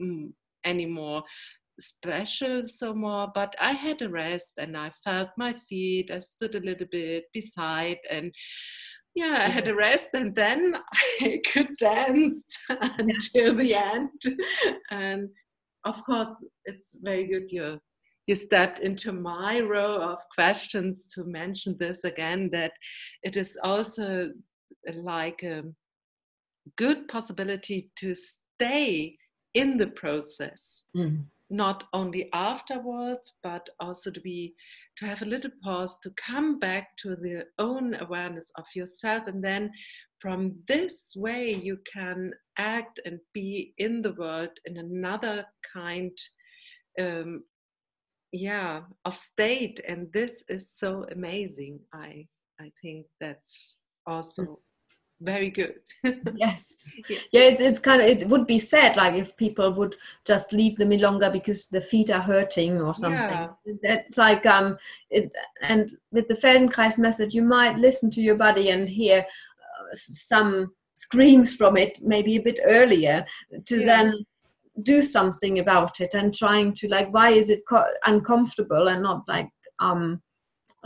mm, 0.00 0.30
anymore 0.64 1.24
special 1.78 2.66
so 2.66 2.94
more 2.94 3.28
but 3.34 3.54
i 3.60 3.72
had 3.72 4.02
a 4.02 4.08
rest 4.08 4.54
and 4.58 4.76
i 4.76 4.90
felt 5.04 5.28
my 5.36 5.54
feet 5.68 6.10
i 6.10 6.18
stood 6.18 6.54
a 6.54 6.60
little 6.60 6.86
bit 6.90 7.24
beside 7.32 7.98
and 8.10 8.32
yeah, 9.18 9.46
I 9.46 9.50
had 9.50 9.66
a 9.66 9.74
rest 9.74 10.10
and 10.14 10.32
then 10.34 10.76
I 11.20 11.40
could 11.52 11.76
dance 11.78 12.44
until 12.68 13.56
the 13.56 13.74
end. 13.94 14.10
And 14.90 15.28
of 15.84 16.04
course, 16.04 16.36
it's 16.64 16.96
very 17.02 17.26
good 17.26 17.50
you 17.50 17.80
you 18.26 18.34
stepped 18.34 18.80
into 18.80 19.10
my 19.10 19.58
row 19.60 20.02
of 20.02 20.18
questions 20.34 21.06
to 21.14 21.24
mention 21.24 21.74
this 21.78 22.04
again 22.04 22.50
that 22.52 22.72
it 23.22 23.38
is 23.38 23.56
also 23.64 24.28
like 24.94 25.42
a 25.42 25.62
good 26.76 27.08
possibility 27.08 27.90
to 27.96 28.14
stay 28.14 29.16
in 29.54 29.78
the 29.78 29.86
process 29.86 30.84
mm. 30.94 31.24
Not 31.50 31.84
only 31.92 32.28
afterwards 32.32 33.32
but 33.42 33.68
also 33.80 34.10
to 34.10 34.20
be 34.20 34.54
to 34.98 35.06
have 35.06 35.22
a 35.22 35.26
little 35.26 35.50
pause 35.62 35.98
to 36.00 36.10
come 36.16 36.58
back 36.58 36.96
to 36.98 37.16
the 37.16 37.44
own 37.58 37.94
awareness 38.00 38.50
of 38.56 38.64
yourself. 38.74 39.26
And 39.26 39.42
then 39.42 39.70
from 40.20 40.56
this 40.66 41.12
way 41.16 41.54
you 41.54 41.78
can 41.90 42.32
act 42.58 43.00
and 43.04 43.20
be 43.32 43.74
in 43.78 44.02
the 44.02 44.12
world 44.14 44.50
in 44.64 44.76
another 44.76 45.46
kind 45.72 46.12
um, 47.00 47.44
yeah 48.32 48.82
of 49.04 49.16
state. 49.16 49.80
And 49.88 50.08
this 50.12 50.42
is 50.48 50.70
so 50.76 51.04
amazing. 51.12 51.80
I 51.92 52.26
i 52.60 52.72
think 52.82 53.06
that's 53.20 53.76
also 54.06 54.58
very 55.20 55.50
good 55.50 55.74
yes 56.36 56.90
yeah. 57.32 57.42
it's, 57.42 57.60
it's 57.60 57.80
kind 57.80 58.00
of 58.00 58.06
it 58.06 58.26
would 58.28 58.46
be 58.46 58.58
sad 58.58 58.96
like 58.96 59.14
if 59.14 59.36
people 59.36 59.72
would 59.72 59.96
just 60.24 60.52
leave 60.52 60.76
the 60.76 60.84
milonga 60.84 61.32
because 61.32 61.66
the 61.66 61.80
feet 61.80 62.10
are 62.10 62.20
hurting 62.20 62.80
or 62.80 62.94
something 62.94 63.18
yeah. 63.20 63.48
it's 63.82 64.16
like 64.16 64.46
um 64.46 64.76
it, 65.10 65.30
and 65.62 65.90
with 66.12 66.28
the 66.28 66.34
feldenkrais 66.34 66.98
method 66.98 67.34
you 67.34 67.42
might 67.42 67.76
listen 67.78 68.10
to 68.10 68.22
your 68.22 68.36
body 68.36 68.70
and 68.70 68.88
hear 68.88 69.18
uh, 69.20 69.94
some 69.94 70.72
screams 70.94 71.56
from 71.56 71.76
it 71.76 71.98
maybe 72.00 72.36
a 72.36 72.42
bit 72.42 72.60
earlier 72.64 73.24
to 73.64 73.80
yeah. 73.80 73.86
then 73.86 74.24
do 74.82 75.02
something 75.02 75.58
about 75.58 76.00
it 76.00 76.14
and 76.14 76.32
trying 76.32 76.72
to 76.72 76.88
like 76.88 77.12
why 77.12 77.30
is 77.30 77.50
it 77.50 77.62
co- 77.68 77.92
uncomfortable 78.06 78.86
and 78.88 79.02
not 79.02 79.22
like 79.26 79.48
um 79.80 80.22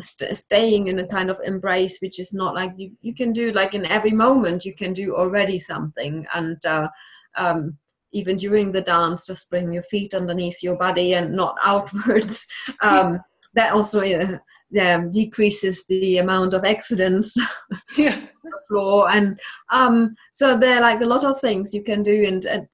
st- 0.00 0.36
staying 0.36 0.88
in 0.88 0.98
a 0.98 1.06
kind 1.06 1.30
of 1.30 1.38
embrace 1.44 1.98
which 2.00 2.18
is 2.18 2.32
not 2.32 2.54
like 2.54 2.72
you, 2.76 2.92
you 3.00 3.14
can 3.14 3.32
do 3.32 3.52
like 3.52 3.74
in 3.74 3.86
every 3.86 4.12
moment 4.12 4.64
you 4.64 4.74
can 4.74 4.92
do 4.92 5.14
already 5.14 5.58
something. 5.58 6.26
And 6.34 6.64
uh, 6.64 6.88
um, 7.36 7.76
even 8.12 8.36
during 8.36 8.72
the 8.72 8.80
dance 8.80 9.26
just 9.26 9.50
bring 9.50 9.72
your 9.72 9.82
feet 9.84 10.14
underneath 10.14 10.62
your 10.62 10.76
body 10.76 11.14
and 11.14 11.34
not 11.34 11.56
outwards. 11.64 12.46
Um, 12.80 13.20
that 13.54 13.72
also 13.72 14.00
uh, 14.00 14.38
yeah, 14.70 15.04
decreases 15.12 15.84
the 15.86 16.18
amount 16.18 16.54
of 16.54 16.64
accidents 16.64 17.36
yeah. 17.96 18.14
on 18.14 18.50
the 18.50 18.60
floor. 18.66 19.10
And 19.10 19.38
um, 19.70 20.16
so 20.30 20.56
there 20.56 20.78
are 20.78 20.80
like 20.80 21.02
a 21.02 21.06
lot 21.06 21.24
of 21.24 21.38
things 21.38 21.74
you 21.74 21.82
can 21.82 22.02
do. 22.02 22.24
And, 22.26 22.46
and 22.46 22.66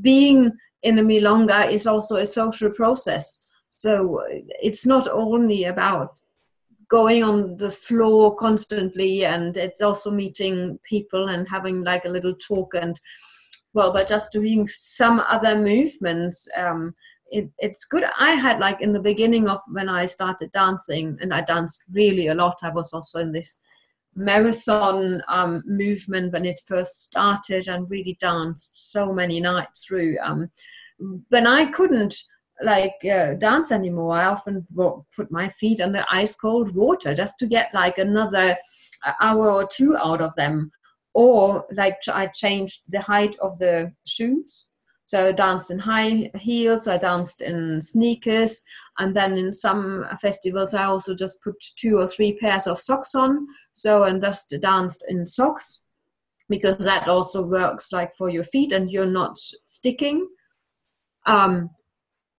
being 0.00 0.50
in 0.82 0.98
a 0.98 1.02
milonga 1.02 1.70
is 1.70 1.86
also 1.86 2.16
a 2.16 2.26
social 2.26 2.70
process. 2.70 3.44
So 3.76 4.22
it's 4.62 4.86
not 4.86 5.08
only 5.08 5.64
about 5.64 6.20
going 6.92 7.24
on 7.24 7.56
the 7.56 7.70
floor 7.70 8.36
constantly 8.36 9.24
and 9.24 9.56
it's 9.56 9.80
also 9.80 10.10
meeting 10.10 10.78
people 10.84 11.28
and 11.28 11.48
having 11.48 11.82
like 11.82 12.04
a 12.04 12.08
little 12.16 12.34
talk 12.34 12.74
and 12.74 13.00
well 13.72 13.90
by 13.94 14.04
just 14.04 14.30
doing 14.30 14.66
some 14.66 15.18
other 15.20 15.56
movements 15.58 16.46
um, 16.54 16.94
it, 17.30 17.48
it's 17.58 17.86
good. 17.86 18.04
I 18.18 18.32
had 18.32 18.60
like 18.60 18.82
in 18.82 18.92
the 18.92 19.00
beginning 19.00 19.48
of 19.48 19.60
when 19.68 19.88
i 19.88 20.04
started 20.04 20.52
dancing 20.52 21.16
and 21.22 21.32
i 21.32 21.40
danced 21.40 21.82
really 21.90 22.26
a 22.26 22.34
lot 22.34 22.58
i 22.62 22.68
was 22.68 22.92
also 22.92 23.20
in 23.20 23.32
this 23.32 23.58
marathon 24.14 25.22
um, 25.28 25.62
movement 25.66 26.34
when 26.34 26.44
it 26.44 26.60
first 26.66 27.00
started 27.00 27.68
and 27.68 27.90
really 27.90 28.18
danced 28.20 28.92
so 28.92 29.14
many 29.14 29.40
nights 29.40 29.86
through 29.86 30.18
um, 30.22 30.50
when 31.30 31.46
i 31.46 31.64
couldn't 31.64 32.14
like 32.64 32.94
uh, 33.04 33.34
dance 33.34 33.72
anymore. 33.72 34.16
I 34.16 34.26
often 34.26 34.66
put 35.14 35.30
my 35.30 35.48
feet 35.48 35.80
in 35.80 35.92
the 35.92 36.04
ice 36.10 36.34
cold 36.34 36.74
water 36.74 37.14
just 37.14 37.38
to 37.38 37.46
get 37.46 37.74
like 37.74 37.98
another 37.98 38.56
hour 39.20 39.50
or 39.50 39.66
two 39.66 39.96
out 39.96 40.20
of 40.20 40.34
them. 40.34 40.70
Or 41.14 41.66
like 41.72 41.98
I 42.08 42.26
changed 42.28 42.80
the 42.88 43.00
height 43.00 43.36
of 43.40 43.58
the 43.58 43.92
shoes. 44.06 44.68
So 45.06 45.28
I 45.28 45.32
danced 45.32 45.70
in 45.70 45.78
high 45.78 46.30
heels, 46.36 46.88
I 46.88 46.96
danced 46.96 47.42
in 47.42 47.82
sneakers, 47.82 48.62
and 48.98 49.14
then 49.14 49.36
in 49.36 49.52
some 49.52 50.06
festivals 50.20 50.72
I 50.72 50.84
also 50.84 51.14
just 51.14 51.42
put 51.42 51.54
two 51.76 51.98
or 51.98 52.06
three 52.06 52.38
pairs 52.38 52.66
of 52.66 52.80
socks 52.80 53.14
on. 53.14 53.46
So 53.74 54.04
and 54.04 54.22
just 54.22 54.54
danced 54.62 55.04
in 55.08 55.26
socks 55.26 55.82
because 56.48 56.84
that 56.84 57.08
also 57.08 57.42
works 57.42 57.92
like 57.92 58.14
for 58.14 58.30
your 58.30 58.44
feet 58.44 58.72
and 58.72 58.90
you're 58.90 59.06
not 59.06 59.38
sticking. 59.66 60.28
Um, 61.26 61.70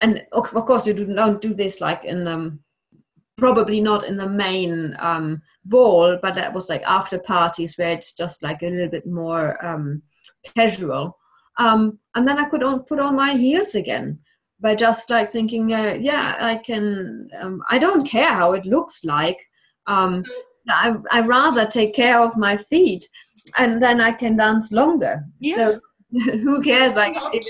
and 0.04 0.26
of 0.32 0.66
course 0.66 0.86
you 0.86 0.92
don't 0.92 1.40
do 1.40 1.54
this 1.54 1.80
like 1.80 2.04
in 2.04 2.28
um, 2.28 2.60
probably 3.38 3.80
not 3.80 4.04
in 4.04 4.18
the 4.18 4.28
main 4.28 4.94
um, 4.98 5.40
ball, 5.64 6.18
but 6.22 6.34
that 6.34 6.52
was 6.52 6.68
like 6.68 6.82
after 6.86 7.18
parties 7.18 7.76
where 7.76 7.92
it's 7.92 8.12
just 8.12 8.42
like 8.42 8.62
a 8.62 8.66
little 8.66 8.90
bit 8.90 9.06
more 9.06 9.64
um, 9.64 10.02
casual. 10.56 11.18
Um, 11.58 11.98
and 12.14 12.28
then 12.28 12.38
I 12.38 12.44
could 12.44 12.62
on, 12.62 12.80
put 12.84 13.00
on 13.00 13.16
my 13.16 13.32
heels 13.32 13.74
again 13.74 14.18
by 14.60 14.74
just 14.74 15.08
like 15.08 15.28
thinking, 15.28 15.72
uh, 15.72 15.96
yeah, 15.98 16.36
I 16.38 16.56
can. 16.56 17.28
Um, 17.40 17.62
I 17.70 17.78
don't 17.78 18.06
care 18.06 18.32
how 18.32 18.52
it 18.52 18.66
looks 18.66 19.04
like. 19.04 19.38
Um, 19.86 20.22
I 20.68 20.94
I 21.10 21.20
rather 21.20 21.66
take 21.66 21.94
care 21.94 22.20
of 22.22 22.36
my 22.36 22.56
feet, 22.56 23.08
and 23.56 23.82
then 23.82 24.00
I 24.02 24.12
can 24.12 24.36
dance 24.36 24.70
longer. 24.70 25.24
Yeah. 25.40 25.54
So 25.56 25.80
who 26.12 26.60
cares? 26.60 26.96
Like 26.96 27.16
it, 27.32 27.46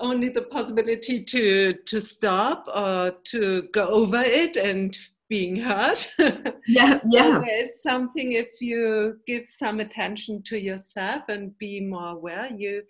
only 0.00 0.28
the 0.28 0.42
possibility 0.42 1.22
to 1.24 1.74
to 1.86 2.00
stop 2.00 2.66
or 2.74 3.12
to 3.24 3.68
go 3.72 3.86
over 3.88 4.22
it 4.22 4.56
and 4.56 4.98
being 5.28 5.56
hurt. 5.56 6.12
Yeah, 6.68 7.00
yeah. 7.06 7.40
there's 7.44 7.80
something 7.82 8.32
if 8.32 8.48
you 8.60 9.18
give 9.26 9.46
some 9.46 9.78
attention 9.78 10.42
to 10.46 10.58
yourself 10.58 11.22
and 11.28 11.56
be 11.58 11.80
more 11.80 12.08
aware, 12.08 12.48
you 12.52 12.82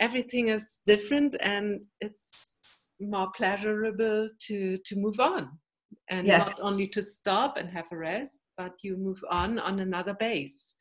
everything 0.00 0.48
is 0.48 0.80
different 0.86 1.36
and 1.40 1.80
it's 2.00 2.54
more 3.00 3.30
pleasurable 3.36 4.28
to 4.46 4.78
to 4.84 4.96
move 4.96 5.20
on 5.20 5.50
and 6.10 6.26
yeah. 6.26 6.38
not 6.38 6.58
only 6.60 6.86
to 6.88 7.02
stop 7.02 7.56
and 7.56 7.68
have 7.70 7.86
a 7.92 7.96
rest, 7.96 8.38
but 8.56 8.72
you 8.82 8.96
move 8.96 9.22
on 9.30 9.58
on 9.58 9.80
another 9.80 10.14
base. 10.14 10.74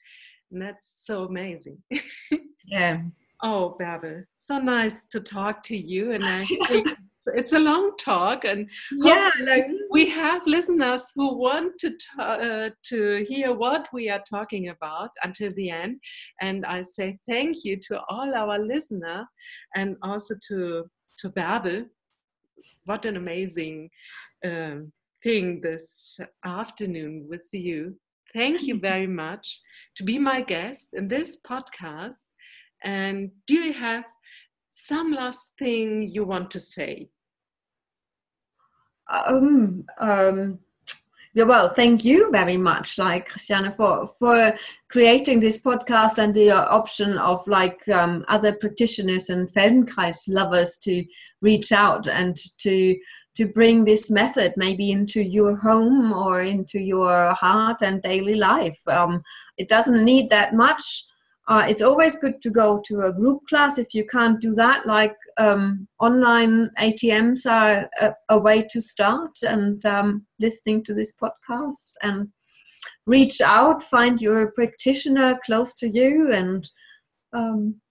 And 0.51 0.61
that's 0.61 1.05
so 1.05 1.23
amazing. 1.25 1.77
yeah. 2.65 3.01
Oh, 3.41 3.77
Bärbel, 3.79 4.25
so 4.35 4.57
nice 4.57 5.05
to 5.05 5.19
talk 5.21 5.63
to 5.63 5.77
you. 5.77 6.11
And 6.11 6.23
I 6.25 6.45
think 6.67 6.89
it's 7.27 7.53
a 7.53 7.59
long 7.59 7.95
talk, 7.97 8.45
and 8.45 8.69
yeah, 8.91 9.29
like 9.43 9.65
we 9.91 10.09
have 10.09 10.41
listeners 10.45 11.11
who 11.15 11.37
want 11.37 11.77
to 11.79 11.91
uh, 12.19 12.69
to 12.89 13.25
hear 13.27 13.53
what 13.53 13.87
we 13.93 14.09
are 14.09 14.23
talking 14.29 14.69
about 14.69 15.09
until 15.23 15.51
the 15.55 15.69
end. 15.69 15.99
And 16.41 16.65
I 16.65 16.81
say 16.81 17.17
thank 17.27 17.63
you 17.63 17.77
to 17.87 18.01
all 18.09 18.33
our 18.35 18.59
listener, 18.59 19.25
and 19.75 19.95
also 20.01 20.35
to 20.49 20.85
to 21.19 21.29
Bärbel. 21.29 21.85
What 22.85 23.05
an 23.05 23.15
amazing 23.15 23.89
uh, 24.43 24.75
thing 25.23 25.61
this 25.61 26.19
afternoon 26.45 27.27
with 27.29 27.47
you. 27.51 27.95
Thank 28.33 28.63
you 28.63 28.79
very 28.89 29.07
much 29.07 29.61
to 29.95 30.03
be 30.03 30.19
my 30.19 30.41
guest 30.41 30.89
in 30.93 31.07
this 31.07 31.37
podcast. 31.47 32.15
And 32.83 33.31
do 33.47 33.55
you 33.55 33.73
have 33.73 34.05
some 34.69 35.11
last 35.11 35.51
thing 35.57 36.03
you 36.03 36.23
want 36.23 36.51
to 36.51 36.59
say? 36.59 37.09
Um, 39.09 39.85
um, 39.99 40.59
yeah, 41.33 41.43
well, 41.43 41.69
thank 41.69 42.03
you 42.03 42.31
very 42.31 42.57
much, 42.57 42.97
like 42.97 43.29
Christiane, 43.29 43.71
for 43.73 44.07
for 44.19 44.57
creating 44.89 45.39
this 45.39 45.61
podcast 45.61 46.17
and 46.17 46.33
the 46.33 46.51
option 46.51 47.17
of 47.17 47.45
like 47.47 47.87
um, 47.89 48.25
other 48.27 48.53
practitioners 48.53 49.29
and 49.29 49.47
Feldenkrais 49.49 50.27
lovers 50.27 50.77
to 50.79 51.05
reach 51.41 51.71
out 51.71 52.07
and 52.07 52.35
to 52.59 52.97
to 53.35 53.47
bring 53.47 53.85
this 53.85 54.09
method 54.09 54.53
maybe 54.57 54.91
into 54.91 55.21
your 55.21 55.55
home 55.55 56.11
or 56.11 56.41
into 56.41 56.79
your 56.79 57.33
heart 57.35 57.81
and 57.81 58.01
daily 58.01 58.35
life. 58.35 58.81
Um, 58.87 59.21
it 59.57 59.69
doesn't 59.69 60.03
need 60.03 60.29
that 60.31 60.53
much 60.53 61.05
uh, 61.49 61.65
it's 61.67 61.81
always 61.81 62.15
good 62.15 62.39
to 62.43 62.51
go 62.51 62.79
to 62.85 63.01
a 63.01 63.11
group 63.11 63.39
class 63.49 63.79
if 63.79 63.95
you 63.95 64.05
can't 64.05 64.39
do 64.39 64.53
that. 64.53 64.85
Like 64.85 65.15
um, 65.37 65.87
online 65.99 66.69
ATMs 66.79 67.49
are 67.49 67.89
a, 67.99 68.13
a, 68.29 68.37
way 68.37 68.61
to 68.69 68.79
start, 68.79 69.31
and 69.41 69.83
um, 69.83 70.27
listening 70.39 70.83
to 70.83 70.93
this 70.93 71.11
podcast 71.19 71.93
and 72.03 72.29
reach 73.07 73.41
out, 73.41 73.81
find 73.81 74.21
your 74.21 74.51
practitioner 74.51 75.39
close 75.43 75.73
to 75.77 75.89
you, 75.89 76.31
and 76.31 76.69
um, 77.33 77.81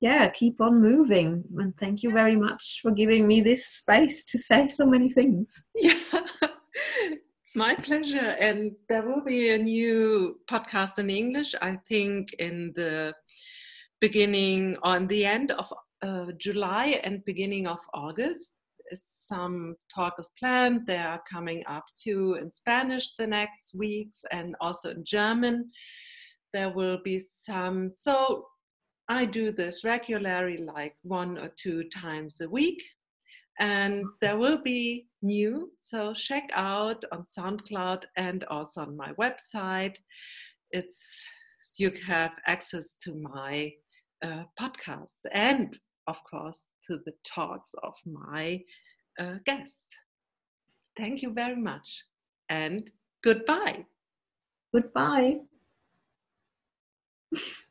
yeah, 0.00 0.28
keep 0.28 0.60
on 0.60 0.80
moving. 0.80 1.42
And 1.58 1.76
thank 1.76 2.04
you 2.04 2.12
very 2.12 2.36
much 2.36 2.78
for 2.80 2.92
giving 2.92 3.26
me 3.26 3.40
this 3.40 3.66
space 3.66 4.24
to 4.26 4.38
say 4.38 4.68
so 4.68 4.86
many 4.86 5.10
things. 5.10 5.64
Yeah. 5.74 7.18
It's 7.48 7.56
my 7.56 7.74
pleasure. 7.74 8.36
And 8.40 8.72
there 8.90 9.00
will 9.00 9.22
be 9.24 9.48
a 9.48 9.56
new 9.56 10.38
podcast 10.50 10.98
in 10.98 11.08
English, 11.08 11.54
I 11.62 11.78
think, 11.88 12.34
in 12.34 12.74
the 12.76 13.14
beginning, 14.02 14.76
on 14.82 15.06
the 15.06 15.24
end 15.24 15.52
of 15.52 15.64
uh, 16.02 16.26
July 16.36 17.00
and 17.04 17.24
beginning 17.24 17.66
of 17.66 17.78
August. 17.94 18.52
Some 18.92 19.76
talk 19.94 20.16
is 20.18 20.28
planned. 20.38 20.86
They 20.86 20.98
are 20.98 21.22
coming 21.26 21.62
up 21.66 21.86
too 21.98 22.36
in 22.38 22.50
Spanish 22.50 23.16
the 23.16 23.26
next 23.26 23.74
weeks 23.74 24.26
and 24.30 24.54
also 24.60 24.90
in 24.90 25.02
German. 25.06 25.70
There 26.52 26.70
will 26.74 26.98
be 27.02 27.18
some. 27.18 27.88
So 27.88 28.44
I 29.08 29.24
do 29.24 29.52
this 29.52 29.84
regularly, 29.84 30.58
like 30.58 30.96
one 31.00 31.38
or 31.38 31.50
two 31.56 31.84
times 31.84 32.42
a 32.42 32.48
week 32.50 32.82
and 33.58 34.04
there 34.20 34.36
will 34.38 34.62
be 34.62 35.06
new 35.22 35.70
so 35.78 36.14
check 36.14 36.48
out 36.52 37.04
on 37.12 37.24
soundcloud 37.24 38.04
and 38.16 38.44
also 38.44 38.82
on 38.82 38.96
my 38.96 39.12
website. 39.14 39.96
It's 40.70 41.24
you 41.78 41.92
have 42.06 42.32
access 42.46 42.94
to 43.02 43.14
my 43.14 43.72
uh, 44.24 44.44
podcast 44.60 45.18
and 45.32 45.78
of 46.06 46.16
course 46.28 46.68
to 46.86 46.98
the 47.04 47.12
talks 47.24 47.70
of 47.82 47.94
my 48.06 48.60
uh, 49.20 49.34
guests. 49.44 49.78
Thank 50.96 51.22
you 51.22 51.32
very 51.32 51.56
much 51.56 52.04
and 52.48 52.90
goodbye. 53.24 53.84
Goodbye 54.72 55.38